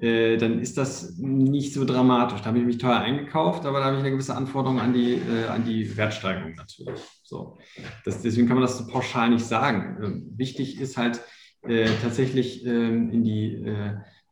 äh, 0.00 0.36
dann 0.36 0.58
ist 0.58 0.78
das 0.78 1.16
nicht 1.18 1.74
so 1.74 1.84
dramatisch. 1.84 2.40
Da 2.40 2.46
habe 2.46 2.58
ich 2.58 2.64
mich 2.64 2.78
teuer 2.78 2.98
eingekauft, 2.98 3.66
aber 3.66 3.80
da 3.80 3.86
habe 3.86 3.96
ich 3.96 4.02
eine 4.02 4.10
gewisse 4.10 4.36
Anforderung 4.36 4.80
an 4.80 4.92
die, 4.92 5.14
äh, 5.14 5.46
an 5.48 5.64
die 5.64 5.96
Wertsteigerung 5.96 6.54
natürlich. 6.54 7.00
So. 7.22 7.58
Das, 8.04 8.22
deswegen 8.22 8.46
kann 8.46 8.56
man 8.56 8.62
das 8.62 8.78
so 8.78 8.86
pauschal 8.86 9.30
nicht 9.30 9.44
sagen. 9.44 9.98
Ähm, 10.02 10.32
wichtig 10.36 10.80
ist 10.80 10.96
halt 10.96 11.20
äh, 11.62 11.88
tatsächlich 12.02 12.66
ähm, 12.66 13.10
in 13.10 13.22
die 13.22 13.64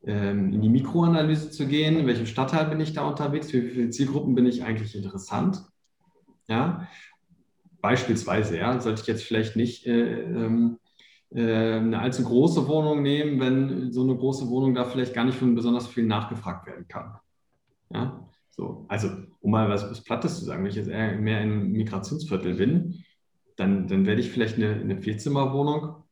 ähm, 0.03 0.51
in 0.51 0.61
die 0.61 0.69
Mikroanalyse 0.69 1.51
zu 1.51 1.67
gehen, 1.67 1.99
in 1.99 2.07
welchem 2.07 2.25
Stadtteil 2.25 2.65
bin 2.65 2.79
ich 2.79 2.93
da 2.93 3.03
unterwegs, 3.03 3.51
für 3.51 3.63
wie 3.63 3.69
viele 3.69 3.89
Zielgruppen 3.91 4.33
bin 4.33 4.47
ich 4.47 4.63
eigentlich 4.63 4.95
interessant. 4.95 5.61
Ja, 6.47 6.87
beispielsweise, 7.81 8.57
ja, 8.57 8.79
sollte 8.79 9.01
ich 9.01 9.07
jetzt 9.07 9.23
vielleicht 9.23 9.55
nicht 9.55 9.85
äh, 9.85 10.21
ähm, 10.21 10.79
äh, 10.81 10.90
eine 11.33 11.99
allzu 11.99 12.23
große 12.23 12.67
Wohnung 12.67 13.01
nehmen, 13.01 13.39
wenn 13.39 13.91
so 13.91 14.03
eine 14.03 14.17
große 14.17 14.49
Wohnung 14.49 14.73
da 14.73 14.83
vielleicht 14.83 15.13
gar 15.13 15.23
nicht 15.23 15.37
von 15.37 15.55
besonders 15.55 15.87
viel 15.87 16.05
nachgefragt 16.05 16.67
werden 16.67 16.87
kann. 16.89 17.15
Ja, 17.93 18.27
so, 18.49 18.85
also 18.89 19.09
um 19.39 19.51
mal 19.51 19.69
was, 19.69 19.89
was 19.89 20.03
Plattes 20.03 20.39
zu 20.39 20.45
sagen, 20.45 20.63
wenn 20.63 20.71
ich 20.71 20.75
jetzt 20.75 20.89
eher 20.89 21.17
mehr 21.17 21.41
in 21.41 21.51
einem 21.51 21.71
Migrationsviertel 21.71 22.55
bin, 22.55 23.03
dann, 23.55 23.87
dann 23.87 24.05
werde 24.05 24.21
ich 24.21 24.29
vielleicht 24.29 24.57
eine, 24.57 24.73
eine 24.73 24.97
Vierzimmerwohnung 24.97 26.03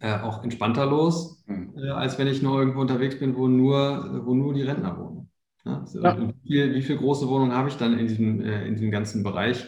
äh, 0.00 0.18
auch 0.18 0.42
entspannter 0.44 0.86
los, 0.86 1.42
mhm. 1.46 1.74
äh, 1.76 1.90
als 1.90 2.18
wenn 2.18 2.26
ich 2.26 2.42
nur 2.42 2.58
irgendwo 2.58 2.80
unterwegs 2.80 3.18
bin, 3.18 3.36
wo 3.36 3.48
nur, 3.48 4.22
wo 4.24 4.34
nur 4.34 4.54
die 4.54 4.62
Rentner 4.62 4.98
wohnen. 4.98 5.30
Ja, 5.64 5.86
so, 5.86 6.02
ja. 6.02 6.18
Wie, 6.18 6.34
viel, 6.46 6.74
wie 6.74 6.82
viele 6.82 6.98
große 6.98 7.28
Wohnungen 7.28 7.52
habe 7.52 7.68
ich 7.68 7.76
dann 7.76 7.98
in 7.98 8.06
diesem, 8.06 8.40
äh, 8.40 8.66
in 8.66 8.74
diesem 8.74 8.90
ganzen 8.90 9.22
Bereich? 9.22 9.64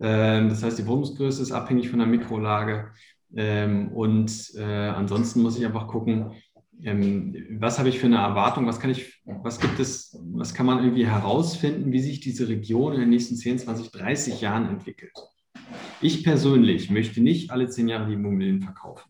Ähm, 0.00 0.48
das 0.48 0.62
heißt, 0.62 0.78
die 0.78 0.86
Wohnungsgröße 0.86 1.42
ist 1.42 1.52
abhängig 1.52 1.88
von 1.90 1.98
der 1.98 2.08
Mikrolage. 2.08 2.92
Ähm, 3.36 3.88
und 3.88 4.52
äh, 4.56 4.62
ansonsten 4.62 5.42
muss 5.42 5.58
ich 5.58 5.64
einfach 5.64 5.88
gucken, 5.88 6.32
ähm, 6.82 7.34
was 7.58 7.78
habe 7.78 7.88
ich 7.88 7.98
für 7.98 8.06
eine 8.06 8.18
Erwartung, 8.18 8.66
was 8.66 8.80
kann 8.80 8.90
ich, 8.90 9.22
was 9.24 9.60
gibt 9.60 9.78
es, 9.80 10.18
was 10.32 10.54
kann 10.54 10.66
man 10.66 10.82
irgendwie 10.82 11.06
herausfinden, 11.06 11.92
wie 11.92 12.00
sich 12.00 12.20
diese 12.20 12.48
Region 12.48 12.94
in 12.94 13.00
den 13.00 13.10
nächsten 13.10 13.36
10, 13.36 13.60
20, 13.60 13.90
30 13.90 14.40
Jahren 14.40 14.68
entwickelt. 14.68 15.12
Ich 16.00 16.24
persönlich 16.24 16.90
möchte 16.90 17.20
nicht 17.22 17.50
alle 17.50 17.68
zehn 17.68 17.88
Jahre 17.88 18.08
die 18.08 18.14
Immobilien 18.14 18.60
verkaufen. 18.60 19.08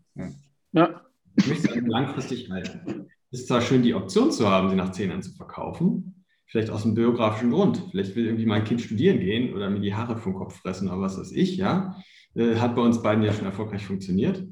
Ja. 0.73 1.01
Ich 1.37 1.47
möchte 1.49 1.73
sie 1.73 1.81
langfristig 1.81 2.51
halten. 2.51 3.09
Es 3.31 3.41
ist 3.41 3.49
zwar 3.49 3.61
schön, 3.61 3.83
die 3.83 3.95
Option 3.95 4.31
zu 4.31 4.49
haben, 4.49 4.71
sie 4.71 4.77
nach 4.77 4.93
zehn 4.93 5.11
Jahren 5.11 5.23
zu 5.23 5.33
verkaufen, 5.33 6.25
vielleicht 6.47 6.71
aus 6.71 6.85
einem 6.85 6.95
biografischen 6.95 7.51
Grund. 7.51 7.83
Vielleicht 7.91 8.15
will 8.15 8.27
irgendwie 8.27 8.47
mein 8.47 8.65
Kind 8.65 8.81
studieren 8.81 9.19
gehen 9.19 9.53
oder 9.55 9.71
mir 9.71 9.81
die 9.81 9.95
Haare 9.95 10.17
vom 10.17 10.35
Kopf 10.35 10.61
fressen 10.61 10.89
oder 10.89 11.01
was 11.01 11.19
weiß 11.19 11.33
ich, 11.33 11.57
ja. 11.57 11.97
Äh, 12.35 12.57
hat 12.57 12.75
bei 12.77 12.83
uns 12.83 13.03
beiden 13.03 13.25
ja 13.25 13.33
schon 13.33 13.47
erfolgreich 13.47 13.87
funktioniert. 13.87 14.45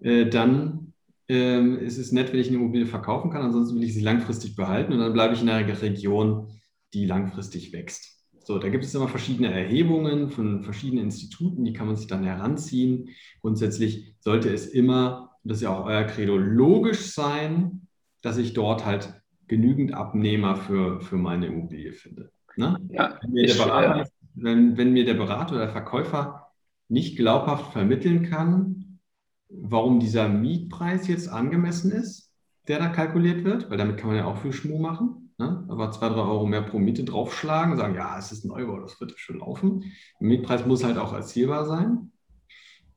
Äh, 0.00 0.26
dann 0.26 0.92
äh, 1.28 1.84
ist 1.84 1.98
es 1.98 2.12
nett, 2.12 2.32
wenn 2.32 2.40
ich 2.40 2.48
eine 2.48 2.56
Immobilie 2.56 2.86
verkaufen 2.86 3.30
kann. 3.30 3.42
Ansonsten 3.42 3.76
will 3.76 3.84
ich 3.84 3.94
sie 3.94 4.02
langfristig 4.02 4.56
behalten 4.56 4.92
und 4.92 5.00
dann 5.00 5.12
bleibe 5.12 5.34
ich 5.34 5.42
in 5.42 5.48
einer 5.48 5.82
Region, 5.82 6.48
die 6.94 7.06
langfristig 7.06 7.72
wächst. 7.72 8.16
So, 8.44 8.58
da 8.58 8.68
gibt 8.68 8.84
es 8.84 8.94
immer 8.94 9.08
verschiedene 9.08 9.52
Erhebungen 9.52 10.30
von 10.30 10.62
verschiedenen 10.62 11.06
Instituten, 11.06 11.64
die 11.64 11.72
kann 11.72 11.88
man 11.88 11.96
sich 11.96 12.06
dann 12.06 12.22
heranziehen. 12.22 13.08
Grundsätzlich 13.40 14.14
sollte 14.20 14.50
es 14.50 14.68
immer, 14.68 15.32
das 15.42 15.56
ist 15.56 15.62
ja 15.64 15.76
auch 15.76 15.84
euer 15.84 16.04
Credo, 16.04 16.36
logisch 16.36 17.12
sein, 17.12 17.88
dass 18.22 18.38
ich 18.38 18.52
dort 18.52 18.86
halt 18.86 19.20
genügend 19.48 19.94
Abnehmer 19.94 20.54
für, 20.54 21.00
für 21.00 21.16
meine 21.16 21.46
Immobilie 21.46 21.92
finde. 21.92 22.30
Ne? 22.56 22.78
Ja, 22.90 23.18
wenn, 23.20 23.32
mir 23.32 23.44
ich, 23.46 23.58
Berater, 23.58 24.02
äh, 24.02 24.06
wenn, 24.34 24.76
wenn 24.76 24.92
mir 24.92 25.04
der 25.04 25.14
Berater 25.14 25.56
oder 25.56 25.64
der 25.64 25.72
Verkäufer 25.72 26.45
nicht 26.88 27.16
glaubhaft 27.16 27.72
vermitteln 27.72 28.22
kann, 28.28 29.00
warum 29.48 30.00
dieser 30.00 30.28
Mietpreis 30.28 31.08
jetzt 31.08 31.28
angemessen 31.28 31.92
ist, 31.92 32.32
der 32.68 32.78
da 32.78 32.88
kalkuliert 32.88 33.44
wird, 33.44 33.70
weil 33.70 33.78
damit 33.78 33.96
kann 33.96 34.08
man 34.08 34.16
ja 34.16 34.24
auch 34.24 34.38
viel 34.38 34.52
Schmuh 34.52 34.78
machen. 34.78 35.32
Ne? 35.38 35.66
Aber 35.68 35.90
zwei, 35.90 36.08
drei 36.08 36.22
Euro 36.22 36.46
mehr 36.46 36.62
pro 36.62 36.78
Miete 36.78 37.04
draufschlagen, 37.04 37.76
sagen, 37.76 37.94
ja, 37.94 38.18
es 38.18 38.32
ist 38.32 38.44
ein 38.44 38.50
Euro, 38.50 38.80
das 38.80 39.00
wird 39.00 39.18
schon 39.18 39.38
laufen. 39.38 39.92
Der 40.20 40.28
Mietpreis 40.28 40.66
muss 40.66 40.84
halt 40.84 40.98
auch 40.98 41.12
erzielbar 41.12 41.66
sein. 41.66 42.12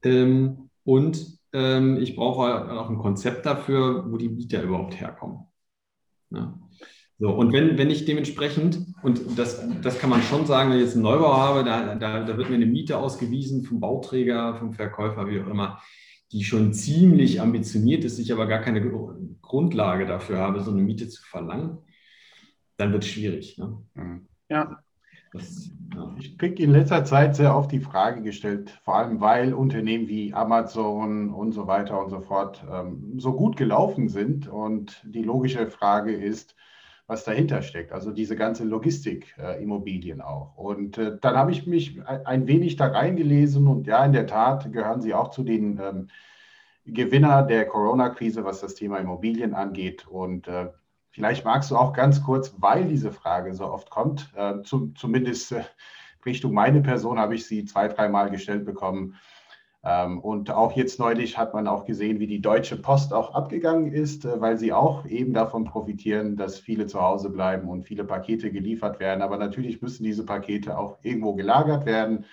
Ähm, 0.04 0.70
und 0.84 1.38
ähm, 1.52 1.98
ich 1.98 2.16
brauche 2.16 2.72
auch 2.72 2.90
ein 2.90 2.98
Konzept 2.98 3.46
dafür, 3.46 4.10
wo 4.10 4.18
die 4.18 4.30
Mieter 4.30 4.64
überhaupt 4.64 5.00
herkommen. 5.00 5.46
Ja. 6.30 6.58
So, 7.22 7.32
und 7.32 7.52
wenn, 7.52 7.78
wenn 7.78 7.90
ich 7.90 8.06
dementsprechend, 8.06 8.80
und 9.04 9.38
das, 9.38 9.62
das 9.82 10.00
kann 10.00 10.10
man 10.10 10.22
schon 10.22 10.46
sagen, 10.46 10.70
wenn 10.70 10.78
ich 10.78 10.86
jetzt 10.86 10.94
einen 10.94 11.04
Neubau 11.04 11.36
habe, 11.36 11.66
da, 11.66 11.96
da, 11.96 12.24
da 12.24 12.38
wird 12.38 12.50
mir 12.50 12.56
eine 12.56 12.66
Miete 12.66 12.98
ausgewiesen 12.98 13.64
vom 13.64 13.82
Bauträger, 13.82 14.56
vom 14.56 14.74
Verkäufer, 14.74 15.28
wie 15.28 15.42
auch 15.42 15.48
immer, 15.48 15.82
die 16.32 16.46
schon 16.46 16.72
ziemlich 16.74 17.42
ambitioniert 17.42 18.06
ist, 18.06 18.20
ich 18.20 18.32
aber 18.32 18.48
gar 18.48 18.62
keine 18.62 18.82
Grundlage 19.42 20.06
dafür 20.06 20.38
habe, 20.38 20.62
so 20.62 20.72
eine 20.72 20.82
Miete 20.82 21.10
zu 21.10 21.22
verlangen, 21.24 21.80
dann 22.78 22.94
wird 22.94 23.04
es 23.04 23.10
schwierig. 23.10 23.58
Ne? 23.58 23.78
Mhm. 23.96 24.28
Ja. 24.48 24.80
Das, 25.34 25.70
ja. 25.94 26.16
Ich 26.20 26.38
kriege 26.38 26.64
in 26.64 26.72
letzter 26.72 27.04
Zeit 27.04 27.36
sehr 27.36 27.54
oft 27.56 27.72
die 27.72 27.82
Frage 27.82 28.22
gestellt, 28.22 28.80
vor 28.84 28.96
allem 28.96 29.20
weil 29.20 29.54
Unternehmen 29.54 30.08
wie 30.08 30.34
Amazon 30.34 31.34
und 31.34 31.52
so 31.52 31.68
weiter 31.68 32.02
und 32.02 32.10
so 32.10 32.22
fort 32.22 32.64
ähm, 32.72 33.20
so 33.20 33.34
gut 33.34 33.58
gelaufen 33.58 34.08
sind. 34.08 34.48
Und 34.48 35.04
die 35.06 35.22
logische 35.22 35.70
Frage 35.70 36.14
ist, 36.14 36.56
was 37.10 37.24
dahinter 37.24 37.64
steckt, 37.64 37.92
also 37.92 38.12
diese 38.12 38.36
ganze 38.36 38.64
Logistik, 38.64 39.36
äh, 39.40 39.66
auch. 40.22 40.56
Und 40.58 41.00
äh, 41.00 41.18
dann 41.20 41.36
habe 41.36 41.52
ich 41.52 41.66
mich 41.66 42.00
ein 42.06 42.48
wenig 42.48 42.76
da 42.76 42.86
reingelesen 42.86 43.66
und 43.66 43.88
ja, 43.88 44.06
in 44.06 44.14
der 44.14 44.28
Tat 44.28 44.72
gehören 44.72 45.02
sie 45.02 45.16
auch 45.16 45.32
zu 45.32 45.44
den 45.44 45.80
ähm, 45.80 46.08
Gewinner 46.86 47.42
der 47.42 47.66
Corona-Krise, 47.66 48.46
was 48.46 48.62
das 48.62 48.76
Thema 48.76 49.00
Immobilien 49.00 49.56
angeht. 49.56 50.08
Und 50.08 50.48
äh, 50.48 50.68
vielleicht 51.10 51.46
magst 51.46 51.72
du 51.72 51.78
auch 51.78 51.94
ganz 51.94 52.24
kurz, 52.24 52.54
weil 52.60 52.88
diese 52.88 53.12
Frage 53.12 53.56
so 53.56 53.66
oft 53.66 53.90
kommt, 53.90 54.32
äh, 54.36 54.62
zu, 54.62 54.90
zumindest 54.90 55.54
äh, 55.54 55.64
Richtung 56.28 56.54
meine 56.54 56.82
Person 56.82 57.18
habe 57.18 57.34
ich 57.34 57.48
sie 57.48 57.66
zwei, 57.66 57.88
dreimal 57.88 58.30
gestellt 58.30 58.66
bekommen, 58.66 59.16
und 60.22 60.52
auch 60.52 60.74
jetzt 60.76 61.00
neulich 61.00 61.38
hat 61.38 61.54
man 61.54 61.68
auch 61.68 61.86
gesehen, 61.86 62.20
wie 62.20 62.28
die 62.28 62.42
Deutsche 62.42 62.76
Post 62.76 63.14
auch 63.14 63.34
abgegangen 63.34 63.92
ist, 63.92 64.26
äh, 64.26 64.40
weil 64.42 64.58
sie 64.58 64.74
auch 64.74 65.06
eben 65.06 65.34
davon 65.34 65.64
profitieren, 65.64 66.36
dass 66.36 66.60
viele 66.60 66.86
zu 66.86 67.02
Hause 67.02 67.30
bleiben 67.30 67.70
und 67.70 67.84
viele 67.84 68.04
Pakete 68.04 68.52
geliefert 68.52 69.00
werden. 69.00 69.22
Aber 69.22 69.38
natürlich 69.38 69.82
müssen 69.82 70.04
diese 70.04 70.26
Pakete 70.26 70.78
auch 70.78 70.98
irgendwo 71.02 71.34
gelagert 71.34 71.86
werden 71.86 72.26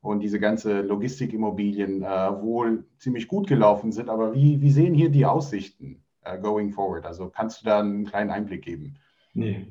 und 0.00 0.20
diese 0.20 0.40
ganze 0.40 0.80
Logistikimmobilien 0.82 2.02
äh, 2.02 2.06
wohl 2.40 2.84
ziemlich 2.98 3.28
gut 3.28 3.46
gelaufen 3.46 3.92
sind. 3.92 4.08
Aber 4.08 4.34
wie, 4.34 4.60
wie 4.60 4.70
sehen 4.70 4.94
hier 4.94 5.10
die 5.10 5.26
Aussichten 5.26 6.02
äh, 6.22 6.38
going 6.38 6.72
forward? 6.72 7.04
Also 7.04 7.28
kannst 7.28 7.60
du 7.60 7.66
da 7.66 7.80
einen 7.80 8.06
kleinen 8.06 8.30
Einblick 8.30 8.62
geben? 8.62 8.96
Nee, 9.34 9.66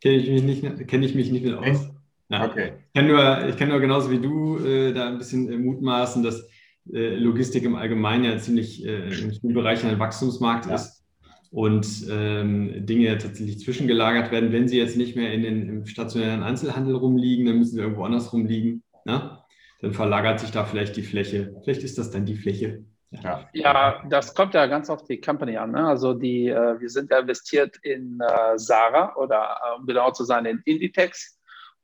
kenne 0.00 0.16
ich 0.16 0.30
mich 0.30 0.62
nicht, 0.62 0.88
kenn 0.88 1.02
ich 1.02 1.14
mich 1.14 1.30
nicht 1.30 1.44
mehr 1.44 1.58
aus. 1.58 1.90
Ja. 2.28 2.44
Okay. 2.44 2.72
Ich 2.92 3.00
kann, 3.00 3.06
nur, 3.06 3.48
ich 3.48 3.56
kann 3.56 3.68
nur 3.68 3.80
genauso 3.80 4.10
wie 4.10 4.18
du 4.18 4.58
äh, 4.58 4.92
da 4.92 5.08
ein 5.08 5.18
bisschen 5.18 5.50
äh, 5.50 5.56
mutmaßen, 5.56 6.22
dass 6.22 6.48
Logistik 6.88 7.64
im 7.64 7.74
Allgemeinen 7.74 8.24
ja 8.24 8.38
ziemlich 8.38 8.84
äh, 8.84 9.08
im 9.08 9.32
Spielbereich 9.32 9.84
ein 9.84 9.98
Wachstumsmarkt 9.98 10.66
ja. 10.66 10.74
ist 10.74 11.04
und 11.50 12.06
ähm, 12.10 12.86
Dinge 12.86 13.18
tatsächlich 13.18 13.60
zwischengelagert 13.60 14.30
werden. 14.30 14.52
Wenn 14.52 14.68
sie 14.68 14.78
jetzt 14.78 14.96
nicht 14.96 15.16
mehr 15.16 15.32
in 15.32 15.42
den, 15.42 15.68
im 15.68 15.86
stationären 15.86 16.42
Einzelhandel 16.42 16.94
rumliegen, 16.94 17.46
dann 17.46 17.58
müssen 17.58 17.76
sie 17.76 17.80
irgendwo 17.80 18.04
anders 18.04 18.32
rumliegen. 18.32 18.82
Ne? 19.04 19.38
Dann 19.80 19.92
verlagert 19.92 20.40
sich 20.40 20.50
da 20.50 20.64
vielleicht 20.64 20.96
die 20.96 21.02
Fläche. 21.02 21.54
Vielleicht 21.64 21.82
ist 21.82 21.98
das 21.98 22.10
dann 22.10 22.24
die 22.24 22.36
Fläche. 22.36 22.84
Ja, 23.10 23.48
ja 23.52 24.02
das 24.08 24.34
kommt 24.34 24.54
ja 24.54 24.66
ganz 24.66 24.90
auf 24.90 25.04
die 25.04 25.20
Company 25.20 25.56
an. 25.56 25.72
Ne? 25.72 25.86
Also 25.86 26.14
die, 26.14 26.48
äh, 26.48 26.80
wir 26.80 26.88
sind 26.88 27.10
ja 27.10 27.18
investiert 27.18 27.76
in 27.82 28.20
äh, 28.20 28.58
Sarah 28.58 29.14
oder 29.16 29.56
um 29.78 29.86
genau 29.86 30.10
zu 30.10 30.24
sein 30.24 30.44
in 30.44 30.60
Inditex 30.64 31.35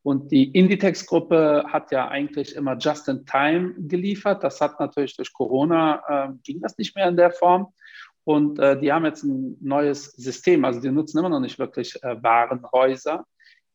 und 0.02 0.32
die 0.32 0.50
Inditex-Gruppe 0.50 1.64
hat 1.68 1.92
ja 1.92 2.08
eigentlich 2.08 2.56
immer 2.56 2.76
just 2.76 3.08
in 3.08 3.24
time 3.24 3.74
geliefert. 3.78 4.42
Das 4.42 4.60
hat 4.60 4.80
natürlich 4.80 5.16
durch 5.16 5.32
Corona, 5.32 6.02
äh, 6.08 6.32
ging 6.42 6.60
das 6.60 6.76
nicht 6.76 6.96
mehr 6.96 7.08
in 7.08 7.16
der 7.16 7.30
Form. 7.30 7.72
Und 8.24 8.58
äh, 8.58 8.78
die 8.78 8.92
haben 8.92 9.04
jetzt 9.04 9.22
ein 9.22 9.56
neues 9.60 10.12
System. 10.12 10.64
Also 10.64 10.80
die 10.80 10.90
nutzen 10.90 11.18
immer 11.18 11.28
noch 11.28 11.40
nicht 11.40 11.58
wirklich 11.58 12.02
äh, 12.02 12.20
Warenhäuser. 12.20 13.24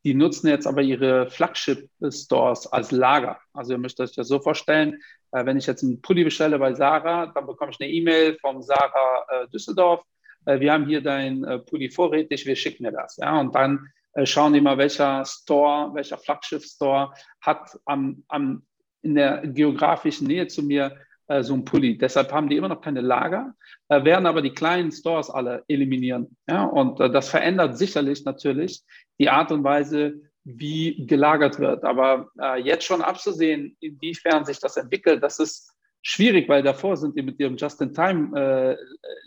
Die 0.04 0.14
nutzen 0.14 0.48
jetzt 0.48 0.68
aber 0.68 0.82
ihre 0.82 1.30
Flagship-Stores 1.30 2.68
als 2.68 2.92
Lager. 2.92 3.40
Also 3.54 3.74
ihr 3.74 3.78
müsst 3.78 4.00
euch 4.00 4.14
das 4.14 4.28
so 4.28 4.40
vorstellen, 4.40 5.00
äh, 5.32 5.46
wenn 5.46 5.58
ich 5.58 5.66
jetzt 5.66 5.84
einen 5.84 6.02
Pulli 6.02 6.26
bestelle 6.26 6.60
bei 6.60 6.74
Sarah, 6.74 7.28
dann 7.28 7.48
bekomme 7.48 7.72
ich 7.72 7.80
eine 7.80 7.90
E-Mail 7.90 8.38
vom 8.40 8.62
Sarah 8.62 9.26
äh, 9.30 9.48
Düsseldorf. 9.48 10.02
Äh, 10.46 10.60
wir 10.60 10.74
haben 10.74 10.88
hier 10.88 11.02
dein 11.02 11.46
Pulli 11.66 11.90
vorrätig, 11.90 12.46
wir 12.46 12.56
schicken 12.58 12.84
dir 12.84 12.92
das. 12.92 13.16
Ja? 13.16 13.40
Und 13.40 13.56
dann 13.56 13.88
schauen 14.26 14.54
die 14.54 14.62
mal, 14.62 14.78
welcher 14.78 15.24
Store, 15.26 15.94
welcher 15.94 16.18
Flaggschiff-Store 16.18 17.14
hat 17.42 17.78
am, 17.86 18.24
am, 18.28 18.64
in 19.02 19.16
der 19.16 19.46
geografischen 19.48 20.28
Nähe 20.28 20.48
zu 20.48 20.64
mir 20.64 20.98
äh, 21.28 21.44
so 21.44 21.54
ein 21.54 21.66
Pulli. 21.66 21.98
Deshalb 21.98 22.32
haben 22.32 22.50
die 22.50 22.58
immer 22.58 22.70
noch 22.70 22.82
keine 22.82 23.02
Lager, 23.02 23.54
äh, 23.90 24.04
werden 24.04 24.26
aber 24.26 24.42
die 24.42 24.54
kleinen 24.54 24.92
Stores 24.92 25.30
alle 25.30 25.64
eliminieren. 25.68 26.38
Ja? 26.48 26.66
Und 26.66 27.00
äh, 27.00 27.10
das 27.10 27.30
verändert 27.30 27.78
sicherlich 27.78 28.26
natürlich 28.26 28.82
die 29.20 29.30
Art 29.30 29.52
und 29.52 29.64
Weise, 29.64 30.22
wie 30.44 31.06
gelagert 31.06 31.60
wird. 31.60 31.84
Aber 31.84 32.30
äh, 32.42 32.62
jetzt 32.62 32.86
schon 32.86 33.02
abzusehen, 33.02 33.76
inwiefern 33.82 34.46
sich 34.46 34.60
das 34.60 34.78
entwickelt, 34.78 35.22
das 35.22 35.40
ist 35.40 35.74
schwierig, 36.02 36.48
weil 36.48 36.64
davor 36.64 36.96
sind 36.96 37.18
die 37.18 37.22
mit 37.22 37.40
ihrem 37.40 37.58
Just-in-Time 37.58 38.78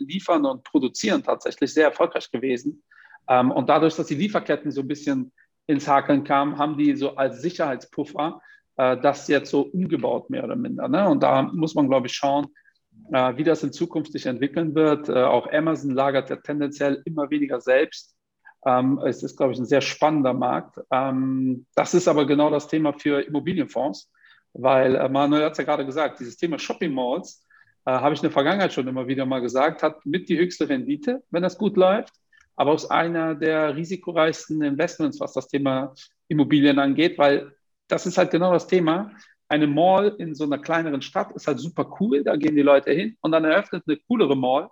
äh, 0.01 0.31
und 0.33 0.63
produzieren 0.63 1.23
tatsächlich 1.23 1.71
sehr 1.73 1.85
erfolgreich 1.85 2.31
gewesen. 2.31 2.83
Ähm, 3.27 3.51
und 3.51 3.69
dadurch, 3.69 3.95
dass 3.95 4.07
die 4.07 4.15
Lieferketten 4.15 4.71
so 4.71 4.81
ein 4.81 4.87
bisschen 4.87 5.31
ins 5.67 5.87
Hakeln 5.87 6.23
kamen, 6.23 6.57
haben 6.57 6.77
die 6.77 6.95
so 6.95 7.15
als 7.15 7.41
Sicherheitspuffer 7.41 8.41
äh, 8.77 8.97
das 8.97 9.27
jetzt 9.27 9.49
so 9.49 9.61
umgebaut, 9.61 10.29
mehr 10.29 10.43
oder 10.43 10.55
minder. 10.55 10.87
Ne? 10.87 11.07
Und 11.07 11.23
da 11.23 11.43
muss 11.43 11.75
man, 11.75 11.87
glaube 11.87 12.07
ich, 12.07 12.13
schauen, 12.13 12.47
äh, 13.11 13.35
wie 13.37 13.43
das 13.43 13.63
in 13.63 13.71
Zukunft 13.71 14.11
sich 14.11 14.25
entwickeln 14.25 14.75
wird. 14.75 15.09
Äh, 15.09 15.23
auch 15.23 15.51
Amazon 15.51 15.91
lagert 15.91 16.29
ja 16.29 16.37
tendenziell 16.37 17.01
immer 17.05 17.29
weniger 17.29 17.61
selbst. 17.61 18.15
Ähm, 18.65 18.99
es 19.05 19.23
ist, 19.23 19.37
glaube 19.37 19.53
ich, 19.53 19.59
ein 19.59 19.65
sehr 19.65 19.81
spannender 19.81 20.33
Markt. 20.33 20.79
Ähm, 20.91 21.65
das 21.75 21.93
ist 21.93 22.07
aber 22.07 22.25
genau 22.25 22.49
das 22.49 22.67
Thema 22.67 22.93
für 22.93 23.21
Immobilienfonds, 23.21 24.11
weil 24.53 24.95
äh, 24.95 25.09
Manuel 25.09 25.45
hat 25.45 25.53
es 25.53 25.57
ja 25.57 25.63
gerade 25.63 25.85
gesagt, 25.85 26.19
dieses 26.19 26.37
Thema 26.37 26.59
Shopping 26.59 26.93
Malls, 26.93 27.45
äh, 27.85 27.91
habe 27.91 28.13
ich 28.13 28.19
in 28.19 28.27
der 28.27 28.31
Vergangenheit 28.31 28.73
schon 28.73 28.87
immer 28.87 29.07
wieder 29.07 29.25
mal 29.25 29.41
gesagt, 29.41 29.81
hat 29.81 30.05
mit 30.05 30.29
die 30.29 30.37
höchste 30.37 30.69
Rendite, 30.69 31.23
wenn 31.31 31.41
das 31.41 31.57
gut 31.57 31.77
läuft 31.77 32.20
aber 32.55 32.71
aus 32.71 32.89
einer 32.89 33.35
der 33.35 33.75
risikoreichsten 33.75 34.61
Investments, 34.61 35.19
was 35.19 35.33
das 35.33 35.47
Thema 35.47 35.93
Immobilien 36.27 36.79
angeht, 36.79 37.17
weil 37.17 37.53
das 37.87 38.05
ist 38.05 38.17
halt 38.17 38.31
genau 38.31 38.53
das 38.53 38.67
Thema. 38.67 39.11
Eine 39.47 39.67
Mall 39.67 40.15
in 40.17 40.33
so 40.33 40.45
einer 40.45 40.59
kleineren 40.59 41.01
Stadt 41.01 41.31
ist 41.33 41.47
halt 41.47 41.59
super 41.59 41.97
cool, 41.99 42.23
da 42.23 42.35
gehen 42.35 42.55
die 42.55 42.61
Leute 42.61 42.91
hin 42.91 43.17
und 43.21 43.31
dann 43.31 43.43
eröffnet 43.43 43.83
eine 43.85 43.97
coolere 44.07 44.35
Mall. 44.35 44.69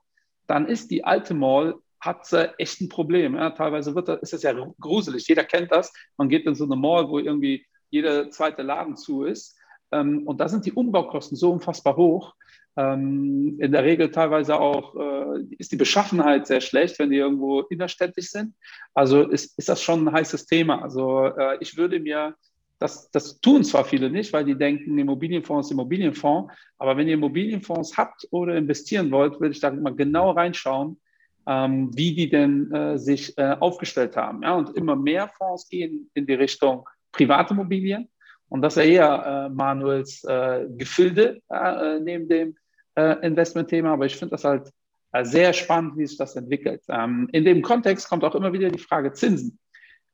Dann 0.48 0.68
ist 0.68 0.89
die 0.89 1.04
alte 1.04 1.34
Mall 1.34 1.76
hat 2.00 2.32
äh, 2.34 2.50
echt 2.58 2.82
ein 2.82 2.89
Problem. 2.89 3.36
Ja, 3.36 3.50
teilweise 3.52 3.94
wird 3.94 4.08
das, 4.08 4.22
ist 4.22 4.34
es 4.34 4.44
ja 4.44 4.54
gruselig. 4.80 5.28
Jeder 5.28 5.44
kennt 5.44 5.72
das. 5.72 5.94
Man 6.18 6.30
geht 6.30 6.46
in 6.46 6.56
so 6.56 6.63
eine 6.63 6.76
Mall, 6.76 7.10
wo 7.10 7.20
irgendwie 7.20 7.65
jeder 7.89 8.30
zweite 8.30 8.62
Laden 8.62 8.96
zu 8.96 9.24
ist. 9.24 9.58
Ähm, 9.92 10.26
und 10.28 10.39
da 10.39 10.48
sind 10.48 10.65
die 10.65 10.72
Umbaukosten 10.72 11.38
so 11.38 11.52
unfassbar 11.52 11.96
hoch, 11.98 12.36
ähm, 12.77 13.58
in 13.60 13.71
der 13.71 13.84
Regel 13.84 14.12
teilweise 14.12 14.60
auch 14.60 14.95
äh, 14.95 15.43
ist 15.58 15.71
die 15.71 15.77
Beschaffenheit 15.77 16.47
sehr 16.47 16.62
schlecht, 16.62 16.99
wenn 16.99 17.10
die 17.10 17.17
irgendwo 17.17 17.62
innerstädtisch 17.62 18.32
sind. 18.32 18.53
Also 18.93 19.23
ist, 19.23 19.58
ist 19.58 19.69
das 19.69 19.82
schon 19.82 20.08
ein 20.08 20.13
heißes 20.13 20.45
Thema. 20.45 20.82
Also 20.82 21.25
äh, 21.25 21.58
ich 21.60 21.77
würde 21.77 21.99
mir, 21.99 22.36
das, 22.77 23.12
das 23.12 23.41
tun 23.41 23.63
zwar 23.63 23.84
viele 23.84 24.10
nicht, 24.10 24.32
weil 24.32 24.45
die 24.45 24.58
denken, 24.58 24.97
Immobilienfonds 24.97 25.71
Immobilienfonds, 25.71 26.53
aber 26.77 26.95
wenn 26.95 27.08
ihr 27.08 27.15
Immobilienfonds 27.15 27.97
habt 27.97 28.27
oder 28.32 28.55
investieren 28.55 29.12
wollt, 29.12 29.39
würde 29.41 29.51
ich 29.51 29.60
da 29.60 29.71
mal 29.71 29.95
genau 29.95 30.32
reinschauen, 30.32 30.99
ähm, 31.47 31.89
wie 31.95 32.15
die 32.15 32.29
denn 32.29 32.71
äh, 32.71 32.97
sich 32.97 33.38
äh, 33.38 33.58
aufgestellt 33.60 34.15
haben. 34.15 34.43
Ja? 34.43 34.55
Und 34.55 34.77
immer 34.77 34.95
mehr 34.95 35.27
Fonds 35.27 35.67
gehen 35.67 36.10
in 36.13 36.25
die 36.25 36.36
Richtung 36.36 36.88
Privatimmobilien. 37.12 38.08
Und 38.50 38.62
das 38.62 38.78
ist 38.78 38.84
eher 38.84 39.48
äh, 39.48 39.50
Manuels 39.50 40.24
äh, 40.26 40.66
Gefilde 40.70 41.42
äh, 41.50 42.00
neben 42.00 42.28
dem 42.28 42.56
äh, 42.96 43.26
Investmentthema, 43.26 43.94
aber 43.94 44.06
ich 44.06 44.16
finde 44.16 44.32
das 44.32 44.44
halt 44.44 44.72
äh, 45.12 45.24
sehr 45.24 45.54
spannend, 45.54 45.98
wie 45.98 46.06
sich 46.06 46.18
das 46.18 46.36
entwickelt. 46.36 46.84
Ähm, 46.90 47.30
in 47.32 47.46
dem 47.46 47.62
Kontext 47.62 48.10
kommt 48.10 48.24
auch 48.24 48.36
immer 48.36 48.52
wieder 48.54 48.70
die 48.70 48.80
Frage 48.80 49.14
Zinsen. 49.14 49.60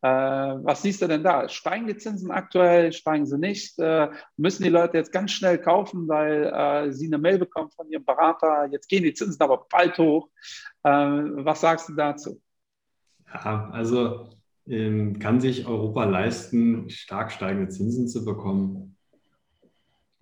Äh, 0.02 0.08
was 0.08 0.82
siehst 0.82 1.02
du 1.02 1.08
denn 1.08 1.24
da? 1.24 1.50
Steigen 1.50 1.88
die 1.88 1.98
Zinsen 1.98 2.30
aktuell? 2.30 2.94
Steigen 2.94 3.26
sie 3.26 3.40
nicht? 3.40 3.80
Äh, 3.80 4.10
müssen 4.38 4.64
die 4.64 4.70
Leute 4.70 4.98
jetzt 4.98 5.12
ganz 5.12 5.32
schnell 5.32 5.58
kaufen, 5.58 6.08
weil 6.08 6.46
äh, 6.46 6.92
sie 6.92 7.08
eine 7.08 7.18
Mail 7.18 7.40
bekommen 7.40 7.72
von 7.72 7.90
ihrem 7.90 8.06
Berater? 8.06 8.68
Jetzt 8.72 8.88
gehen 8.88 9.04
die 9.04 9.14
Zinsen 9.14 9.42
aber 9.42 9.66
bald 9.70 9.98
hoch. 9.98 10.30
Äh, 10.84 10.92
was 10.92 11.62
sagst 11.62 11.90
du 11.90 11.94
dazu? 11.94 12.40
Ja, 13.34 13.70
also 13.72 14.35
kann 14.68 15.40
sich 15.40 15.68
Europa 15.68 16.06
leisten, 16.06 16.90
stark 16.90 17.32
steigende 17.32 17.70
Zinsen 17.70 18.08
zu 18.08 18.26
bekommen? 18.26 18.96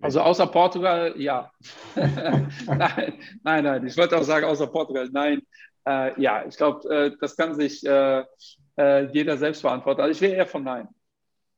Also 0.00 0.20
außer 0.20 0.46
Portugal, 0.46 1.14
ja. 1.16 1.50
nein, 2.66 3.14
nein, 3.42 3.64
nein, 3.64 3.86
ich 3.86 3.96
wollte 3.96 4.18
auch 4.18 4.22
sagen, 4.22 4.44
außer 4.44 4.66
Portugal, 4.66 5.08
nein. 5.10 5.40
Äh, 5.86 6.20
ja, 6.20 6.44
ich 6.46 6.56
glaube, 6.56 6.88
äh, 6.94 7.12
das 7.20 7.36
kann 7.36 7.54
sich 7.54 7.86
äh, 7.86 8.22
äh, 8.76 9.10
jeder 9.12 9.38
selbst 9.38 9.62
beantworten. 9.62 10.02
Also 10.02 10.12
ich 10.12 10.20
wäre 10.20 10.36
eher 10.36 10.46
von 10.46 10.64
nein. 10.64 10.88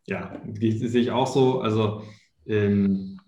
Ja, 0.06 0.40
das 0.44 0.78
sehe 0.78 1.02
ich 1.02 1.10
auch 1.10 1.26
so. 1.26 1.60
Also, 1.60 2.04
ähm, 2.46 3.20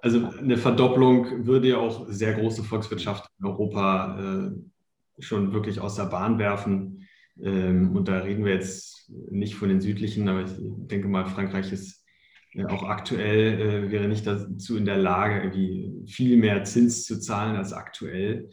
also 0.00 0.28
eine 0.38 0.56
Verdopplung 0.56 1.46
würde 1.46 1.68
ja 1.68 1.78
auch 1.78 2.06
sehr 2.08 2.34
große 2.34 2.62
Volkswirtschaften 2.62 3.28
in 3.40 3.46
Europa 3.46 4.18
äh, 4.20 5.22
schon 5.22 5.52
wirklich 5.52 5.80
aus 5.80 5.96
der 5.96 6.04
Bahn 6.04 6.38
werfen. 6.38 7.03
Ähm, 7.42 7.96
und 7.96 8.08
da 8.08 8.18
reden 8.18 8.44
wir 8.44 8.54
jetzt 8.54 9.10
nicht 9.30 9.54
von 9.54 9.68
den 9.68 9.80
südlichen, 9.80 10.28
aber 10.28 10.44
ich 10.44 10.52
denke 10.58 11.08
mal, 11.08 11.26
Frankreich 11.26 11.72
ist 11.72 12.04
äh, 12.52 12.64
auch 12.66 12.84
aktuell, 12.84 13.60
äh, 13.60 13.90
wäre 13.90 14.08
nicht 14.08 14.26
dazu 14.26 14.76
in 14.76 14.84
der 14.84 14.98
Lage, 14.98 15.42
irgendwie 15.42 15.92
viel 16.06 16.36
mehr 16.36 16.64
Zins 16.64 17.04
zu 17.04 17.20
zahlen 17.20 17.56
als 17.56 17.72
aktuell. 17.72 18.50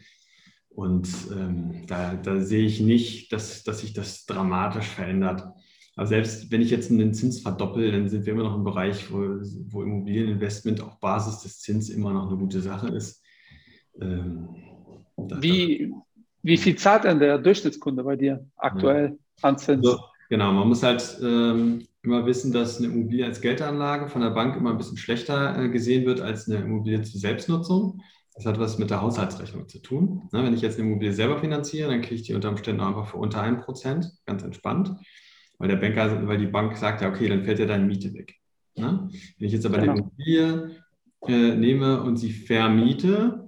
Und 0.68 1.08
ähm, 1.32 1.86
da, 1.86 2.14
da, 2.14 2.40
sehe 2.40 2.64
ich 2.64 2.80
nicht, 2.80 3.32
dass, 3.32 3.62
dass 3.62 3.80
sich 3.80 3.92
das 3.92 4.24
dramatisch 4.24 4.86
verändert. 4.86 5.44
Aber 5.96 6.06
selbst 6.06 6.50
wenn 6.50 6.62
ich 6.62 6.70
jetzt 6.70 6.90
einen 6.90 7.12
Zins 7.12 7.40
verdoppel, 7.40 7.92
dann 7.92 8.08
sind 8.08 8.24
wir 8.24 8.32
immer 8.32 8.44
noch 8.44 8.56
im 8.56 8.64
Bereich, 8.64 9.12
wo, 9.12 9.18
wo 9.18 9.82
Immobilieninvestment 9.82 10.80
auf 10.80 10.98
Basis 10.98 11.40
des 11.40 11.60
Zins 11.60 11.90
immer 11.90 12.14
noch 12.14 12.28
eine 12.28 12.38
gute 12.38 12.62
Sache 12.62 12.88
ist. 12.88 13.22
Ähm, 14.00 14.48
wie, 15.16 15.92
wie 16.42 16.56
viel 16.56 16.76
zahlt 16.76 17.04
denn 17.04 17.18
der 17.18 17.38
Durchschnittskunde 17.38 18.02
bei 18.02 18.16
dir 18.16 18.44
aktuell 18.56 19.10
ja. 19.10 19.48
an 19.48 19.58
Zins? 19.58 19.86
Also, 19.86 20.00
genau, 20.28 20.52
man 20.52 20.68
muss 20.68 20.82
halt 20.82 21.18
ähm, 21.22 21.86
immer 22.02 22.26
wissen, 22.26 22.52
dass 22.52 22.78
eine 22.78 22.88
Immobilie 22.88 23.24
als 23.24 23.40
Geldanlage 23.40 24.08
von 24.08 24.22
der 24.22 24.30
Bank 24.30 24.56
immer 24.56 24.70
ein 24.70 24.78
bisschen 24.78 24.96
schlechter 24.96 25.58
äh, 25.58 25.68
gesehen 25.68 26.04
wird 26.04 26.20
als 26.20 26.48
eine 26.48 26.60
Immobilie 26.60 27.02
zur 27.02 27.20
Selbstnutzung. 27.20 28.00
Das 28.34 28.46
hat 28.46 28.58
was 28.58 28.78
mit 28.78 28.90
der 28.90 29.02
Haushaltsrechnung 29.02 29.68
zu 29.68 29.78
tun. 29.80 30.28
Ne, 30.32 30.42
wenn 30.42 30.54
ich 30.54 30.62
jetzt 30.62 30.78
eine 30.78 30.88
Immobilie 30.88 31.12
selber 31.12 31.38
finanziere, 31.38 31.90
dann 31.90 32.00
kriege 32.00 32.16
ich 32.16 32.22
die 32.22 32.34
unter 32.34 32.48
Umständen 32.48 32.80
einfach 32.80 33.06
für 33.06 33.18
unter 33.18 33.42
1%, 33.42 34.10
ganz 34.26 34.42
entspannt. 34.42 34.92
Weil 35.58 35.68
der 35.68 35.76
Banker, 35.76 36.26
weil 36.26 36.38
die 36.38 36.46
Bank 36.46 36.76
sagt 36.76 37.02
ja, 37.02 37.08
okay, 37.08 37.28
dann 37.28 37.44
fällt 37.44 37.58
ja 37.58 37.66
deine 37.66 37.84
Miete 37.84 38.12
weg. 38.14 38.34
Ne? 38.74 39.08
Wenn 39.38 39.46
ich 39.46 39.52
jetzt 39.52 39.66
aber 39.66 39.78
genau. 39.78 39.92
eine 39.92 40.00
Immobilie 40.00 40.70
äh, 41.28 41.54
nehme 41.56 42.02
und 42.02 42.16
sie 42.16 42.32
vermiete, 42.32 43.41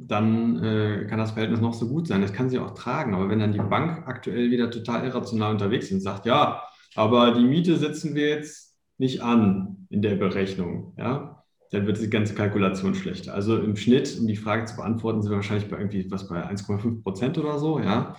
dann 0.00 0.62
äh, 0.62 1.06
kann 1.08 1.18
das 1.18 1.32
Verhältnis 1.32 1.60
noch 1.60 1.74
so 1.74 1.88
gut 1.88 2.06
sein. 2.06 2.22
Das 2.22 2.32
kann 2.32 2.48
sie 2.48 2.58
auch 2.58 2.74
tragen. 2.74 3.14
Aber 3.14 3.28
wenn 3.28 3.40
dann 3.40 3.52
die 3.52 3.58
Bank 3.58 4.06
aktuell 4.06 4.50
wieder 4.50 4.70
total 4.70 5.04
irrational 5.04 5.52
unterwegs 5.52 5.86
ist 5.86 5.92
und 5.92 6.00
sagt, 6.00 6.24
ja, 6.24 6.62
aber 6.94 7.32
die 7.32 7.44
Miete 7.44 7.76
setzen 7.76 8.14
wir 8.14 8.28
jetzt 8.28 8.76
nicht 8.96 9.22
an 9.22 9.86
in 9.90 10.02
der 10.02 10.14
Berechnung, 10.14 10.94
ja, 10.96 11.44
dann 11.70 11.86
wird 11.86 12.00
die 12.00 12.10
ganze 12.10 12.34
Kalkulation 12.34 12.94
schlechter. 12.94 13.34
Also 13.34 13.58
im 13.58 13.76
Schnitt, 13.76 14.16
um 14.18 14.26
die 14.26 14.36
Frage 14.36 14.64
zu 14.66 14.76
beantworten, 14.76 15.20
sind 15.20 15.32
wir 15.32 15.36
wahrscheinlich 15.36 15.68
bei 15.68 15.78
irgendwie 15.78 16.10
was 16.10 16.28
bei 16.28 16.48
1,5 16.48 17.02
Prozent 17.02 17.38
oder 17.38 17.58
so, 17.58 17.80
ja. 17.80 18.16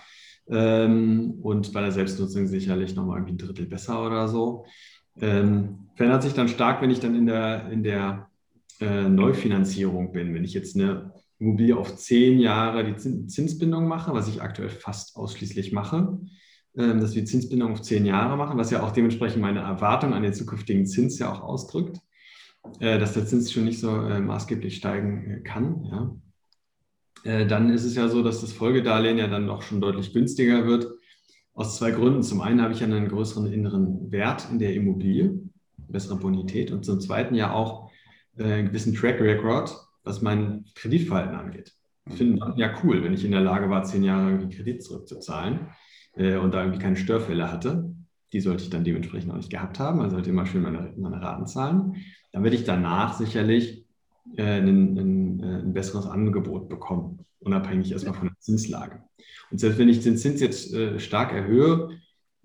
Ähm, 0.48 1.38
und 1.42 1.72
bei 1.72 1.80
der 1.80 1.92
Selbstnutzung 1.92 2.46
sicherlich 2.46 2.94
nochmal 2.94 3.18
irgendwie 3.18 3.34
ein 3.34 3.38
Drittel 3.38 3.66
besser 3.66 4.04
oder 4.04 4.28
so. 4.28 4.66
Ähm, 5.20 5.88
verändert 5.94 6.22
sich 6.22 6.34
dann 6.34 6.48
stark, 6.48 6.82
wenn 6.82 6.90
ich 6.90 7.00
dann 7.00 7.14
in 7.14 7.26
der, 7.26 7.70
in 7.70 7.82
der 7.82 8.28
äh, 8.80 9.08
Neufinanzierung 9.08 10.12
bin. 10.12 10.34
Wenn 10.34 10.44
ich 10.44 10.54
jetzt 10.54 10.76
eine 10.76 11.12
Immobilie 11.40 11.76
auf 11.76 11.96
zehn 11.96 12.38
Jahre 12.38 12.84
die 12.84 12.96
Zinsbindung 12.96 13.88
mache, 13.88 14.12
was 14.12 14.28
ich 14.28 14.42
aktuell 14.42 14.68
fast 14.68 15.16
ausschließlich 15.16 15.72
mache, 15.72 16.20
ähm, 16.76 17.00
dass 17.00 17.14
wir 17.14 17.24
Zinsbindung 17.24 17.72
auf 17.72 17.82
zehn 17.82 18.04
Jahre 18.04 18.36
machen, 18.36 18.58
was 18.58 18.70
ja 18.70 18.82
auch 18.82 18.92
dementsprechend 18.92 19.40
meine 19.40 19.60
Erwartung 19.60 20.12
an 20.12 20.22
den 20.22 20.34
zukünftigen 20.34 20.86
Zins 20.86 21.18
ja 21.18 21.32
auch 21.32 21.40
ausdrückt, 21.40 21.98
äh, 22.78 22.98
dass 22.98 23.14
der 23.14 23.24
Zins 23.26 23.50
schon 23.50 23.64
nicht 23.64 23.80
so 23.80 24.02
äh, 24.02 24.20
maßgeblich 24.20 24.76
steigen 24.76 25.30
äh, 25.30 25.40
kann. 25.40 25.84
Ja. 25.90 26.16
Dann 27.22 27.68
ist 27.68 27.84
es 27.84 27.96
ja 27.96 28.08
so, 28.08 28.22
dass 28.22 28.40
das 28.40 28.50
Folgedarlehen 28.50 29.18
ja 29.18 29.26
dann 29.26 29.46
doch 29.46 29.60
schon 29.60 29.82
deutlich 29.82 30.14
günstiger 30.14 30.64
wird. 30.64 30.88
Aus 31.52 31.76
zwei 31.76 31.90
Gründen. 31.90 32.22
Zum 32.22 32.40
einen 32.40 32.62
habe 32.62 32.72
ich 32.72 32.80
ja 32.80 32.86
einen 32.86 33.08
größeren 33.08 33.52
inneren 33.52 34.10
Wert 34.10 34.48
in 34.50 34.58
der 34.58 34.72
Immobilie, 34.72 35.38
bessere 35.76 36.16
Bonität 36.16 36.70
und 36.72 36.82
zum 36.82 36.98
zweiten 36.98 37.34
ja 37.34 37.52
auch 37.52 37.90
einen 38.38 38.68
gewissen 38.68 38.94
Track 38.94 39.20
Record, 39.20 39.89
was 40.02 40.22
mein 40.22 40.64
Kreditverhalten 40.74 41.34
angeht. 41.34 41.74
Ich 42.08 42.16
finde 42.16 42.54
ja 42.56 42.74
cool, 42.82 43.04
wenn 43.04 43.12
ich 43.12 43.24
in 43.24 43.30
der 43.30 43.40
Lage 43.40 43.70
war, 43.70 43.84
zehn 43.84 44.02
Jahre 44.02 44.30
irgendwie 44.30 44.56
Kredit 44.56 44.82
zurückzuzahlen 44.82 45.68
äh, 46.16 46.36
und 46.36 46.52
da 46.52 46.62
irgendwie 46.62 46.80
keine 46.80 46.96
Störfälle 46.96 47.52
hatte. 47.52 47.94
Die 48.32 48.40
sollte 48.40 48.64
ich 48.64 48.70
dann 48.70 48.84
dementsprechend 48.84 49.30
auch 49.32 49.36
nicht 49.36 49.50
gehabt 49.50 49.78
haben. 49.78 50.00
Also 50.00 50.16
sollte 50.16 50.30
immer 50.30 50.46
schön 50.46 50.62
meine, 50.62 50.92
meine 50.96 51.20
Raten 51.20 51.46
zahlen. 51.46 51.96
Dann 52.32 52.42
werde 52.42 52.56
ich 52.56 52.64
danach 52.64 53.14
sicherlich 53.14 53.86
äh, 54.36 54.42
ein, 54.42 54.96
ein, 54.96 55.40
äh, 55.40 55.62
ein, 55.62 55.72
besseres 55.72 56.06
Angebot 56.06 56.68
bekommen, 56.68 57.24
unabhängig 57.40 57.92
erstmal 57.92 58.14
von 58.14 58.28
der 58.28 58.38
Zinslage. 58.38 59.02
Und 59.50 59.58
selbst 59.58 59.78
wenn 59.78 59.88
ich 59.88 60.00
den 60.00 60.16
Zins 60.16 60.40
jetzt 60.40 60.72
äh, 60.72 60.98
stark 61.00 61.32
erhöhe, 61.32 61.90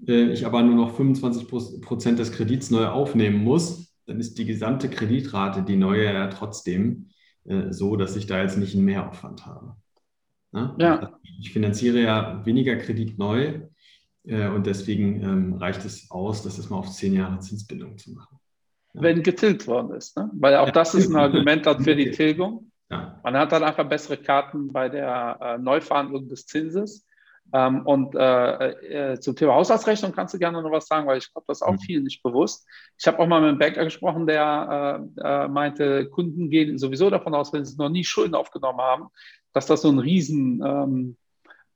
äh, 0.07 0.31
ich 0.31 0.45
aber 0.45 0.63
nur 0.63 0.75
noch 0.75 0.95
25 0.95 1.47
Prozent 1.81 2.19
des 2.19 2.31
Kredits 2.31 2.71
neu 2.71 2.87
aufnehmen 2.87 3.43
muss, 3.43 3.93
dann 4.05 4.19
ist 4.19 4.37
die 4.37 4.45
gesamte 4.45 4.89
Kreditrate, 4.89 5.63
die 5.63 5.75
neue, 5.75 6.05
ja 6.05 6.27
trotzdem 6.27 7.09
äh, 7.45 7.71
so, 7.71 7.95
dass 7.95 8.15
ich 8.15 8.27
da 8.27 8.41
jetzt 8.41 8.57
nicht 8.57 8.75
einen 8.75 8.85
Mehraufwand 8.85 9.45
habe. 9.45 9.75
Ne? 10.51 10.75
Ja. 10.79 11.19
Ich 11.39 11.51
finanziere 11.51 11.99
ja 11.99 12.45
weniger 12.45 12.75
Kredit 12.77 13.17
neu 13.17 13.61
äh, 14.23 14.47
und 14.47 14.65
deswegen 14.65 15.21
ähm, 15.21 15.53
reicht 15.55 15.83
es 15.85 16.09
aus, 16.11 16.43
das 16.43 16.69
mal 16.69 16.77
auf 16.77 16.91
zehn 16.91 17.13
Jahre 17.13 17.39
Zinsbindung 17.39 17.97
zu 17.97 18.11
machen. 18.11 18.37
Ja. 18.93 19.01
Wenn 19.01 19.23
getilgt 19.23 19.67
worden 19.67 19.95
ist, 19.95 20.17
ne? 20.17 20.29
weil 20.33 20.55
auch 20.55 20.67
ja. 20.67 20.71
das 20.71 20.95
ist 20.95 21.09
ein 21.09 21.17
Argument 21.17 21.65
dann 21.65 21.83
für 21.83 21.95
die 21.95 22.11
Tilgung. 22.11 22.71
Man 22.87 23.35
hat 23.35 23.51
dann 23.51 23.63
einfach 23.63 23.87
bessere 23.89 24.17
Karten 24.17 24.71
bei 24.71 24.89
der 24.89 25.39
äh, 25.41 25.57
Neuverhandlung 25.57 26.29
des 26.29 26.45
Zinses. 26.45 27.05
Ähm, 27.53 27.85
und 27.85 28.15
äh, 28.15 29.13
äh, 29.13 29.19
zum 29.19 29.35
Thema 29.35 29.55
Haushaltsrechnung 29.55 30.11
kannst 30.11 30.33
du 30.33 30.39
gerne 30.39 30.61
noch 30.61 30.71
was 30.71 30.87
sagen, 30.87 31.07
weil 31.07 31.19
ich 31.19 31.31
glaube, 31.31 31.45
das 31.47 31.59
ist 31.59 31.67
auch 31.67 31.73
mhm. 31.73 31.79
vielen 31.79 32.03
nicht 32.03 32.23
bewusst. 32.23 32.67
Ich 32.97 33.07
habe 33.07 33.19
auch 33.19 33.27
mal 33.27 33.39
mit 33.39 33.49
einem 33.49 33.59
Banker 33.59 33.83
gesprochen, 33.83 34.27
der 34.27 35.09
äh, 35.17 35.21
äh, 35.21 35.47
meinte, 35.47 36.09
Kunden 36.09 36.49
gehen 36.49 36.77
sowieso 36.77 37.09
davon 37.09 37.33
aus, 37.35 37.53
wenn 37.53 37.65
sie 37.65 37.77
noch 37.77 37.89
nie 37.89 38.03
Schulden 38.03 38.35
aufgenommen 38.35 38.81
haben, 38.81 39.07
dass 39.53 39.67
das 39.67 39.81
so 39.81 39.89
ein 39.89 39.99
riesen 39.99 40.61
ähm, 40.65 41.17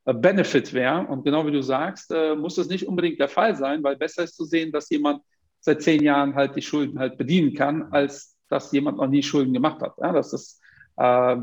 äh, 0.05 0.13
Benefit 0.13 0.74
wäre. 0.74 1.05
Und 1.07 1.24
genau 1.24 1.45
wie 1.45 1.51
du 1.51 1.61
sagst, 1.61 2.11
äh, 2.11 2.36
muss 2.36 2.55
das 2.55 2.67
nicht 2.67 2.88
unbedingt 2.88 3.20
der 3.20 3.30
Fall 3.30 3.55
sein, 3.55 3.84
weil 3.84 3.95
besser 3.95 4.24
ist 4.24 4.36
zu 4.36 4.45
sehen, 4.45 4.72
dass 4.72 4.89
jemand 4.89 5.22
seit 5.59 5.82
zehn 5.82 6.03
Jahren 6.03 6.36
halt 6.36 6.55
die 6.55 6.61
Schulden 6.61 6.99
halt 6.99 7.17
bedienen 7.17 7.53
kann, 7.53 7.91
als 7.91 8.36
dass 8.49 8.72
jemand 8.72 8.97
noch 8.97 9.07
nie 9.07 9.24
Schulden 9.24 9.53
gemacht 9.53 9.82
hat. 9.82 9.93
Ja, 10.01 10.11
das 10.11 10.34
ist, 10.34 10.61
äh, 10.97 11.38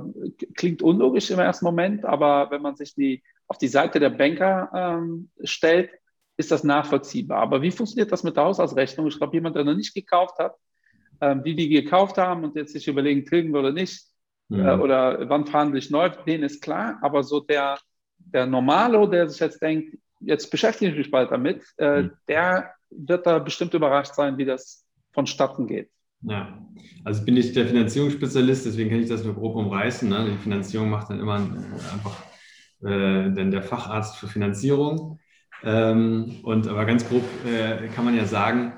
klingt 0.54 0.82
unlogisch 0.82 1.30
im 1.30 1.38
ersten 1.38 1.64
Moment, 1.64 2.04
aber 2.04 2.50
wenn 2.50 2.62
man 2.62 2.76
sich 2.76 2.94
die, 2.94 3.22
auf 3.48 3.58
die 3.58 3.68
Seite 3.68 4.00
der 4.00 4.10
Banker 4.10 4.70
ähm, 4.74 5.30
stellt, 5.44 5.90
ist 6.36 6.50
das 6.50 6.64
nachvollziehbar. 6.64 7.38
Aber 7.38 7.62
wie 7.62 7.70
funktioniert 7.70 8.12
das 8.12 8.22
mit 8.22 8.36
der 8.36 8.44
Haushaltsrechnung? 8.44 9.06
Ich 9.06 9.18
glaube, 9.18 9.34
jemand, 9.34 9.56
der 9.56 9.64
noch 9.64 9.76
nicht 9.76 9.94
gekauft 9.94 10.38
hat, 10.38 10.54
ähm, 11.20 11.42
die, 11.42 11.54
die 11.54 11.68
gekauft 11.68 12.18
haben 12.18 12.44
und 12.44 12.56
jetzt 12.56 12.72
sich 12.72 12.88
überlegen, 12.88 13.24
tilgen 13.24 13.52
wir 13.52 13.60
oder 13.60 13.72
nicht, 13.72 14.04
mhm. 14.48 14.60
äh, 14.60 14.74
oder 14.74 15.28
wann 15.28 15.46
verhandle 15.46 15.78
ich 15.78 15.90
neu, 15.90 16.10
denen 16.26 16.44
ist 16.44 16.62
klar, 16.62 16.98
aber 17.00 17.22
so 17.22 17.40
der, 17.40 17.78
der 18.18 18.46
Normalo, 18.46 19.06
der 19.06 19.28
sich 19.28 19.40
jetzt 19.40 19.62
denkt, 19.62 19.96
jetzt 20.20 20.50
beschäftige 20.50 20.90
ich 20.90 20.98
mich 20.98 21.10
bald 21.10 21.30
damit, 21.30 21.64
äh, 21.78 22.02
mhm. 22.02 22.10
der 22.28 22.72
wird 22.90 23.26
da 23.26 23.38
bestimmt 23.38 23.74
überrascht 23.74 24.14
sein, 24.14 24.36
wie 24.38 24.44
das 24.44 24.84
vonstatten 25.12 25.66
geht. 25.66 25.90
Ja, 26.22 26.58
also 27.04 27.24
bin 27.24 27.36
ich 27.36 27.52
der 27.52 27.66
Finanzierungsspezialist, 27.66 28.66
deswegen 28.66 28.90
kann 28.90 29.00
ich 29.00 29.08
das 29.08 29.24
nur 29.24 29.34
grob 29.34 29.54
umreißen. 29.54 30.08
Ne? 30.08 30.30
Die 30.30 30.42
Finanzierung 30.42 30.90
macht 30.90 31.10
dann 31.10 31.20
immer 31.20 31.34
einfach 31.34 32.16
äh, 32.82 33.30
denn 33.32 33.50
der 33.50 33.62
Facharzt 33.62 34.16
für 34.16 34.28
Finanzierung. 34.28 35.18
Ähm, 35.62 36.40
und 36.42 36.68
aber 36.68 36.84
ganz 36.84 37.08
grob 37.08 37.24
äh, 37.46 37.88
kann 37.88 38.04
man 38.04 38.16
ja 38.16 38.26
sagen, 38.26 38.74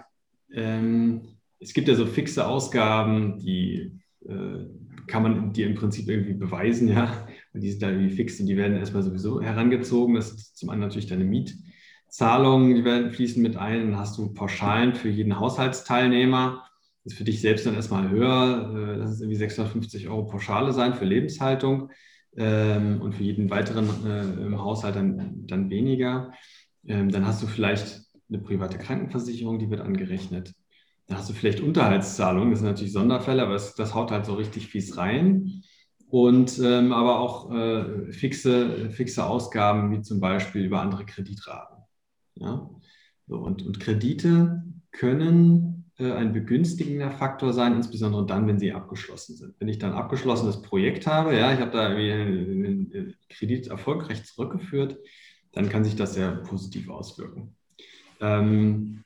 ähm, 0.53 1.23
es 1.61 1.73
gibt 1.73 1.89
ja 1.89 1.95
so 1.95 2.07
fixe 2.07 2.47
Ausgaben, 2.47 3.39
die 3.39 3.99
äh, 4.25 4.67
kann 5.07 5.23
man 5.23 5.53
die 5.53 5.63
im 5.63 5.75
Prinzip 5.75 6.09
irgendwie 6.09 6.35
beweisen, 6.35 6.89
ja. 6.89 7.27
Und 7.53 7.63
die 7.63 7.71
sind 7.71 7.83
da 7.83 7.91
irgendwie 7.91 8.15
fix 8.15 8.39
und 8.41 8.47
die 8.47 8.57
werden 8.57 8.77
erstmal 8.77 9.03
sowieso 9.03 9.41
herangezogen. 9.41 10.15
Das 10.15 10.31
ist 10.31 10.57
zum 10.57 10.71
einen 10.71 10.83
natürlich 10.83 11.07
deine 11.07 11.25
Mietzahlungen, 11.25 12.75
die 12.75 12.85
werden 12.85 13.11
fließen 13.11 13.43
mit 13.43 13.57
ein. 13.57 13.91
Dann 13.91 13.99
hast 13.99 14.19
du 14.19 14.33
Pauschalen 14.35 14.95
für 14.95 15.09
jeden 15.09 15.41
Haushaltsteilnehmer. 15.41 16.63
Das 17.05 17.15
ist 17.15 17.19
für 17.19 17.25
dich 17.25 17.41
selbst 17.41 17.67
dann 17.67 17.75
erstmal 17.75 18.11
höher. 18.11 18.95
Äh, 18.95 18.99
das 18.99 19.13
ist 19.13 19.21
irgendwie 19.21 19.39
650 19.39 20.09
Euro 20.09 20.27
Pauschale 20.27 20.73
sein 20.73 20.95
für 20.95 21.07
Lebenshaltung 21.07 21.91
ähm, 22.39 23.01
und 23.03 23.15
für 23.15 23.25
jeden 23.25 23.51
weiteren 23.51 23.89
äh, 24.07 24.23
im 24.23 24.61
Haushalt 24.61 24.97
dann, 24.97 25.47
dann 25.47 25.71
weniger. 25.71 26.33
Ähm, 26.87 27.11
dann 27.11 27.27
hast 27.27 27.43
du 27.43 27.47
vielleicht 27.47 28.03
eine 28.29 28.39
private 28.39 28.79
Krankenversicherung, 28.79 29.59
die 29.59 29.71
wird 29.71 29.81
angerechnet. 29.81 30.55
Da 31.07 31.17
hast 31.17 31.29
du 31.29 31.33
vielleicht 31.33 31.61
Unterhaltszahlungen, 31.61 32.51
das 32.51 32.61
sind 32.61 32.69
natürlich 32.69 32.93
Sonderfälle, 32.93 33.43
aber 33.43 33.55
das, 33.55 33.75
das 33.75 33.95
haut 33.95 34.11
halt 34.11 34.27
so 34.27 34.35
richtig 34.35 34.69
fies 34.69 34.97
rein. 34.97 35.63
Und 36.11 36.59
ähm, 36.63 36.93
aber 36.93 37.19
auch 37.19 37.53
äh, 37.53 38.13
fixe, 38.13 38.91
fixe 38.91 39.27
Ausgaben, 39.27 39.91
wie 39.91 40.01
zum 40.01 40.21
Beispiel 40.21 40.65
über 40.65 40.81
andere 40.81 41.05
Kreditraten. 41.05 41.83
Ja? 42.37 42.71
So, 43.27 43.37
und, 43.37 43.63
und 43.67 43.81
Kredite 43.81 44.63
können 44.91 45.78
ein 45.99 46.33
begünstigender 46.33 47.11
Faktor 47.11 47.53
sein, 47.53 47.75
insbesondere 47.75 48.25
dann, 48.25 48.47
wenn 48.47 48.59
sie 48.59 48.73
abgeschlossen 48.73 49.35
sind. 49.35 49.55
Wenn 49.59 49.69
ich 49.69 49.79
dann 49.79 49.93
ein 49.93 49.99
abgeschlossenes 49.99 50.63
Projekt 50.63 51.07
habe, 51.07 51.37
ja, 51.37 51.53
ich 51.53 51.61
habe 51.61 51.73
da 51.73 51.89
einen, 51.89 53.17
Kredit 53.29 53.67
erfolgreich 53.67 54.25
zurückgeführt, 54.25 54.99
dann 55.53 55.69
kann 55.69 55.85
sich 55.85 55.97
das 55.97 56.15
sehr 56.15 56.31
positiv 56.31 56.89
auswirken. 56.89 57.57
Ähm, 58.21 59.03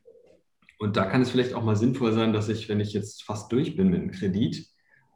und 0.78 0.96
da 0.96 1.06
kann 1.06 1.22
es 1.22 1.30
vielleicht 1.30 1.54
auch 1.54 1.64
mal 1.64 1.76
sinnvoll 1.76 2.12
sein, 2.12 2.32
dass 2.32 2.48
ich, 2.48 2.68
wenn 2.68 2.80
ich 2.80 2.92
jetzt 2.92 3.22
fast 3.22 3.50
durch 3.52 3.76
bin 3.76 3.88
mit 3.88 4.02
dem 4.02 4.10
Kredit 4.10 4.66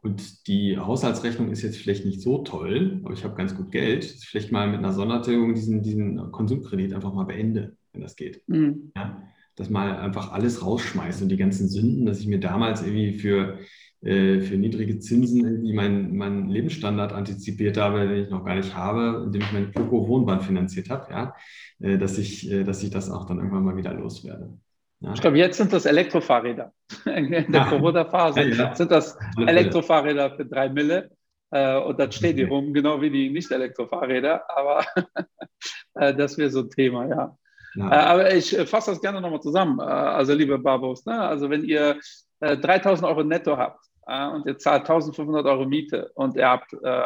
und 0.02 0.46
die 0.46 0.78
Haushaltsrechnung 0.78 1.50
ist 1.50 1.62
jetzt 1.62 1.76
vielleicht 1.76 2.06
nicht 2.06 2.22
so 2.22 2.38
toll, 2.38 3.00
aber 3.04 3.12
ich 3.12 3.24
habe 3.24 3.34
ganz 3.34 3.54
gut 3.54 3.70
Geld, 3.70 4.04
vielleicht 4.04 4.52
mal 4.52 4.68
mit 4.68 4.78
einer 4.78 4.92
Sondertilgung 4.92 5.54
diesen, 5.54 5.82
diesen 5.82 6.30
Konsumkredit 6.30 6.94
einfach 6.94 7.12
mal 7.12 7.24
beende, 7.24 7.76
wenn 7.92 8.02
das 8.02 8.16
geht. 8.16 8.42
Mhm. 8.48 8.92
Ja, 8.96 9.22
dass 9.56 9.70
mal 9.70 9.96
einfach 9.98 10.32
alles 10.32 10.64
rausschmeißt 10.64 11.22
und 11.22 11.30
die 11.30 11.36
ganzen 11.36 11.68
Sünden, 11.68 12.06
dass 12.06 12.20
ich 12.20 12.26
mir 12.26 12.38
damals 12.38 12.82
irgendwie 12.82 13.14
für, 13.14 13.58
äh, 14.02 14.40
für 14.40 14.56
niedrige 14.56 14.98
Zinsen 14.98 15.44
irgendwie 15.44 15.72
meinen 15.72 16.16
mein 16.16 16.48
Lebensstandard 16.48 17.12
antizipiert 17.12 17.78
habe, 17.78 18.06
den 18.06 18.24
ich 18.24 18.30
noch 18.30 18.44
gar 18.44 18.54
nicht 18.54 18.76
habe, 18.76 19.24
indem 19.24 19.42
ich 19.42 19.52
meine 19.52 19.66
Plöko-Wohnbahn 19.68 20.42
finanziert 20.42 20.90
habe, 20.90 21.10
ja, 21.10 21.34
äh, 21.80 21.98
dass, 21.98 22.18
ich, 22.18 22.50
äh, 22.50 22.64
dass 22.64 22.82
ich 22.82 22.90
das 22.90 23.10
auch 23.10 23.26
dann 23.26 23.38
irgendwann 23.38 23.64
mal 23.64 23.76
wieder 23.76 23.94
loswerde. 23.94 24.58
Ja. 25.00 25.12
Ich 25.14 25.20
glaube, 25.20 25.38
jetzt 25.38 25.56
sind 25.58 25.72
das 25.72 25.86
Elektrofahrräder. 25.86 26.72
In 27.06 27.30
der 27.30 27.46
ja. 27.48 27.68
Corona-Phase 27.68 28.42
ja, 28.42 28.74
sind 28.74 28.90
das 28.90 29.16
Elektrofahrräder 29.38 30.36
für 30.36 30.46
drei 30.46 30.68
Mille. 30.68 31.10
Äh, 31.50 31.78
und 31.78 31.98
dann 31.98 32.12
steht 32.12 32.38
die 32.38 32.44
rum, 32.44 32.72
genau 32.72 33.00
wie 33.00 33.10
die 33.10 33.30
Nicht-Elektrofahrräder. 33.30 34.44
Aber 34.54 34.84
äh, 35.94 36.14
das 36.14 36.38
wäre 36.38 36.50
so 36.50 36.60
ein 36.60 36.70
Thema, 36.70 37.08
ja. 37.08 37.38
Äh, 37.76 37.82
aber 37.82 38.34
ich 38.34 38.56
fasse 38.68 38.92
das 38.92 39.00
gerne 39.00 39.20
nochmal 39.20 39.40
zusammen. 39.40 39.78
Äh, 39.80 39.82
also, 39.82 40.34
liebe 40.34 40.58
Barbos, 40.58 41.04
ne? 41.06 41.20
also 41.20 41.50
wenn 41.50 41.64
ihr 41.64 41.98
3000 42.40 43.02
äh, 43.02 43.10
Euro 43.10 43.24
netto 43.24 43.56
habt, 43.56 43.80
und 44.08 44.46
ihr 44.46 44.56
zahlt 44.56 44.82
1500 44.82 45.44
Euro 45.46 45.64
Miete 45.66 46.12
und 46.14 46.36
ihr 46.36 46.48
habt, 46.48 46.72
äh, 46.72 47.02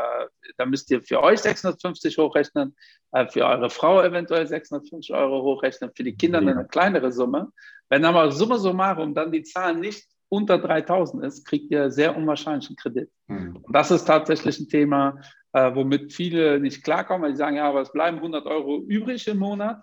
dann 0.59 0.69
müsst 0.69 0.91
ihr 0.91 1.03
für 1.03 1.23
euch 1.23 1.41
650 1.41 2.19
hochrechnen, 2.19 2.77
äh, 3.13 3.27
für 3.27 3.47
eure 3.47 3.71
Frau 3.71 4.03
eventuell 4.03 4.47
650 4.47 5.15
Euro 5.15 5.43
hochrechnen, 5.43 5.91
für 5.95 6.05
die 6.05 6.15
Kinder 6.15 6.43
ja. 6.43 6.51
eine 6.51 6.67
kleinere 6.67 7.11
Summe. 7.11 7.53
Wenn 7.89 8.05
aber 8.05 8.31
summa 8.33 8.59
summarum 8.59 9.15
dann 9.15 9.33
die 9.33 9.43
Zahl 9.43 9.77
nicht 9.77 10.07
unter 10.29 10.59
3000 10.59 11.25
ist, 11.25 11.47
kriegt 11.47 11.71
ihr 11.71 11.91
sehr 11.91 12.15
unwahrscheinlich 12.15 12.69
einen 12.69 12.77
Kredit. 12.77 13.11
Mhm. 13.29 13.57
Und 13.63 13.75
das 13.75 13.91
ist 13.91 14.05
tatsächlich 14.05 14.61
ein 14.61 14.69
Thema, 14.69 15.21
äh, 15.53 15.75
womit 15.75 16.13
viele 16.13 16.61
nicht 16.61 16.85
klarkommen, 16.85 17.23
weil 17.23 17.33
sie 17.33 17.39
sagen, 17.39 17.57
ja, 17.57 17.69
aber 17.69 17.81
es 17.81 17.93
bleiben 17.93 18.19
100 18.19 18.45
Euro 18.47 18.83
übrig 18.83 19.27
im 19.27 19.39
Monat. 19.39 19.83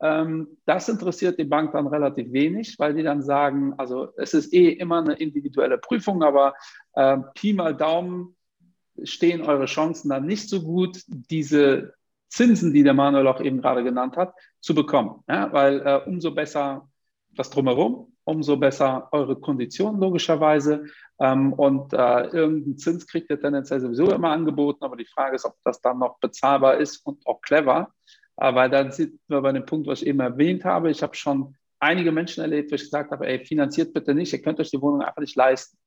Ähm, 0.00 0.58
das 0.66 0.88
interessiert 0.88 1.38
die 1.38 1.44
Bank 1.44 1.72
dann 1.72 1.86
relativ 1.86 2.32
wenig, 2.32 2.78
weil 2.78 2.94
die 2.94 3.02
dann 3.02 3.22
sagen, 3.22 3.74
also 3.78 4.08
es 4.16 4.34
ist 4.34 4.52
eh 4.52 4.70
immer 4.70 4.98
eine 4.98 5.14
individuelle 5.14 5.78
Prüfung, 5.78 6.22
aber 6.22 6.54
äh, 6.94 7.18
Pi 7.34 7.52
mal 7.52 7.74
Daumen 7.74 8.36
stehen 9.02 9.42
eure 9.42 9.66
Chancen 9.66 10.08
dann 10.08 10.26
nicht 10.26 10.48
so 10.48 10.62
gut, 10.62 11.02
diese 11.08 11.94
Zinsen, 12.28 12.72
die 12.72 12.82
der 12.82 12.94
Manuel 12.94 13.26
auch 13.26 13.40
eben 13.40 13.60
gerade 13.60 13.84
genannt 13.84 14.16
hat, 14.16 14.34
zu 14.60 14.74
bekommen. 14.74 15.22
Ja? 15.28 15.52
Weil 15.52 15.80
äh, 15.80 16.00
umso 16.06 16.32
besser 16.32 16.88
das 17.36 17.50
drumherum, 17.50 18.12
umso 18.24 18.56
besser 18.56 19.08
eure 19.12 19.36
Konditionen 19.36 20.00
logischerweise. 20.00 20.86
Ähm, 21.20 21.52
und 21.52 21.92
äh, 21.92 22.26
irgendeinen 22.26 22.78
Zins 22.78 23.06
kriegt 23.06 23.30
ihr 23.30 23.40
tendenziell 23.40 23.80
sowieso 23.80 24.10
immer 24.10 24.30
angeboten, 24.30 24.84
aber 24.84 24.96
die 24.96 25.06
Frage 25.06 25.36
ist, 25.36 25.44
ob 25.44 25.54
das 25.64 25.80
dann 25.80 25.98
noch 25.98 26.18
bezahlbar 26.18 26.78
ist 26.78 27.06
und 27.06 27.24
auch 27.26 27.40
clever. 27.40 27.92
Aber 28.36 28.68
dann 28.68 28.90
sind 28.92 29.20
wir 29.28 29.40
bei 29.40 29.52
dem 29.52 29.66
Punkt, 29.66 29.86
was 29.86 30.02
ich 30.02 30.08
eben 30.08 30.20
erwähnt 30.20 30.64
habe. 30.64 30.90
Ich 30.90 31.02
habe 31.02 31.14
schon 31.14 31.54
einige 31.78 32.12
Menschen 32.12 32.40
erlebt, 32.40 32.70
wo 32.70 32.74
ich 32.74 32.84
gesagt 32.84 33.10
habe, 33.10 33.26
ey, 33.26 33.44
finanziert 33.44 33.92
bitte 33.92 34.14
nicht, 34.14 34.32
ihr 34.32 34.42
könnt 34.42 34.58
euch 34.58 34.70
die 34.70 34.80
Wohnung 34.80 35.02
einfach 35.02 35.20
nicht 35.20 35.36
leisten. 35.36 35.78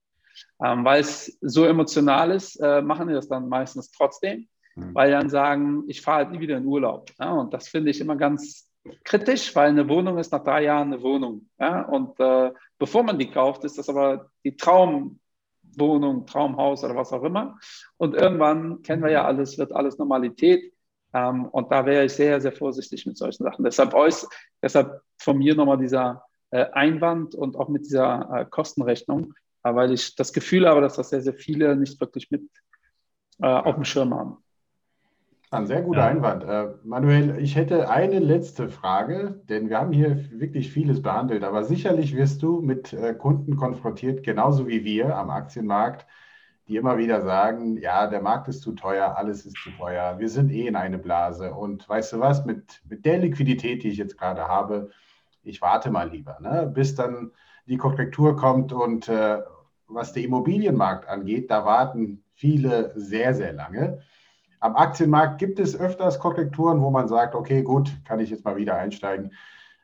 Ähm, 0.64 0.86
weil 0.86 1.02
es 1.02 1.38
so 1.41 1.66
emotional 1.66 2.32
ist, 2.32 2.58
äh, 2.58 2.82
machen 2.82 3.08
die 3.08 3.14
das 3.14 3.28
dann 3.28 3.50
meistens 3.50 3.91
trotzdem, 3.91 4.48
mhm. 4.76 4.93
weil 4.93 5.12
dann 5.12 5.30
sagen, 5.30 5.84
ich 5.88 6.02
fahre 6.02 6.26
halt 6.26 6.32
nie 6.32 6.39
wieder 6.39 6.58
in 6.58 6.66
Urlaub. 6.66 7.12
Ja? 7.20 7.32
Und 7.32 7.54
das 7.54 7.68
finde 7.68 7.89
ich 7.89 8.00
immer 8.00 8.16
ganz 8.16 8.70
kritisch, 9.04 9.56
weil 9.56 9.70
eine 9.70 9.89
Wohnung 9.89 10.18
ist 10.20 10.32
nach 10.32 10.43
drei 10.43 10.64
Jahren 10.64 10.93
eine 10.93 11.02
Wohnung. 11.02 11.50
Ja? 11.60 11.82
Und 11.82 12.20
äh, 12.20 12.52
bevor 12.78 13.04
man 13.04 13.18
die 13.18 13.32
kauft, 13.32 13.64
ist 13.64 13.78
das 13.80 13.89
aber 13.89 14.30
die 14.43 14.56
Traumwohnung, 14.56 16.28
Traumhaus 16.28 16.84
oder 16.84 16.95
was 16.95 17.12
auch 17.12 17.24
immer. 17.24 17.58
Und 17.98 18.14
irgendwann 18.14 18.84
kennen 18.84 19.04
wir 19.04 19.12
ja 19.12 19.26
alles, 19.26 19.58
wird 19.58 19.72
alles 19.72 19.98
Normalität. 19.98 20.72
Ähm, 21.14 21.45
und 21.45 21.72
da 21.72 21.86
wäre 21.86 22.05
ich 22.05 22.14
sehr, 22.14 22.39
sehr 22.41 22.51
vorsichtig 22.51 23.05
mit 23.05 23.18
solchen 23.18 23.43
Sachen. 23.43 23.64
Deshalb, 23.64 23.93
euch, 23.93 24.26
deshalb 24.62 25.01
von 25.18 25.38
mir 25.38 25.55
nochmal 25.55 25.78
dieser 25.78 26.24
äh, 26.51 26.66
Einwand 26.72 27.36
und 27.36 27.55
auch 27.55 27.70
mit 27.70 27.86
dieser 27.86 28.30
äh, 28.34 28.45
Kostenrechnung, 28.45 29.34
äh, 29.64 29.74
weil 29.74 29.91
ich 29.91 30.16
das 30.16 30.34
Gefühl 30.34 30.68
habe, 30.68 30.82
dass 30.82 30.95
das 30.95 31.10
sehr, 31.10 31.22
sehr 31.22 31.34
viele 31.34 31.76
nicht 31.76 31.99
wirklich 31.99 32.30
mit 32.32 32.43
äh, 33.39 33.47
auf 33.47 33.76
dem 33.76 33.84
Schirm 33.84 34.14
haben. 34.14 34.38
Ein 35.49 35.66
sehr 35.66 35.82
guter 35.82 36.01
ja. 36.01 36.08
Einwand. 36.08 36.43
Äh, 36.43 36.74
Manuel, 36.84 37.38
ich 37.39 37.55
hätte 37.55 37.89
eine 37.89 38.20
letzte 38.20 38.68
Frage, 38.68 39.41
denn 39.47 39.70
wir 39.70 39.80
haben 39.80 39.93
hier 39.93 40.30
wirklich 40.32 40.72
vieles 40.72 41.01
behandelt, 41.01 41.43
aber 41.43 41.64
sicherlich 41.64 42.16
wirst 42.16 42.43
du 42.43 42.60
mit 42.60 42.91
äh, 42.91 43.14
Kunden 43.14 43.55
konfrontiert, 43.55 44.24
genauso 44.24 44.68
wie 44.68 44.84
wir 44.84 45.16
am 45.16 45.30
Aktienmarkt, 45.30 46.05
die 46.68 46.76
immer 46.76 46.97
wieder 46.97 47.22
sagen, 47.22 47.78
ja, 47.78 48.07
der 48.07 48.22
Markt 48.22 48.47
ist 48.47 48.61
zu 48.61 48.74
teuer, 48.74 49.15
alles 49.18 49.45
ist 49.45 49.57
zu 49.57 49.72
teuer, 49.72 50.20
wir 50.20 50.30
sind 50.30 50.51
eh 50.51 50.68
in 50.68 50.76
eine 50.76 50.97
Blase 50.97 51.53
und 51.53 51.88
weißt 51.88 52.13
du 52.13 52.20
was, 52.20 52.45
mit, 52.45 52.82
mit 52.89 53.05
der 53.05 53.20
Liquidität, 53.20 53.84
die 53.84 53.89
ich 53.89 53.97
jetzt 53.97 54.18
gerade 54.18 54.47
habe, 54.47 54.91
ich 55.43 55.61
warte 55.61 55.91
mal 55.91 56.09
lieber, 56.09 56.38
ne, 56.41 56.70
bis 56.74 56.95
dann 56.95 57.32
die 57.68 57.78
Korrektur 57.78 58.36
kommt 58.36 58.74
und 58.74 59.07
äh, 59.07 59.39
was 59.88 60.13
der 60.13 60.24
Immobilienmarkt 60.24 61.07
angeht, 61.07 61.49
da 61.49 61.65
warten 61.65 62.24
viele 62.34 62.91
sehr, 62.95 63.34
sehr 63.34 63.53
lange. 63.53 64.01
Am 64.59 64.76
Aktienmarkt 64.76 65.38
gibt 65.38 65.59
es 65.59 65.80
öfters 65.80 66.20
Korrekturen, 66.20 66.82
wo 66.82 66.89
man 66.89 67.07
sagt, 67.07 67.36
okay, 67.36 67.61
gut, 67.61 67.91
kann 68.05 68.20
ich 68.20 68.30
jetzt 68.30 68.43
mal 68.43 68.57
wieder 68.57 68.76
einsteigen. 68.76 69.32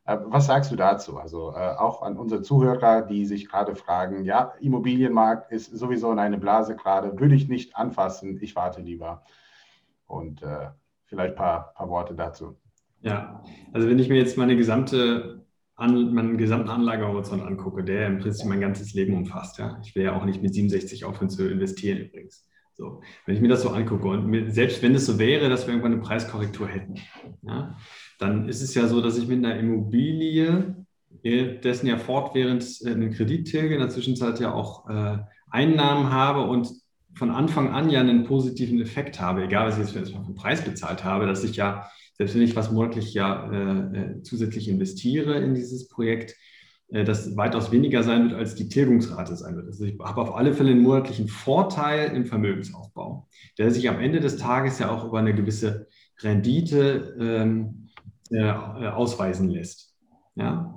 Äh, 0.06 0.18
was 0.26 0.48
sagst 0.48 0.72
du 0.72 0.76
dazu? 0.76 1.18
Also 1.18 1.54
äh, 1.56 1.76
auch 1.76 2.02
an 2.02 2.18
unsere 2.18 2.42
Zuhörer, 2.42 3.02
die 3.04 3.26
sich 3.26 3.48
gerade 3.48 3.76
fragen, 3.76 4.26
ja, 4.26 4.54
Immobilienmarkt 4.60 5.52
ist 5.52 5.78
sowieso 5.78 6.12
in 6.12 6.20
eine 6.20 6.38
Blase 6.38 6.76
gerade, 6.76 7.20
würde 7.20 7.36
ich 7.36 7.48
nicht 7.48 7.76
anfassen, 7.76 8.40
ich 8.42 8.56
warte 8.56 8.82
lieber. 8.82 9.24
Und 10.06 10.44
äh, 10.44 10.70
vielleicht 11.06 11.34
ein 11.34 11.38
paar, 11.38 11.74
paar 11.74 11.90
Worte 11.90 12.16
dazu. 12.16 12.58
Ja, 13.02 13.44
also 13.74 13.90
wenn 13.90 14.00
ich 14.00 14.10
mir 14.10 14.18
jetzt 14.18 14.38
meine 14.38 14.56
gesamte 14.56 15.44
an, 15.76 16.14
meinen 16.14 16.38
gesamten 16.38 16.70
Anlagehorizont 16.70 17.42
angucke, 17.42 17.84
der 17.84 18.08
im 18.08 18.20
Prinzip 18.20 18.48
mein 18.48 18.62
ganzes 18.62 18.94
Leben 18.94 19.16
umfasst, 19.16 19.58
ja, 19.58 19.80
ich 19.84 19.96
will 19.96 20.04
ja 20.04 20.16
auch 20.16 20.26
nicht 20.26 20.42
mit 20.42 20.54
67 20.54 21.04
aufhören 21.06 21.30
zu 21.30 21.48
investieren 21.50 21.98
übrigens. 22.00 22.48
So, 22.76 23.02
wenn 23.26 23.36
ich 23.36 23.42
mir 23.42 23.50
das 23.50 23.62
so 23.62 23.70
angucke 23.70 24.08
und 24.08 24.26
mir, 24.26 24.50
selbst 24.50 24.82
wenn 24.82 24.96
es 24.96 25.06
so 25.06 25.20
wäre, 25.20 25.48
dass 25.48 25.68
wir 25.68 25.74
irgendwann 25.74 25.94
eine 25.94 26.02
Preiskorrektur 26.02 26.68
hätten, 26.68 26.96
ja, 27.44 27.76
dann 28.24 28.48
ist 28.48 28.62
es 28.62 28.74
ja 28.74 28.88
so, 28.88 29.02
dass 29.02 29.18
ich 29.18 29.28
mit 29.28 29.44
einer 29.44 29.60
Immobilie, 29.60 30.76
dessen 31.24 31.88
ja 31.88 31.98
fortwährend 31.98 32.66
äh, 32.86 32.92
einen 32.92 33.12
Kredit 33.12 33.48
tilge, 33.48 33.76
in 33.76 33.80
der 33.80 33.90
Zwischenzeit 33.90 34.40
ja 34.40 34.54
auch 34.54 34.90
äh, 34.90 35.18
Einnahmen 35.50 36.12
habe 36.12 36.42
und 36.42 36.70
von 37.16 37.30
Anfang 37.30 37.70
an 37.70 37.90
ja 37.90 38.00
einen 38.00 38.24
positiven 38.24 38.82
Effekt 38.82 39.20
habe, 39.20 39.44
egal 39.44 39.68
was 39.68 39.76
ich 39.78 39.94
jetzt 39.94 40.12
für 40.12 40.18
den 40.18 40.36
Preis 40.36 40.64
bezahlt 40.64 41.04
habe, 41.04 41.28
dass 41.28 41.44
ich 41.44 41.56
ja, 41.56 41.88
selbst 42.18 42.34
wenn 42.34 42.42
ich 42.42 42.56
was 42.56 42.72
monatlich 42.72 43.14
ja 43.14 43.52
äh, 43.52 43.98
äh 43.98 44.22
zusätzlich 44.24 44.68
investiere 44.68 45.38
in 45.40 45.54
dieses 45.54 45.88
Projekt, 45.88 46.36
äh, 46.88 47.04
das 47.04 47.38
weitaus 47.38 47.72
weniger 47.72 48.04
sein 48.04 48.30
wird, 48.30 48.34
als 48.34 48.56
die 48.56 48.70
Tilgungsrate 48.70 49.36
sein 49.36 49.56
wird. 49.56 49.68
Also 49.68 49.86
ich 49.86 50.00
habe 50.00 50.22
auf 50.22 50.36
alle 50.36 50.54
Fälle 50.54 50.72
einen 50.72 50.82
monatlichen 50.82 51.28
Vorteil 51.28 52.16
im 52.16 52.26
Vermögensaufbau, 52.26 53.28
der 53.58 53.70
sich 53.70 53.88
am 53.90 54.00
Ende 54.00 54.20
des 54.20 54.38
Tages 54.38 54.80
ja 54.80 54.90
auch 54.90 55.06
über 55.06 55.20
eine 55.20 55.36
gewisse 55.36 55.88
Rendite 56.22 57.16
ähm, 57.20 57.83
äh, 58.32 58.50
ausweisen 58.50 59.50
lässt. 59.50 59.94
Ja? 60.36 60.76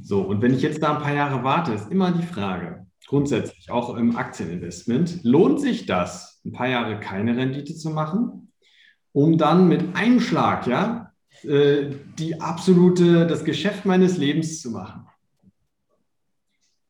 So, 0.00 0.22
und 0.22 0.42
wenn 0.42 0.54
ich 0.54 0.62
jetzt 0.62 0.82
da 0.82 0.96
ein 0.96 1.02
paar 1.02 1.14
Jahre 1.14 1.44
warte, 1.44 1.72
ist 1.72 1.90
immer 1.90 2.10
die 2.12 2.26
Frage, 2.26 2.86
grundsätzlich 3.06 3.70
auch 3.70 3.96
im 3.96 4.16
Aktieninvestment, 4.16 5.22
lohnt 5.22 5.60
sich 5.60 5.86
das, 5.86 6.40
ein 6.44 6.52
paar 6.52 6.68
Jahre 6.68 6.98
keine 6.98 7.36
Rendite 7.36 7.74
zu 7.74 7.90
machen, 7.90 8.52
um 9.12 9.38
dann 9.38 9.68
mit 9.68 9.94
einem 9.94 10.20
Schlag, 10.20 10.66
ja, 10.66 11.12
äh, 11.44 11.90
die 12.18 12.40
absolute, 12.40 13.26
das 13.26 13.44
Geschäft 13.44 13.84
meines 13.84 14.16
Lebens 14.16 14.60
zu 14.60 14.70
machen? 14.70 15.06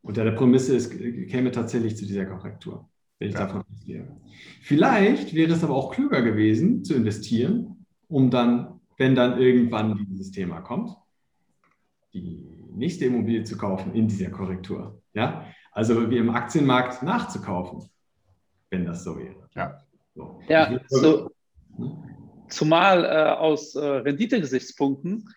Unter 0.02 0.24
der 0.24 0.32
Prämisse, 0.32 0.76
es 0.76 0.90
käme 0.90 1.52
tatsächlich 1.52 1.96
zu 1.96 2.06
dieser 2.06 2.26
Korrektur, 2.26 2.88
wenn 3.18 3.28
ich 3.28 3.34
ja. 3.34 3.46
davon 3.46 3.64
ausgehe. 3.72 4.16
Vielleicht 4.62 5.34
wäre 5.34 5.52
es 5.52 5.62
aber 5.62 5.74
auch 5.74 5.92
klüger 5.92 6.22
gewesen, 6.22 6.84
zu 6.84 6.94
investieren, 6.94 7.86
um 8.08 8.30
dann, 8.30 8.80
wenn 8.98 9.14
dann 9.14 9.40
irgendwann 9.40 10.06
dieses 10.10 10.30
Thema 10.30 10.60
kommt, 10.60 10.96
die 12.12 12.46
nächste 12.74 13.06
Immobilie 13.06 13.44
zu 13.44 13.56
kaufen 13.56 13.94
in 13.94 14.08
dieser 14.08 14.30
Korrektur. 14.30 15.02
Ja? 15.14 15.46
Also 15.72 16.10
wie 16.10 16.18
im 16.18 16.30
Aktienmarkt 16.30 17.02
nachzukaufen, 17.02 17.88
wenn 18.70 18.84
das 18.84 19.04
so 19.04 19.18
wäre. 19.18 19.48
Ja, 19.54 19.78
so. 20.14 20.40
ja 20.48 20.80
so, 20.88 21.30
zumal 22.48 23.04
äh, 23.04 23.30
aus 23.32 23.74
äh, 23.74 23.84
Renditegesichtspunkten 23.84 25.28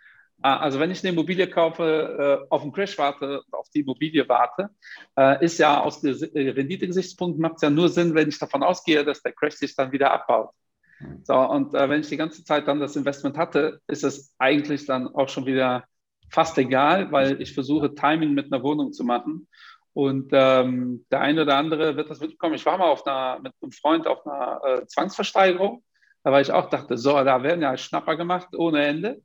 Ah, 0.45 0.57
also 0.57 0.79
wenn 0.79 0.91
ich 0.91 1.03
eine 1.03 1.11
Immobilie 1.11 1.49
kaufe, 1.49 2.43
äh, 2.43 2.47
auf 2.53 2.61
den 2.61 2.71
Crash 2.71 2.95
warte, 2.99 3.41
auf 3.51 3.67
die 3.69 3.79
Immobilie 3.79 4.29
warte, 4.29 4.69
äh, 5.17 5.43
ist 5.43 5.57
ja 5.57 5.81
aus 5.81 6.01
dem 6.01 6.15
äh, 6.35 6.49
Renditegesichtspunkt 6.51 7.39
macht 7.39 7.55
es 7.55 7.61
ja 7.63 7.71
nur 7.71 7.89
Sinn, 7.89 8.13
wenn 8.13 8.29
ich 8.29 8.37
davon 8.37 8.61
ausgehe, 8.61 9.03
dass 9.03 9.23
der 9.23 9.31
Crash 9.31 9.55
sich 9.55 9.75
dann 9.75 9.91
wieder 9.91 10.11
abbaut. 10.11 10.51
So, 11.23 11.35
und 11.35 11.73
wenn 11.73 12.01
ich 12.01 12.09
die 12.09 12.17
ganze 12.17 12.43
Zeit 12.43 12.67
dann 12.67 12.79
das 12.79 12.95
Investment 12.95 13.37
hatte, 13.37 13.81
ist 13.87 14.03
es 14.03 14.33
eigentlich 14.37 14.85
dann 14.85 15.07
auch 15.07 15.29
schon 15.29 15.45
wieder 15.45 15.83
fast 16.29 16.57
egal, 16.57 17.11
weil 17.11 17.41
ich 17.41 17.53
versuche, 17.53 17.93
Timing 17.93 18.33
mit 18.33 18.51
einer 18.51 18.63
Wohnung 18.63 18.93
zu 18.93 19.03
machen. 19.03 19.47
Und 19.93 20.29
ähm, 20.33 21.05
der 21.11 21.21
eine 21.21 21.43
oder 21.43 21.57
andere 21.57 21.95
wird 21.95 22.09
das 22.09 22.19
mitbekommen. 22.19 22.55
Ich 22.55 22.65
war 22.65 22.77
mal 22.77 22.89
auf 22.89 23.05
einer, 23.07 23.39
mit 23.41 23.53
einem 23.61 23.71
Freund 23.71 24.07
auf 24.07 24.25
einer 24.25 24.61
äh, 24.65 24.85
Zwangsversteigerung, 24.87 25.83
da 26.25 26.31
war 26.31 26.41
ich 26.41 26.51
auch, 26.51 26.71
dachte, 26.71 26.97
so, 26.97 27.11
da 27.23 27.43
werden 27.43 27.61
ja 27.61 27.77
Schnapper 27.77 28.17
gemacht 28.17 28.49
ohne 28.57 28.83
Ende. 28.83 29.21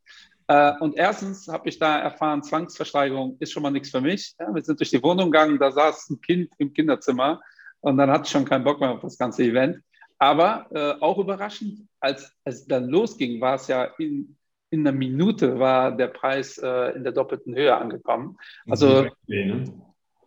Äh, 0.49 0.73
und 0.81 0.97
erstens 0.97 1.49
habe 1.49 1.66
ich 1.71 1.79
da 1.79 1.99
erfahren, 1.99 2.43
Zwangsversteigerung 2.43 3.39
ist 3.41 3.53
schon 3.53 3.62
mal 3.62 3.71
nichts 3.71 3.91
für 3.91 4.03
mich. 4.03 4.35
Ja, 4.39 4.55
wir 4.55 4.62
sind 4.62 4.79
durch 4.79 4.91
die 4.91 5.03
Wohnung 5.03 5.31
gegangen, 5.31 5.59
da 5.59 5.73
saß 5.73 6.11
ein 6.11 6.21
Kind 6.21 6.53
im 6.59 6.75
Kinderzimmer 6.75 7.41
und 7.81 7.97
dann 7.97 8.11
hatte 8.11 8.25
ich 8.25 8.31
schon 8.31 8.45
keinen 8.45 8.64
Bock 8.64 8.81
mehr 8.81 8.91
auf 8.91 9.01
das 9.01 9.16
ganze 9.16 9.45
Event. 9.45 9.79
Aber 10.21 10.66
äh, 10.71 11.03
auch 11.03 11.16
überraschend, 11.16 11.89
als 11.99 12.37
es 12.45 12.66
dann 12.66 12.89
losging, 12.89 13.41
war 13.41 13.55
es 13.55 13.68
ja 13.68 13.85
in, 13.99 14.37
in 14.68 14.87
einer 14.87 14.97
Minute 14.97 15.59
war 15.59 15.97
der 15.97 16.09
Preis 16.09 16.59
äh, 16.59 16.95
in 16.95 17.05
der 17.05 17.12
doppelten 17.12 17.55
Höhe 17.55 17.75
angekommen. 17.75 18.37
Also 18.68 19.07
ne? 19.27 19.64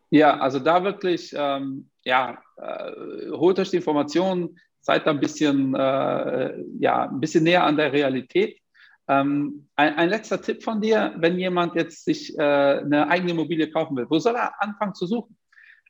ja, 0.10 0.40
also 0.40 0.58
da 0.58 0.84
wirklich, 0.84 1.32
ähm, 1.38 1.92
ja, 2.04 2.40
äh, 2.58 3.30
holt 3.34 3.60
euch 3.60 3.70
die 3.70 3.78
Informationen, 3.78 4.60
seid 4.82 5.06
da 5.06 5.12
ein 5.12 5.20
bisschen, 5.20 5.76
äh, 5.76 6.64
ja, 6.80 7.10
ein 7.10 7.20
bisschen 7.20 7.44
näher 7.44 7.64
an 7.64 7.78
der 7.78 7.94
Realität. 7.94 8.58
Ähm, 9.08 9.68
ein, 9.76 9.96
ein, 9.96 10.10
letzter 10.10 10.42
Tipp 10.42 10.64
von 10.64 10.82
dir, 10.82 11.14
wenn 11.18 11.38
jemand 11.38 11.76
jetzt 11.76 12.04
sich 12.04 12.36
äh, 12.38 12.42
eine 12.42 13.10
eigene 13.10 13.34
Immobilie 13.34 13.70
kaufen 13.70 13.96
will, 13.96 14.08
wo 14.10 14.18
soll 14.18 14.36
er 14.36 14.60
anfangen 14.60 14.96
zu 14.96 15.06
suchen? 15.06 15.38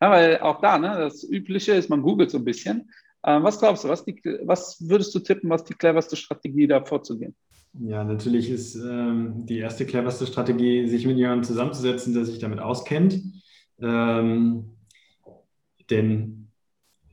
Ja, 0.01 0.11
weil 0.11 0.39
auch 0.39 0.59
da, 0.59 0.77
ne, 0.77 0.95
das 0.97 1.23
Übliche 1.23 1.71
ist, 1.71 1.89
man 1.89 2.01
googelt 2.01 2.31
so 2.31 2.39
ein 2.39 2.43
bisschen. 2.43 2.91
Ähm, 3.25 3.43
was 3.43 3.59
glaubst 3.59 3.83
du, 3.83 3.89
was, 3.89 4.03
die, 4.03 4.21
was 4.43 4.77
würdest 4.87 5.13
du 5.15 5.19
tippen, 5.19 5.49
was 5.49 5.63
die 5.63 5.73
cleverste 5.73 6.15
Strategie 6.15 6.67
da 6.67 6.83
vorzugehen? 6.83 7.35
Ja, 7.79 8.03
natürlich 8.03 8.49
ist 8.49 8.75
ähm, 8.75 9.45
die 9.45 9.57
erste 9.57 9.85
cleverste 9.85 10.27
Strategie, 10.27 10.87
sich 10.87 11.07
mit 11.07 11.17
jemandem 11.17 11.43
zusammenzusetzen, 11.43 12.13
der 12.13 12.25
sich 12.25 12.39
damit 12.39 12.59
auskennt. 12.59 13.19
Ähm, 13.81 14.77
denn 15.89 16.51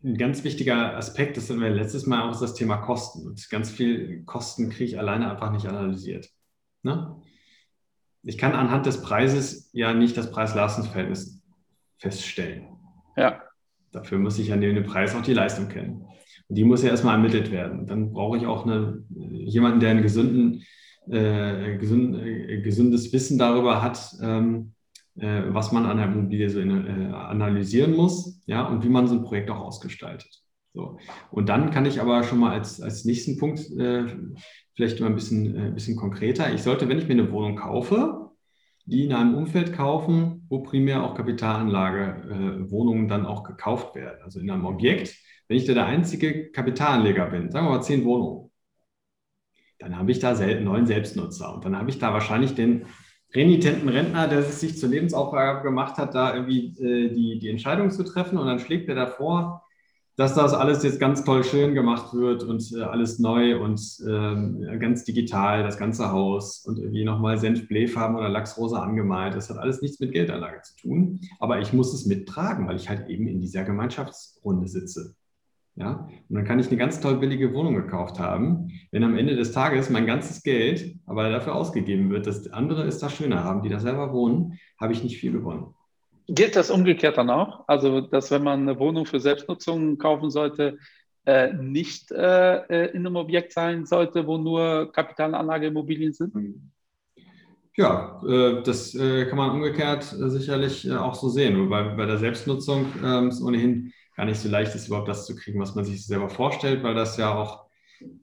ein 0.03 0.17
ganz 0.17 0.45
wichtiger 0.45 0.97
Aspekt, 0.97 1.37
das 1.37 1.49
hatten 1.49 1.61
wir 1.61 1.71
letztes 1.71 2.07
Mal 2.07 2.23
auch, 2.23 2.33
ist 2.33 2.43
das 2.43 2.55
Thema 2.55 2.79
Kosten. 2.79 3.27
Und 3.27 3.49
ganz 3.51 3.71
viel 3.71 4.25
Kosten 4.25 4.71
kriege 4.71 4.85
ich 4.85 4.99
alleine 4.99 5.31
einfach 5.31 5.51
nicht 5.51 5.67
analysiert. 5.67 6.31
Ne? 6.83 7.17
Ich 8.23 8.37
kann 8.37 8.53
anhand 8.53 8.87
des 8.87 9.03
Preises 9.03 9.71
ja 9.73 9.95
nicht 9.95 10.17
das 10.17 10.31
Preis-Leistungs-Verhältnis 10.31 11.43
feststellen. 11.99 12.70
Ja. 13.93 14.01
Dafür 14.01 14.19
muss 14.19 14.39
ich 14.39 14.53
an 14.53 14.61
dem 14.61 14.83
Preis 14.85 15.15
auch 15.15 15.23
die 15.23 15.35
Leistung 15.35 15.69
kennen. 15.69 16.05
Und 16.49 16.57
die 16.57 16.65
muss 16.65 16.83
ja 16.83 16.91
erstmal 16.91 17.17
ermittelt 17.17 17.51
werden. 17.51 17.87
Dann 17.87 18.13
brauche 18.13 18.37
ich 18.37 18.47
auch 18.47 18.67
eine, 18.67 19.05
jemanden, 19.09 19.81
der 19.81 19.91
ein 19.91 20.03
gesunden, 20.03 20.63
äh, 21.09 21.77
gesund, 21.79 22.17
äh, 22.17 22.61
gesundes 22.61 23.13
Wissen 23.13 23.39
darüber 23.39 23.83
hat, 23.83 24.13
ähm, 24.23 24.73
äh, 25.17 25.43
was 25.49 25.73
man 25.73 25.87
an 25.87 25.97
der 25.97 26.07
Immobilie 26.07 26.51
so 26.51 26.61
in, 26.61 26.71
äh, 26.71 27.13
analysieren 27.13 27.95
muss 27.95 28.41
ja, 28.47 28.67
und 28.67 28.85
wie 28.85 28.89
man 28.89 29.07
so 29.07 29.15
ein 29.15 29.23
Projekt 29.23 29.51
auch 29.51 29.61
ausgestaltet. 29.61 30.43
So. 30.73 30.99
Und 31.31 31.49
dann 31.49 31.71
kann 31.71 31.87
ich 31.87 32.01
aber 32.01 32.23
schon 32.23 32.39
mal 32.39 32.53
als, 32.53 32.81
als 32.81 33.05
nächsten 33.05 33.39
Punkt 33.39 33.61
äh, 33.77 34.05
vielleicht 34.75 35.01
mal 35.01 35.09
ein 35.09 35.15
bisschen, 35.15 35.57
äh, 35.57 35.71
bisschen 35.73 35.97
konkreter. 35.97 36.53
Ich 36.55 36.63
sollte, 36.63 36.89
wenn 36.89 36.99
ich 36.99 37.09
mir 37.09 37.15
eine 37.15 37.33
Wohnung 37.33 37.57
kaufe, 37.57 38.30
die 38.91 39.05
in 39.05 39.13
einem 39.13 39.35
Umfeld 39.35 39.73
kaufen, 39.73 40.47
wo 40.49 40.63
primär 40.63 41.05
auch 41.05 41.15
Kapitalanlagewohnungen 41.15 43.05
äh, 43.07 43.09
dann 43.09 43.25
auch 43.25 43.45
gekauft 43.45 43.95
werden. 43.95 44.19
Also 44.23 44.41
in 44.41 44.51
einem 44.51 44.67
Objekt, 44.67 45.17
wenn 45.49 45.57
ich 45.57 45.65
da 45.65 45.75
der 45.75 45.87
einzige 45.87 46.51
Kapitalanleger 46.51 47.27
bin, 47.27 47.51
sagen 47.51 47.67
wir 47.67 47.71
mal 47.71 47.83
zehn 47.83 48.05
Wohnungen, 48.05 48.51
dann 49.79 49.97
habe 49.97 50.11
ich 50.11 50.19
da 50.19 50.35
neun 50.35 50.87
Selbstnutzer 50.87 51.55
und 51.55 51.65
dann 51.65 51.77
habe 51.79 51.89
ich 51.89 51.99
da 51.99 52.13
wahrscheinlich 52.13 52.55
den 52.55 52.87
renitenten 53.35 53.89
Rentner, 53.89 54.27
der 54.27 54.43
sich 54.43 54.77
zur 54.77 54.89
Lebensaufgabe 54.89 55.63
gemacht 55.63 55.97
hat, 55.97 56.15
da 56.15 56.35
irgendwie 56.35 56.77
äh, 56.83 57.15
die, 57.15 57.39
die 57.39 57.49
Entscheidung 57.49 57.91
zu 57.91 58.03
treffen 58.03 58.39
und 58.39 58.47
dann 58.47 58.59
schlägt 58.59 58.89
er 58.89 58.97
davor, 58.97 59.65
dass 60.21 60.35
das 60.35 60.53
alles 60.53 60.83
jetzt 60.83 61.01
ganz 61.01 61.25
toll 61.25 61.45
schön 61.45 61.75
gemacht 61.75 62.13
wird 62.13 62.43
und 62.43 62.75
äh, 62.77 62.83
alles 62.83 63.19
neu 63.21 63.59
und 63.59 63.81
äh, 64.07 64.77
ganz 64.77 65.05
digital, 65.05 65.63
das 65.63 65.79
ganze 65.79 66.13
Haus 66.13 66.63
und 66.67 66.79
irgendwie 66.79 67.07
nochmal 67.07 67.39
Senfblähfarben 67.39 68.17
oder 68.17 68.29
Lachsrosa 68.29 68.83
angemalt. 68.83 69.35
Das 69.35 69.49
hat 69.49 69.57
alles 69.57 69.81
nichts 69.81 69.99
mit 69.99 70.13
Geldanlage 70.13 70.61
zu 70.61 70.77
tun, 70.77 71.21
aber 71.39 71.61
ich 71.61 71.73
muss 71.73 71.95
es 71.95 72.05
mittragen, 72.05 72.69
weil 72.69 72.77
ich 72.77 72.91
halt 72.91 73.09
eben 73.09 73.29
in 73.29 73.41
dieser 73.41 73.65
Gemeinschaftsrunde 73.65 74.69
sitze. 74.69 75.15
Ja? 75.77 76.07
Und 76.29 76.37
dann 76.37 76.45
kann 76.45 76.59
ich 76.59 76.69
eine 76.69 76.77
ganz 76.77 77.01
toll 77.01 77.17
billige 77.17 77.55
Wohnung 77.55 77.75
gekauft 77.75 78.19
haben. 78.19 78.69
Wenn 78.91 79.05
am 79.05 79.17
Ende 79.17 79.37
des 79.37 79.53
Tages 79.53 79.89
mein 79.89 80.05
ganzes 80.05 80.43
Geld 80.43 80.97
aber 81.07 81.31
dafür 81.31 81.55
ausgegeben 81.55 82.11
wird, 82.11 82.27
dass 82.27 82.47
andere 82.53 82.83
es 82.83 82.99
da 82.99 83.09
schöner 83.09 83.43
haben, 83.43 83.63
die 83.63 83.71
da 83.71 83.81
selber 83.81 84.13
wohnen, 84.13 84.59
habe 84.79 84.93
ich 84.93 85.03
nicht 85.03 85.17
viel 85.17 85.33
gewonnen. 85.33 85.75
Gilt 86.33 86.55
das 86.55 86.71
umgekehrt 86.71 87.19
dann 87.19 87.29
auch? 87.29 87.65
Also, 87.67 88.01
dass 88.01 88.31
wenn 88.31 88.45
man 88.45 88.61
eine 88.61 88.79
Wohnung 88.79 89.05
für 89.05 89.19
Selbstnutzung 89.19 89.99
kaufen 89.99 90.31
sollte, 90.31 90.79
äh, 91.27 91.53
nicht 91.53 92.13
äh, 92.13 92.57
äh 92.69 92.91
in 92.93 93.05
einem 93.05 93.17
Objekt 93.17 93.53
sein 93.53 93.85
sollte, 93.85 94.27
wo 94.29 94.39
nur 94.39 94.93
Kapitalanlageimmobilien 94.93 96.13
sind? 96.13 96.33
Ja, 97.77 98.23
äh, 98.29 98.63
das 98.63 98.95
äh, 98.95 99.27
kann 99.27 99.39
man 99.39 99.51
umgekehrt 99.51 100.05
sicherlich 100.05 100.91
auch 100.93 101.17
so 101.17 101.29
sehen. 101.29 101.59
Wobei 101.59 101.83
bei 101.83 102.07
der 102.07 102.19
Selbstnutzung 102.19 102.87
ähm, 103.05 103.29
ist 103.31 103.43
ohnehin 103.43 103.93
gar 104.17 104.27
nicht 104.27 104.39
so 104.39 104.49
leicht 104.49 104.75
ist, 104.77 104.87
überhaupt 104.87 105.09
das 105.09 105.27
zu 105.27 105.35
kriegen, 105.35 105.59
was 105.59 105.75
man 105.75 105.85
sich 105.85 106.07
selber 106.07 106.29
vorstellt, 106.29 106.85
weil 106.85 106.95
das 106.95 107.17
ja 107.17 107.35
auch 107.35 107.67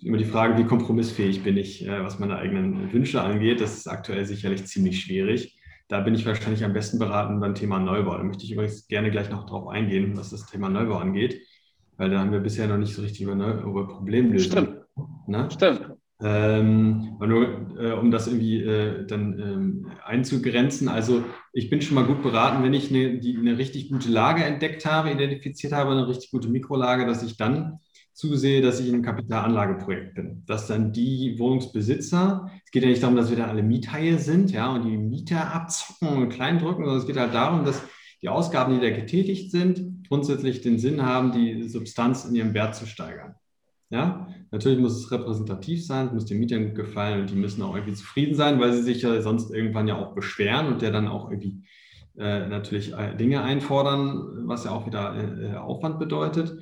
immer 0.02 0.18
die 0.18 0.26
Frage, 0.26 0.58
wie 0.58 0.66
kompromissfähig 0.66 1.44
bin 1.44 1.58
ich, 1.58 1.88
was 1.88 2.18
meine 2.18 2.38
eigenen 2.38 2.92
Wünsche 2.92 3.22
angeht. 3.22 3.62
Das 3.62 3.78
ist 3.78 3.88
aktuell 3.88 4.26
sicherlich 4.26 4.66
ziemlich 4.66 5.02
schwierig. 5.02 5.57
Da 5.88 6.02
bin 6.02 6.16
ich 6.16 6.26
wahrscheinlich 6.26 6.66
am 6.66 6.74
besten 6.74 7.00
beraten 7.00 7.40
beim 7.40 7.56
Thema 7.56 7.80
Neubau. 7.80 8.18
Da 8.18 8.24
möchte 8.24 8.44
ich 8.44 8.52
übrigens 8.52 8.88
gerne 8.88 9.10
gleich 9.10 9.30
noch 9.30 9.46
drauf 9.46 9.68
eingehen, 9.68 10.18
was 10.18 10.32
das 10.32 10.46
Thema 10.46 10.70
Neubau 10.70 10.98
angeht, 10.98 11.42
weil 11.96 12.10
da 12.10 12.20
haben 12.20 12.32
wir 12.32 12.42
bisher 12.42 12.68
noch 12.68 12.78
nicht 12.78 12.94
so 12.94 13.02
richtig 13.02 13.22
über, 13.22 13.36
Neu 13.36 13.52
über 13.62 13.88
Problemlösung. 13.88 14.52
Stimmt. 14.52 14.82
Ne? 15.28 15.48
Stimmt. 15.52 15.98
Ähm, 16.20 17.16
nur, 17.20 17.78
äh, 17.80 17.92
um 17.92 18.10
das 18.10 18.28
irgendwie 18.28 18.64
äh, 18.64 19.06
dann 19.06 19.40
ähm, 19.40 19.92
einzugrenzen. 20.04 20.90
Also 20.90 21.24
ich 21.54 21.70
bin 21.70 21.82
schon 21.82 21.96
mal 21.96 22.06
gut 22.06 22.24
beraten, 22.24 22.64
wenn 22.64 22.74
ich 22.74 22.90
eine, 22.90 23.20
die, 23.20 23.38
eine 23.38 23.58
richtig 23.58 23.90
gute 23.90 24.10
Lage 24.10 24.44
entdeckt 24.44 24.86
habe, 24.86 25.12
identifiziert 25.12 25.74
habe, 25.74 25.92
eine 25.92 26.08
richtig 26.08 26.32
gute 26.32 26.50
Mikrolage, 26.50 27.06
dass 27.06 27.22
ich 27.22 27.38
dann 27.38 27.80
zusehe, 28.18 28.64
dass 28.64 28.80
ich 28.80 28.88
in 28.88 28.96
einem 28.96 29.04
Kapitalanlageprojekt 29.04 30.16
bin. 30.16 30.44
Dass 30.48 30.66
dann 30.66 30.92
die 30.92 31.38
Wohnungsbesitzer, 31.38 32.50
es 32.66 32.72
geht 32.72 32.82
ja 32.82 32.90
nicht 32.90 33.04
darum, 33.04 33.16
dass 33.16 33.30
wir 33.30 33.38
da 33.38 33.46
alle 33.46 33.62
Miethaie 33.62 34.18
sind, 34.18 34.52
ja, 34.52 34.74
und 34.74 34.86
die 34.86 34.98
Mieter 34.98 35.54
abzocken 35.54 36.24
und 36.24 36.30
kleindrücken, 36.30 36.84
sondern 36.84 37.00
es 37.00 37.06
geht 37.06 37.18
halt 37.18 37.36
darum, 37.36 37.64
dass 37.64 37.84
die 38.24 38.30
Ausgaben, 38.30 38.74
die 38.74 38.82
da 38.82 38.90
getätigt 38.90 39.52
sind, 39.52 40.08
grundsätzlich 40.08 40.62
den 40.62 40.80
Sinn 40.80 41.04
haben, 41.04 41.32
die 41.32 41.70
Substanz 41.70 42.26
in 42.26 42.34
ihrem 42.34 42.56
Wert 42.56 42.76
zu 42.76 42.88
steigern. 42.88 43.36
Ja, 43.92 44.28
natürlich 44.50 44.80
muss 44.80 44.98
es 44.98 45.12
repräsentativ 45.12 45.86
sein, 45.86 46.08
es 46.08 46.14
muss 46.14 46.26
den 46.26 46.40
Mietern 46.40 46.74
gefallen 46.74 47.22
und 47.22 47.30
die 47.30 47.36
müssen 47.36 47.62
auch 47.62 47.76
irgendwie 47.76 47.94
zufrieden 47.94 48.34
sein, 48.34 48.60
weil 48.60 48.74
sie 48.74 48.82
sich 48.82 49.04
ja 49.04 49.22
sonst 49.22 49.52
irgendwann 49.54 49.88
ja 49.88 49.96
auch 49.96 50.16
beschweren 50.16 50.74
und 50.74 50.82
der 50.82 50.90
dann 50.92 51.08
auch 51.08 51.30
irgendwie 51.30 51.62
äh, 52.18 52.48
natürlich 52.48 52.94
äh, 52.94 53.16
Dinge 53.16 53.44
einfordern, 53.44 54.48
was 54.48 54.64
ja 54.64 54.72
auch 54.72 54.88
wieder 54.88 55.16
äh, 55.16 55.56
Aufwand 55.56 56.00
bedeutet 56.00 56.58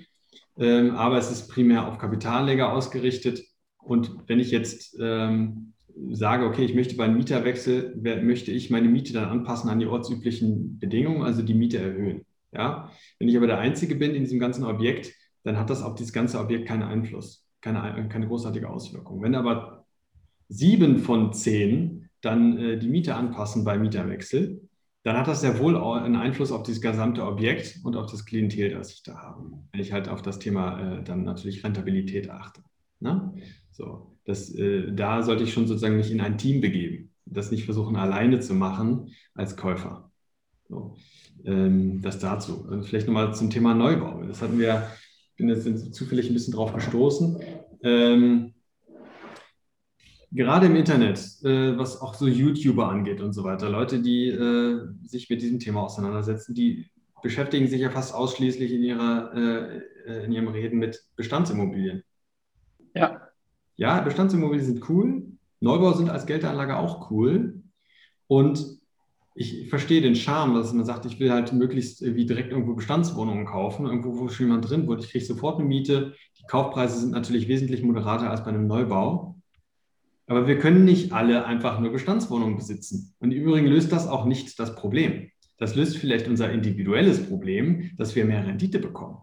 ähm, 0.57 0.91
aber 0.91 1.17
es 1.17 1.31
ist 1.31 1.47
primär 1.47 1.87
auf 1.87 1.97
Kapitalanleger 1.97 2.71
ausgerichtet. 2.71 3.43
Und 3.77 4.11
wenn 4.27 4.39
ich 4.39 4.51
jetzt 4.51 4.97
ähm, 4.99 5.73
sage, 6.11 6.45
okay, 6.45 6.65
ich 6.65 6.75
möchte 6.75 6.95
bei 6.95 7.05
einem 7.05 7.17
Mieterwechsel, 7.17 7.95
möchte 8.23 8.51
ich 8.51 8.69
meine 8.69 8.89
Miete 8.89 9.13
dann 9.13 9.29
anpassen 9.29 9.69
an 9.69 9.79
die 9.79 9.85
ortsüblichen 9.85 10.79
Bedingungen, 10.79 11.23
also 11.23 11.41
die 11.41 11.53
Miete 11.53 11.77
erhöhen. 11.77 12.25
Ja? 12.51 12.91
Wenn 13.19 13.29
ich 13.29 13.37
aber 13.37 13.47
der 13.47 13.59
Einzige 13.59 13.95
bin 13.95 14.15
in 14.15 14.23
diesem 14.23 14.39
ganzen 14.39 14.63
Objekt, 14.63 15.13
dann 15.43 15.57
hat 15.57 15.69
das 15.69 15.83
auf 15.83 15.95
dieses 15.95 16.13
ganze 16.13 16.39
Objekt 16.39 16.67
keinen 16.67 16.83
Einfluss, 16.83 17.45
keine, 17.61 18.09
keine 18.09 18.27
großartige 18.27 18.69
Auswirkung. 18.69 19.21
Wenn 19.21 19.35
aber 19.35 19.85
sieben 20.49 20.99
von 20.99 21.33
zehn 21.33 22.09
dann 22.21 22.57
äh, 22.57 22.77
die 22.77 22.87
Miete 22.87 23.15
anpassen 23.15 23.63
bei 23.63 23.77
Mieterwechsel, 23.77 24.67
dann 25.05 25.17
hat 25.17 25.27
das 25.27 25.41
sehr 25.41 25.59
wohl 25.59 25.77
einen 25.77 26.15
Einfluss 26.15 26.51
auf 26.51 26.63
dieses 26.63 26.81
gesamte 26.81 27.23
Objekt 27.23 27.79
und 27.83 27.95
auf 27.95 28.09
das 28.09 28.25
Klientel, 28.25 28.71
das 28.71 28.91
ich 28.91 29.03
da 29.03 29.15
habe. 29.15 29.51
Wenn 29.71 29.79
ich 29.79 29.93
halt 29.93 30.09
auf 30.09 30.23
das 30.23 30.39
Thema 30.39 30.97
äh, 30.97 31.03
dann 31.03 31.23
natürlich 31.23 31.63
Rentabilität 31.63 32.31
achte. 32.31 32.63
Ne? 32.99 33.35
So, 33.71 34.17
das, 34.25 34.49
äh, 34.55 34.91
da 34.91 35.21
sollte 35.21 35.43
ich 35.43 35.53
schon 35.53 35.67
sozusagen 35.67 35.95
mich 35.95 36.09
in 36.09 36.21
ein 36.21 36.39
Team 36.39 36.59
begeben. 36.59 37.11
Das 37.25 37.51
nicht 37.51 37.65
versuchen, 37.65 37.97
alleine 37.97 38.39
zu 38.39 38.55
machen 38.55 39.11
als 39.35 39.55
Käufer. 39.55 40.11
So, 40.69 40.95
ähm, 41.43 42.01
das 42.01 42.17
dazu. 42.17 42.65
Und 42.67 42.85
vielleicht 42.85 43.05
nochmal 43.05 43.35
zum 43.35 43.51
Thema 43.51 43.75
Neubau. 43.75 44.23
Das 44.23 44.41
hatten 44.41 44.57
wir, 44.57 44.87
ich 45.29 45.35
bin 45.37 45.49
jetzt 45.49 45.93
zufällig 45.93 46.31
ein 46.31 46.33
bisschen 46.33 46.55
drauf 46.55 46.73
gestoßen. 46.73 47.37
Ähm, 47.83 48.54
gerade 50.35 50.67
im 50.67 50.75
Internet, 50.75 51.17
äh, 51.43 51.77
was 51.77 52.01
auch 52.01 52.13
so 52.13 52.27
YouTuber 52.27 52.87
angeht 52.89 53.21
und 53.21 53.33
so 53.33 53.43
weiter, 53.43 53.69
Leute, 53.69 54.01
die 54.01 54.27
äh, 54.27 54.87
sich 55.03 55.29
mit 55.29 55.41
diesem 55.41 55.59
Thema 55.59 55.83
auseinandersetzen, 55.83 56.53
die 56.53 56.89
beschäftigen 57.23 57.67
sich 57.67 57.81
ja 57.81 57.89
fast 57.89 58.13
ausschließlich 58.13 58.71
in, 58.71 58.83
ihrer, 58.83 59.33
äh, 59.33 60.25
in 60.25 60.31
ihrem 60.31 60.49
Reden 60.49 60.77
mit 60.77 61.01
Bestandsimmobilien. 61.15 62.03
Ja. 62.93 63.21
Ja, 63.77 64.01
Bestandsimmobilien 64.01 64.65
sind 64.65 64.89
cool. 64.89 65.23
Neubau 65.59 65.93
sind 65.93 66.09
als 66.09 66.25
Geldanlage 66.25 66.77
auch 66.77 67.09
cool. 67.09 67.61
Und 68.27 68.79
ich 69.33 69.69
verstehe 69.69 70.01
den 70.01 70.15
Charme, 70.15 70.53
dass 70.53 70.71
man 70.71 70.85
sagt, 70.85 71.05
ich 71.05 71.19
will 71.19 71.31
halt 71.31 71.51
möglichst 71.51 72.01
wie 72.01 72.25
direkt 72.25 72.51
irgendwo 72.51 72.73
Bestandswohnungen 72.73 73.45
kaufen, 73.45 73.85
irgendwo, 73.85 74.17
wo 74.17 74.29
schon 74.29 74.47
jemand 74.47 74.69
drin 74.69 74.87
wohnt. 74.87 75.03
Ich 75.03 75.11
kriege 75.11 75.25
sofort 75.25 75.59
eine 75.59 75.67
Miete. 75.67 76.13
Die 76.39 76.45
Kaufpreise 76.47 76.99
sind 76.99 77.11
natürlich 77.11 77.47
wesentlich 77.47 77.83
moderater 77.83 78.29
als 78.29 78.43
bei 78.43 78.49
einem 78.49 78.67
Neubau. 78.67 79.34
Aber 80.27 80.47
wir 80.47 80.57
können 80.57 80.85
nicht 80.85 81.13
alle 81.13 81.45
einfach 81.45 81.79
nur 81.79 81.91
Bestandswohnungen 81.91 82.55
besitzen. 82.55 83.13
Und 83.19 83.31
im 83.31 83.43
Übrigen 83.43 83.67
löst 83.67 83.91
das 83.91 84.07
auch 84.07 84.25
nicht 84.25 84.59
das 84.59 84.75
Problem. 84.75 85.29
Das 85.57 85.75
löst 85.75 85.97
vielleicht 85.97 86.27
unser 86.27 86.51
individuelles 86.51 87.27
Problem, 87.27 87.91
dass 87.97 88.15
wir 88.15 88.25
mehr 88.25 88.45
Rendite 88.45 88.79
bekommen. 88.79 89.17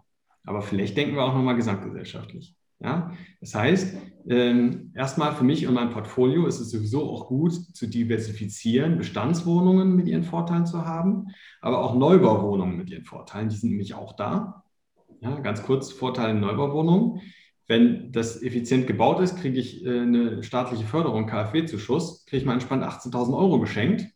Aber 0.45 0.63
vielleicht 0.63 0.97
denken 0.97 1.17
wir 1.17 1.25
auch 1.25 1.35
nochmal 1.35 1.57
gesamtgesellschaftlich. 1.57 2.57
Ja? 2.81 3.13
Das 3.41 3.55
heißt, 3.55 3.97
ähm, 4.29 4.93
erstmal 4.95 5.35
für 5.35 5.45
mich 5.45 5.67
und 5.67 5.75
mein 5.75 5.91
Portfolio 5.91 6.47
ist 6.47 6.61
es 6.61 6.71
sowieso 6.71 7.11
auch 7.11 7.27
gut 7.27 7.53
zu 7.53 7.87
diversifizieren, 7.87 8.99
Bestandswohnungen 8.99 9.95
mit 9.95 10.09
ihren 10.09 10.25
Vorteilen 10.25 10.67
zu 10.67 10.85
haben, 10.85 11.29
aber 11.61 11.85
auch 11.85 11.95
Neubauwohnungen 11.95 12.77
mit 12.77 12.91
ihren 12.91 13.05
Vorteilen, 13.05 13.49
die 13.49 13.57
sind 13.57 13.71
nämlich 13.71 13.95
auch 13.95 14.15
da. 14.15 14.65
Ja, 15.21 15.39
ganz 15.41 15.63
kurz, 15.63 15.93
Vorteile 15.93 16.35
Neubauwohnungen. 16.35 17.21
Wenn 17.73 18.13
das 18.13 18.43
effizient 18.43 18.87
gebaut 18.87 19.19
ist, 19.21 19.39
kriege 19.39 19.59
ich 19.59 19.83
äh, 19.83 20.01
eine 20.01 20.43
staatliche 20.43 20.85
Förderung, 20.85 21.27
KfW-Zuschuss, 21.27 22.27
kriege 22.27 22.43
ich 22.43 22.45
mal 22.45 22.53
entspannt 22.53 22.85
18.000 22.85 23.35
Euro 23.35 23.61
geschenkt 23.61 24.09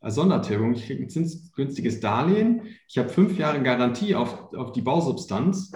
als 0.00 0.14
Sondertilgung. 0.14 0.72
Ich 0.72 0.86
kriege 0.86 1.02
ein 1.02 1.10
zinsgünstiges 1.10 2.00
Darlehen. 2.00 2.62
Ich 2.88 2.96
habe 2.96 3.10
fünf 3.10 3.36
Jahre 3.36 3.62
Garantie 3.62 4.14
auf, 4.14 4.54
auf 4.54 4.72
die 4.72 4.80
Bausubstanz. 4.80 5.72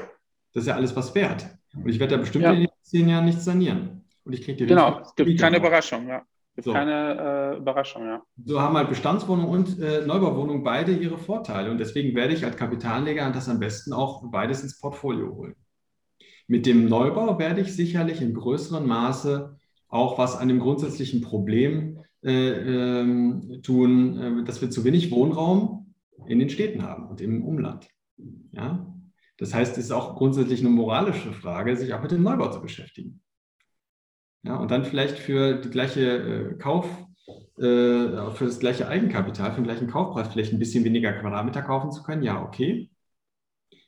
Das 0.55 0.63
ist 0.63 0.67
ja 0.67 0.77
alles 0.77 0.97
was 0.97 1.15
wert. 1.15 1.47
Und 1.75 1.91
ich 1.91 2.01
werde 2.01 2.15
da 2.15 2.21
bestimmt 2.23 2.45
ja. 2.45 2.53
in 2.53 2.61
den 2.61 2.69
zehn 2.81 3.07
Jahren 3.07 3.27
nichts 3.27 3.45
sanieren. 3.45 4.07
Und 4.25 4.33
ich 4.33 4.41
kriege 4.41 4.57
die 4.57 4.65
Genau, 4.65 5.01
es 5.01 5.15
gibt 5.15 5.39
keine 5.39 5.59
Überraschung, 5.59 6.09
ja. 6.09 6.23
Es 6.53 6.55
gibt 6.55 6.65
so. 6.65 6.73
keine 6.73 7.53
äh, 7.53 7.57
Überraschung, 7.59 8.07
ja. 8.07 8.23
So 8.47 8.63
haben 8.63 8.79
halt 8.79 8.89
Bestandswohnung 8.89 9.51
und 9.51 9.79
äh, 9.79 10.07
Neubauwohnung 10.07 10.65
beide 10.65 10.93
ihre 10.93 11.19
Vorteile. 11.19 11.71
Und 11.71 11.77
deswegen 11.77 12.17
werde 12.17 12.33
ich 12.33 12.47
als 12.47 12.57
Kapitalanleger 12.57 13.31
das 13.31 13.47
am 13.51 13.61
besten 13.61 13.93
auch 13.93 14.23
beides 14.31 14.63
ins 14.63 14.81
Portfolio 14.81 15.37
holen. 15.37 15.55
Mit 16.47 16.67
dem 16.67 16.89
Neubau 16.89 17.39
werde 17.39 17.61
ich 17.61 17.75
sicherlich 17.75 18.21
in 18.23 18.35
größerem 18.35 18.87
Maße 18.87 19.57
auch 19.89 20.19
was 20.19 20.37
an 20.37 20.49
dem 20.49 20.61
grundsätzlichen 20.61 21.21
Problem 21.21 21.99
äh, 22.23 23.01
ähm, 23.01 23.61
tun, 23.63 24.19
äh, 24.19 24.45
dass 24.45 24.61
wir 24.61 24.71
zu 24.71 24.85
wenig 24.85 25.11
Wohnraum 25.11 25.95
in 26.27 26.39
den 26.39 26.51
Städten 26.51 26.83
haben 26.83 27.09
und 27.09 27.21
im 27.21 27.45
Umland. 27.45 27.89
Ja? 28.53 28.93
Das 29.39 29.55
heißt, 29.55 29.77
es 29.77 29.87
ist 29.87 29.91
auch 29.93 30.17
grundsätzlich 30.17 30.61
eine 30.61 30.71
moralische 30.71 31.33
Frage, 31.33 31.77
sich 31.77 31.93
auch 31.95 32.03
mit 32.03 32.11
dem 32.11 32.23
Neubau 32.23 32.51
zu 32.51 32.61
beschäftigen. 32.61 33.21
Ja, 34.43 34.57
und 34.57 34.71
dann 34.71 34.85
vielleicht 34.85 35.19
für 35.19 35.55
die 35.61 35.71
gleiche 35.71 36.01
äh, 36.01 36.55
Kauf, 36.59 36.87
äh, 37.59 38.31
für 38.35 38.45
das 38.45 38.61
gleiche 38.61 38.89
Eigenkapital, 38.89 39.51
für 39.51 39.61
den 39.61 39.65
gleichen 39.65 39.89
Kaufpreis 39.89 40.29
vielleicht 40.29 40.53
ein 40.53 40.59
bisschen 40.59 40.85
weniger 40.85 41.13
Quadratmeter 41.13 41.63
kaufen 41.63 41.91
zu 41.91 42.03
können. 42.03 42.23
Ja, 42.23 42.43
okay. 42.43 42.91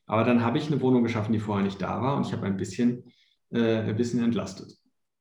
Aber 0.09 0.25
dann 0.25 0.43
habe 0.43 0.59
ich 0.59 0.67
eine 0.67 0.81
Wohnung 0.81 1.05
geschaffen, 1.05 1.33
die 1.33 1.39
vorher 1.39 1.65
nicht 1.65 1.81
da 1.81 2.03
war 2.03 2.17
und 2.17 2.27
ich 2.27 2.33
habe 2.33 2.47
ein 2.47 2.57
bisschen, 2.57 3.05
äh, 3.51 3.77
ein 3.79 3.97
bisschen 3.97 4.25
entlastet. 4.25 4.73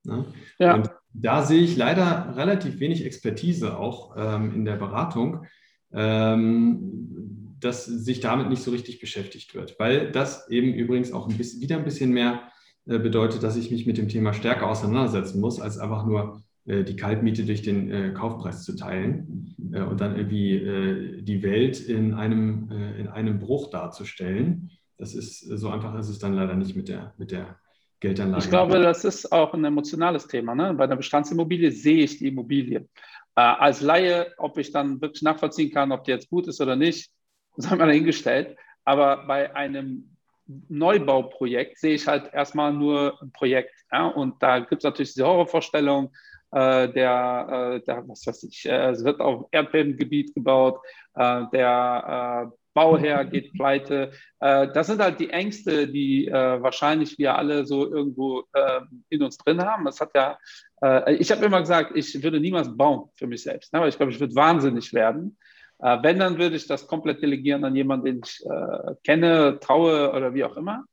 Ne? 0.04 0.26
Ja. 0.58 0.76
Und 0.76 0.90
da 1.14 1.44
sehe 1.44 1.62
ich 1.62 1.78
leider 1.78 2.36
relativ 2.36 2.80
wenig 2.80 3.06
Expertise 3.06 3.78
auch 3.78 4.16
ähm, 4.18 4.56
in 4.56 4.66
der 4.66 4.78
Beratung, 4.78 5.46
ähm, 5.92 7.56
dass 7.60 7.86
sich 7.86 8.20
damit 8.20 8.50
nicht 8.50 8.62
so 8.62 8.72
richtig 8.72 9.00
beschäftigt 9.00 9.56
wird, 9.56 9.80
weil 9.80 10.12
das 10.12 10.50
eben 10.50 10.74
übrigens 10.74 11.12
auch 11.12 11.28
ein 11.28 11.38
bisschen, 11.38 11.62
wieder 11.62 11.78
ein 11.78 11.86
bisschen 11.86 12.12
mehr 12.12 12.44
äh, 12.86 13.00
bedeutet, 13.00 13.44
dass 13.44 13.58
ich 13.58 13.72
mich 13.72 13.86
mit 13.86 13.98
dem 13.98 14.10
Thema 14.10 14.34
stärker 14.34 14.68
auseinandersetzen 14.68 15.42
muss, 15.42 15.60
als 15.60 15.78
einfach 15.78 16.06
nur 16.06 16.44
äh, 16.68 16.84
die 16.84 16.96
Kaltmiete 16.96 17.46
durch 17.46 17.62
den 17.62 17.92
äh, 17.92 18.12
Kaufpreis 18.12 18.64
zu 18.64 18.76
teilen 18.76 19.56
äh, 19.74 19.82
und 19.82 20.00
dann 20.02 20.16
irgendwie 20.16 20.56
äh, 20.56 21.22
die 21.22 21.42
Welt 21.42 21.80
in 21.80 22.14
einem, 22.14 22.70
in 23.00 23.08
einem 23.08 23.40
Bruch 23.40 23.70
darzustellen. 23.72 24.70
Das 24.98 25.14
ist 25.14 25.39
so 25.41 25.70
einfach 25.70 25.98
ist 26.00 26.10
es 26.10 26.20
dann 26.20 26.34
leider 26.34 26.56
nicht 26.56 26.76
mit 26.76 26.89
der, 26.89 27.14
mit 27.18 27.32
der 27.32 27.60
Geldanlage. 28.00 28.43
Ich 28.43 28.50
glaube, 28.50 28.80
das 28.80 29.06
ist 29.06 29.32
auch 29.32 29.54
ein 29.54 29.64
emotionales 29.64 30.28
Thema. 30.28 30.56
Ne? 30.56 30.74
Bei 30.74 30.86
einer 30.86 30.95
Bestandsimmobilie 30.95 31.72
sehe 31.72 32.04
ich 32.04 32.20
die 32.20 32.28
Immobilie. 32.28 32.88
Äh, 33.36 33.41
als 33.41 33.82
Laie, 33.82 34.34
ob 34.38 34.58
ich 34.58 34.72
dann 34.72 35.02
wirklich 35.02 35.22
nachvollziehen 35.22 35.72
kann, 35.72 35.91
ob 35.91 36.04
die 36.04 36.12
jetzt 36.12 36.30
gut 36.30 36.48
ist 36.48 36.62
oder 36.62 36.76
nicht, 36.76 37.12
sei 37.58 37.76
mal 37.76 37.88
dahingestellt. 37.88 38.58
Aber 38.84 39.26
bei 39.28 39.56
einem 39.56 40.16
Neubauprojekt 40.48 41.78
sehe 41.78 41.95
ich 41.95 42.08
halt 42.08 42.34
erstmal 42.34 42.74
nur 42.74 43.22
ein 43.22 43.32
Projekt. 43.32 43.74
Ja? 43.91 44.08
Und 44.08 44.41
da 44.41 44.60
gibt 44.60 44.82
es 44.82 44.84
natürlich 44.84 45.14
diese 45.14 45.26
Horrorvorstellung, 45.26 46.12
äh, 46.52 46.88
der, 46.89 47.74
äh, 47.76 47.86
der, 47.86 48.08
was 48.08 48.26
weiß 48.26 48.43
ich, 48.43 48.66
äh, 48.66 48.91
es 48.91 49.04
wird 49.04 49.20
auf 49.20 49.48
Erdbebengebiet 49.52 50.34
gebaut, 50.34 50.80
äh, 51.16 51.43
der 51.52 52.52
äh, 52.54 52.58
Bauherr 52.78 53.25
geht 53.25 53.53
pleite. 53.53 54.11
Äh, 54.39 54.67
das 54.71 54.86
sind 54.86 55.01
halt 55.01 55.19
die 55.19 55.32
Ängste, 55.32 55.88
die 55.88 56.28
äh, 56.28 56.61
wahrscheinlich 56.61 57.17
wir 57.17 57.36
alle 57.36 57.65
so 57.65 57.91
irgendwo 57.91 58.43
äh, 58.53 58.82
in 59.09 59.23
uns 59.23 59.36
drin 59.39 59.63
haben. 59.63 59.86
Das 59.86 59.99
hat 59.99 60.11
ja, 60.15 60.38
äh, 60.84 61.15
ich 61.15 61.32
habe 61.32 61.43
immer 61.43 61.59
gesagt, 61.59 61.93
ich 61.95 62.21
würde 62.21 62.39
niemals 62.39 62.69
bauen 62.78 63.09
für 63.15 63.25
mich 63.25 63.41
selbst, 63.41 63.73
ne? 63.73 63.82
weil 63.82 63.89
ich 63.89 63.97
glaube, 63.97 64.11
ich 64.11 64.19
würde 64.19 64.36
wahnsinnig 64.36 64.93
werden. 64.93 65.39
Äh, 65.80 65.97
wenn, 66.03 66.19
dann 66.19 66.38
würde 66.38 66.55
ich 66.55 66.67
das 66.67 66.86
komplett 66.86 67.23
delegieren 67.23 67.65
an 67.65 67.75
jemanden, 67.75 68.05
den 68.05 68.21
ich 68.23 68.45
äh, 68.45 68.93
kenne, 69.03 69.59
traue 69.59 70.11
oder 70.11 70.36
wie 70.36 70.43
auch 70.43 70.55
immer. 70.55 70.86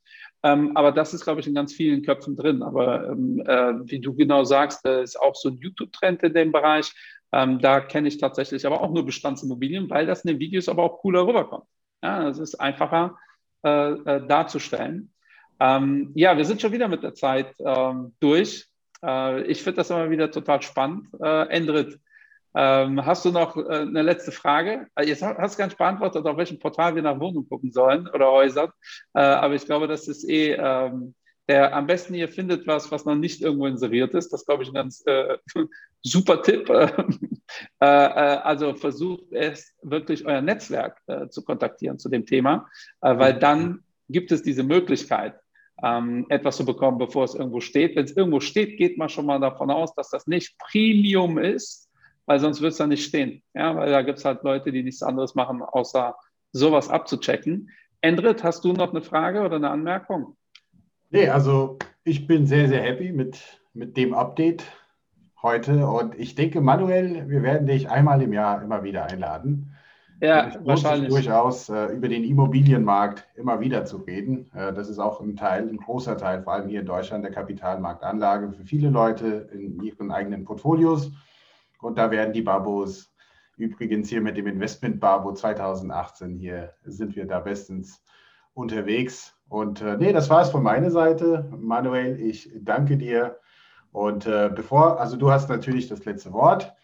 Ähm, 0.42 0.74
aber 0.74 0.90
das 0.90 1.12
ist, 1.12 1.24
glaube 1.24 1.40
ich, 1.40 1.46
in 1.46 1.54
ganz 1.54 1.74
vielen 1.74 2.02
Köpfen 2.02 2.34
drin. 2.34 2.62
Aber 2.62 3.10
ähm, 3.10 3.42
wie 3.84 4.00
du 4.00 4.14
genau 4.14 4.44
sagst, 4.44 4.86
ist 4.86 5.20
auch 5.20 5.34
so 5.34 5.50
ein 5.50 5.58
YouTube-Trend 5.58 6.22
in 6.22 6.32
dem 6.32 6.50
Bereich. 6.50 6.94
Ähm, 7.34 7.58
da 7.58 7.80
kenne 7.80 8.08
ich 8.08 8.18
tatsächlich 8.18 8.64
aber 8.64 8.80
auch 8.80 8.92
nur 8.92 9.04
Bestandsimmobilien, 9.04 9.90
weil 9.90 10.06
das 10.06 10.24
in 10.24 10.28
den 10.28 10.38
Videos 10.38 10.68
aber 10.68 10.84
auch 10.84 11.00
cooler 11.00 11.26
rüberkommt. 11.26 11.64
Ja, 12.04 12.28
es 12.28 12.38
ist 12.38 12.56
einfacher 12.56 13.16
äh, 13.64 13.92
äh, 13.92 14.26
darzustellen. 14.26 15.10
Ähm, 15.58 16.12
ja, 16.14 16.36
wir 16.36 16.44
sind 16.44 16.60
schon 16.60 16.72
wieder 16.72 16.86
mit 16.86 17.02
der 17.02 17.14
Zeit 17.14 17.54
ähm, 17.60 18.14
durch. 18.20 18.68
Äh, 19.02 19.44
ich 19.44 19.62
finde 19.62 19.78
das 19.78 19.88
immer 19.88 20.10
wieder 20.10 20.30
total 20.30 20.60
spannend. 20.60 21.08
Äh, 21.18 21.48
Endrit, 21.48 21.98
ähm, 22.54 23.06
hast 23.06 23.24
du 23.24 23.30
noch 23.30 23.56
äh, 23.56 23.76
eine 23.76 24.02
letzte 24.02 24.32
Frage? 24.32 24.86
Äh, 24.96 25.06
jetzt 25.06 25.22
hast 25.22 25.54
du 25.54 25.58
ganz 25.58 25.74
beantwortet, 25.76 26.26
auf 26.26 26.36
welchem 26.36 26.58
Portal 26.58 26.94
wir 26.94 27.00
nach 27.00 27.18
Wohnungen 27.18 27.48
gucken 27.48 27.72
sollen 27.72 28.06
oder 28.08 28.30
Häusern. 28.30 28.70
aber 29.14 29.54
ich 29.54 29.64
glaube, 29.64 29.88
das 29.88 30.06
ist 30.06 30.28
eh 30.28 30.52
ähm, 30.52 31.14
der 31.48 31.74
am 31.74 31.86
besten 31.86 32.14
ihr 32.14 32.28
findet 32.28 32.66
was, 32.66 32.90
was 32.90 33.04
noch 33.04 33.14
nicht 33.14 33.42
irgendwo 33.42 33.66
inseriert 33.66 34.14
ist. 34.14 34.32
Das 34.32 34.46
glaube 34.46 34.62
ich 34.62 34.70
ein 34.70 34.74
ganz 34.74 35.02
äh, 35.06 35.36
super 36.02 36.42
Tipp. 36.42 36.68
Äh, 36.68 36.88
äh, 37.80 37.86
also 37.86 38.74
versucht 38.74 39.32
es 39.32 39.74
wirklich 39.82 40.24
euer 40.26 40.40
Netzwerk 40.40 41.00
äh, 41.06 41.28
zu 41.28 41.44
kontaktieren 41.44 41.98
zu 41.98 42.08
dem 42.08 42.24
Thema, 42.26 42.68
äh, 43.02 43.16
weil 43.18 43.38
dann 43.38 43.84
gibt 44.08 44.32
es 44.32 44.42
diese 44.42 44.62
Möglichkeit, 44.62 45.38
ähm, 45.82 46.26
etwas 46.28 46.56
zu 46.56 46.64
bekommen, 46.64 46.98
bevor 46.98 47.24
es 47.24 47.34
irgendwo 47.34 47.60
steht. 47.60 47.96
Wenn 47.96 48.04
es 48.04 48.16
irgendwo 48.16 48.40
steht, 48.40 48.78
geht 48.78 48.96
man 48.96 49.08
schon 49.08 49.26
mal 49.26 49.40
davon 49.40 49.70
aus, 49.70 49.94
dass 49.94 50.10
das 50.10 50.26
nicht 50.26 50.56
Premium 50.58 51.38
ist, 51.38 51.90
weil 52.26 52.40
sonst 52.40 52.60
wird 52.60 52.72
es 52.72 52.78
da 52.78 52.86
nicht 52.86 53.04
stehen. 53.04 53.42
Ja, 53.54 53.76
weil 53.76 53.90
da 53.90 54.02
gibt 54.02 54.18
es 54.18 54.24
halt 54.24 54.42
Leute, 54.44 54.72
die 54.72 54.82
nichts 54.82 55.02
anderes 55.02 55.34
machen, 55.34 55.62
außer 55.62 56.14
sowas 56.52 56.88
abzuchecken. 56.88 57.70
Endrit, 58.00 58.44
hast 58.44 58.64
du 58.64 58.72
noch 58.72 58.90
eine 58.90 59.02
Frage 59.02 59.40
oder 59.40 59.56
eine 59.56 59.70
Anmerkung? 59.70 60.36
Nee, 61.10 61.28
also 61.28 61.78
ich 62.04 62.26
bin 62.26 62.46
sehr, 62.46 62.68
sehr 62.68 62.82
happy 62.82 63.12
mit, 63.12 63.60
mit 63.72 63.96
dem 63.96 64.14
Update 64.14 64.64
heute 65.42 65.86
und 65.86 66.18
ich 66.18 66.34
denke, 66.34 66.60
Manuel, 66.60 67.28
wir 67.28 67.42
werden 67.42 67.66
dich 67.66 67.88
einmal 67.88 68.22
im 68.22 68.32
Jahr 68.32 68.62
immer 68.62 68.82
wieder 68.82 69.04
einladen. 69.04 69.74
Ja, 70.20 70.52
wahrscheinlich. 70.64 71.10
durchaus 71.10 71.68
äh, 71.68 71.86
über 71.86 72.08
den 72.08 72.24
Immobilienmarkt 72.24 73.26
immer 73.36 73.60
wieder 73.60 73.84
zu 73.84 73.98
reden. 73.98 74.50
Äh, 74.54 74.72
das 74.72 74.88
ist 74.88 74.98
auch 74.98 75.20
ein 75.20 75.36
Teil, 75.36 75.68
ein 75.68 75.76
großer 75.76 76.16
Teil, 76.16 76.42
vor 76.42 76.54
allem 76.54 76.68
hier 76.68 76.80
in 76.80 76.86
Deutschland, 76.86 77.24
der 77.24 77.32
Kapitalmarktanlage 77.32 78.52
für 78.52 78.64
viele 78.64 78.90
Leute 78.90 79.50
in 79.52 79.82
ihren 79.82 80.10
eigenen 80.10 80.44
Portfolios. 80.44 81.10
Und 81.80 81.98
da 81.98 82.10
werden 82.10 82.32
die 82.32 82.42
Babos, 82.42 83.12
übrigens 83.56 84.08
hier 84.08 84.20
mit 84.20 84.36
dem 84.36 84.46
Investment 84.46 85.00
Babo 85.00 85.34
2018, 85.34 86.38
hier 86.38 86.72
sind 86.84 87.16
wir 87.16 87.26
da 87.26 87.40
bestens 87.40 88.02
unterwegs. 88.54 89.33
Und 89.48 89.82
äh, 89.82 89.96
nee, 89.96 90.12
das 90.12 90.30
war 90.30 90.42
es 90.42 90.50
von 90.50 90.62
meiner 90.62 90.90
Seite. 90.90 91.50
Manuel, 91.56 92.20
ich 92.20 92.50
danke 92.60 92.96
dir. 92.96 93.38
Und 93.92 94.26
äh, 94.26 94.50
bevor, 94.54 95.00
also 95.00 95.16
du 95.16 95.30
hast 95.30 95.48
natürlich 95.48 95.88
das 95.88 96.04
letzte 96.04 96.32
Wort. 96.32 96.74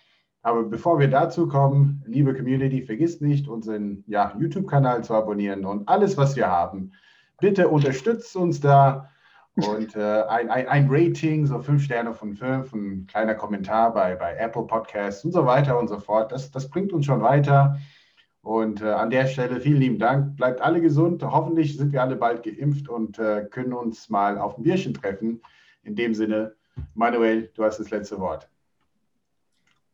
Aber 0.43 0.63
bevor 0.63 0.99
wir 0.99 1.09
dazu 1.09 1.49
kommen, 1.49 2.03
liebe 2.07 2.35
Community, 2.35 2.83
vergisst 2.83 3.21
nicht, 3.21 3.49
unseren 3.49 4.05
ja, 4.07 4.33
YouTube-Kanal 4.39 5.05
zu 5.05 5.15
abonnieren 5.15 5.65
und 5.67 5.89
alles, 5.89 6.17
was 6.17 6.35
wir 6.37 6.49
haben. 6.49 6.93
Bitte 7.41 7.69
unterstützt 7.69 8.37
uns 8.37 8.61
da 8.61 9.11
und 9.57 9.97
äh, 9.97 10.23
ein, 10.29 10.49
ein, 10.49 10.69
ein, 10.69 10.87
Rating, 10.89 11.47
so 11.47 11.59
fünf 11.59 11.83
Sterne 11.83 12.15
von 12.15 12.35
fünf, 12.35 12.73
ein 12.73 13.07
kleiner 13.07 13.35
Kommentar 13.35 13.93
bei, 13.93 14.15
bei 14.15 14.37
Apple 14.37 14.63
Podcasts 14.63 15.25
und 15.25 15.33
so 15.33 15.45
weiter 15.45 15.79
und 15.79 15.89
so 15.89 15.99
fort. 15.99 16.33
Das, 16.33 16.51
das 16.51 16.71
bringt 16.71 16.93
uns 16.93 17.07
schon 17.07 17.21
weiter. 17.21 17.79
Und 18.43 18.81
äh, 18.81 18.87
an 18.87 19.11
der 19.11 19.27
Stelle 19.27 19.61
vielen 19.61 19.81
lieben 19.81 19.99
Dank. 19.99 20.37
Bleibt 20.37 20.61
alle 20.61 20.81
gesund. 20.81 21.23
Hoffentlich 21.23 21.77
sind 21.77 21.93
wir 21.93 22.03
alle 22.03 22.17
bald 22.17 22.43
geimpft 22.43 22.89
und 22.89 23.19
äh, 23.19 23.47
können 23.51 23.73
uns 23.73 24.09
mal 24.09 24.39
auf 24.39 24.57
ein 24.57 24.63
Bierchen 24.63 24.95
treffen. 24.95 25.43
In 25.83 25.95
dem 25.95 26.15
Sinne, 26.15 26.55
Manuel, 26.95 27.51
du 27.55 27.65
hast 27.65 27.79
das 27.79 27.91
letzte 27.91 28.19
Wort. 28.19 28.49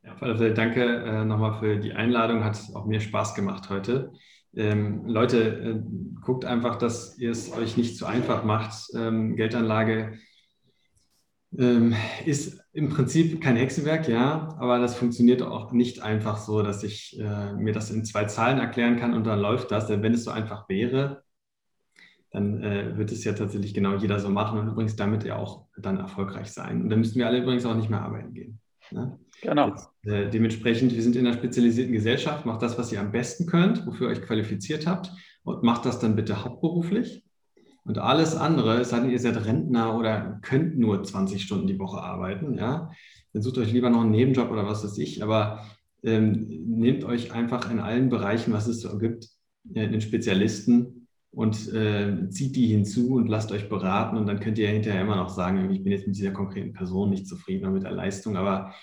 Ja, 0.04 0.12
auf 0.12 0.38
danke 0.54 0.84
äh, 0.84 1.24
nochmal 1.24 1.58
für 1.58 1.76
die 1.78 1.92
Einladung. 1.92 2.44
Hat 2.44 2.58
auch 2.74 2.86
mir 2.86 3.00
Spaß 3.00 3.34
gemacht 3.34 3.68
heute. 3.68 4.12
Ähm, 4.54 5.06
Leute, 5.06 5.40
äh, 5.40 5.82
guckt 6.22 6.44
einfach, 6.44 6.76
dass 6.76 7.18
ihr 7.18 7.32
es 7.32 7.52
euch 7.52 7.76
nicht 7.76 7.96
zu 7.96 8.06
einfach 8.06 8.44
macht. 8.44 8.88
Ähm, 8.94 9.36
Geldanlage 9.36 10.18
ähm, 11.58 11.94
ist 12.24 12.62
im 12.76 12.90
Prinzip 12.90 13.40
kein 13.40 13.56
Hexenwerk, 13.56 14.06
ja, 14.06 14.54
aber 14.58 14.78
das 14.78 14.96
funktioniert 14.96 15.40
auch 15.40 15.72
nicht 15.72 16.02
einfach 16.02 16.36
so, 16.36 16.62
dass 16.62 16.84
ich 16.84 17.18
äh, 17.18 17.54
mir 17.54 17.72
das 17.72 17.90
in 17.90 18.04
zwei 18.04 18.24
Zahlen 18.26 18.58
erklären 18.58 18.98
kann 18.98 19.14
und 19.14 19.24
dann 19.24 19.40
läuft 19.40 19.70
das. 19.70 19.86
Denn 19.86 20.02
wenn 20.02 20.12
es 20.12 20.24
so 20.24 20.30
einfach 20.30 20.68
wäre, 20.68 21.22
dann 22.30 22.62
äh, 22.62 22.98
wird 22.98 23.12
es 23.12 23.24
ja 23.24 23.32
tatsächlich 23.32 23.72
genau 23.72 23.96
jeder 23.96 24.20
so 24.20 24.28
machen 24.28 24.58
und 24.58 24.68
übrigens 24.68 24.94
damit 24.94 25.24
ja 25.24 25.36
auch 25.36 25.64
dann 25.78 25.96
erfolgreich 25.96 26.52
sein. 26.52 26.82
Und 26.82 26.90
dann 26.90 26.98
müssten 26.98 27.18
wir 27.18 27.26
alle 27.26 27.38
übrigens 27.38 27.64
auch 27.64 27.74
nicht 27.74 27.88
mehr 27.88 28.02
arbeiten 28.02 28.34
gehen. 28.34 28.60
Ne? 28.90 29.18
Genau. 29.40 29.68
Jetzt, 29.68 29.88
äh, 30.02 30.28
dementsprechend, 30.28 30.94
wir 30.94 31.02
sind 31.02 31.16
in 31.16 31.26
einer 31.26 31.36
spezialisierten 31.36 31.94
Gesellschaft, 31.94 32.44
macht 32.44 32.60
das, 32.60 32.78
was 32.78 32.92
ihr 32.92 33.00
am 33.00 33.10
besten 33.10 33.46
könnt, 33.46 33.86
wofür 33.86 34.08
ihr 34.08 34.12
euch 34.12 34.22
qualifiziert 34.22 34.86
habt 34.86 35.10
und 35.44 35.62
macht 35.62 35.86
das 35.86 35.98
dann 35.98 36.14
bitte 36.14 36.44
hauptberuflich. 36.44 37.25
Und 37.86 37.98
alles 37.98 38.34
andere, 38.34 38.80
es 38.80 38.90
sei 38.90 39.00
denn, 39.00 39.10
ihr 39.10 39.18
seid 39.18 39.44
Rentner 39.44 39.96
oder 39.96 40.40
könnt 40.42 40.76
nur 40.76 41.02
20 41.04 41.40
Stunden 41.40 41.68
die 41.68 41.78
Woche 41.78 42.02
arbeiten, 42.02 42.58
ja, 42.58 42.90
dann 43.32 43.42
sucht 43.42 43.58
euch 43.58 43.72
lieber 43.72 43.90
noch 43.90 44.00
einen 44.00 44.10
Nebenjob 44.10 44.50
oder 44.50 44.66
was 44.66 44.82
weiß 44.82 44.98
ich, 44.98 45.22
aber 45.22 45.64
ähm, 46.02 46.48
nehmt 46.66 47.04
euch 47.04 47.32
einfach 47.32 47.70
in 47.70 47.78
allen 47.78 48.08
Bereichen, 48.08 48.52
was 48.52 48.66
es 48.66 48.80
so 48.80 48.98
gibt, 48.98 49.28
äh, 49.74 49.88
den 49.88 50.00
Spezialisten 50.00 51.06
und 51.30 51.72
äh, 51.72 52.28
zieht 52.30 52.56
die 52.56 52.66
hinzu 52.66 53.14
und 53.14 53.28
lasst 53.28 53.52
euch 53.52 53.68
beraten. 53.68 54.16
Und 54.16 54.26
dann 54.26 54.40
könnt 54.40 54.58
ihr 54.58 54.68
hinterher 54.68 55.02
immer 55.02 55.16
noch 55.16 55.28
sagen, 55.28 55.70
ich 55.70 55.84
bin 55.84 55.92
jetzt 55.92 56.06
mit 56.06 56.16
dieser 56.16 56.32
konkreten 56.32 56.72
Person 56.72 57.10
nicht 57.10 57.28
zufrieden 57.28 57.72
mit 57.72 57.84
der 57.84 57.92
Leistung, 57.92 58.36
aber 58.36 58.74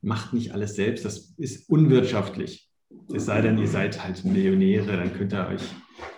macht 0.00 0.32
nicht 0.32 0.52
alles 0.52 0.76
selbst, 0.76 1.04
das 1.04 1.34
ist 1.38 1.68
unwirtschaftlich. 1.68 2.70
Es 3.12 3.26
sei 3.26 3.40
denn, 3.40 3.58
ihr 3.58 3.68
seid 3.68 4.04
halt 4.04 4.24
Millionäre, 4.24 4.96
dann 4.96 5.12
könnt 5.14 5.32
ihr 5.32 5.48
euch 5.48 5.62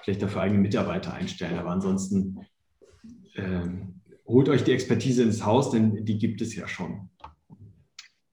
vielleicht 0.02 0.22
dafür 0.22 0.42
eigene 0.42 0.60
Mitarbeiter 0.60 1.12
einstellen, 1.14 1.58
aber 1.58 1.70
ansonsten 1.70 2.46
äh, 3.34 3.68
holt 4.26 4.48
euch 4.48 4.64
die 4.64 4.72
Expertise 4.72 5.22
ins 5.22 5.44
Haus, 5.44 5.70
denn 5.70 6.04
die 6.04 6.18
gibt 6.18 6.40
es 6.40 6.54
ja 6.54 6.66
schon. 6.68 7.10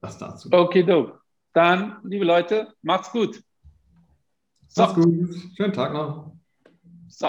Das 0.00 0.18
dazu. 0.18 0.48
Okay, 0.52 0.82
dope. 0.82 1.20
Dann, 1.52 1.98
liebe 2.04 2.24
Leute, 2.24 2.74
macht's 2.82 3.10
gut. 3.10 3.42
So. 4.68 4.82
Macht's 4.82 4.94
gut. 4.96 5.34
Schönen 5.56 5.72
Tag 5.72 5.92
noch. 5.92 6.36
So. 7.08 7.28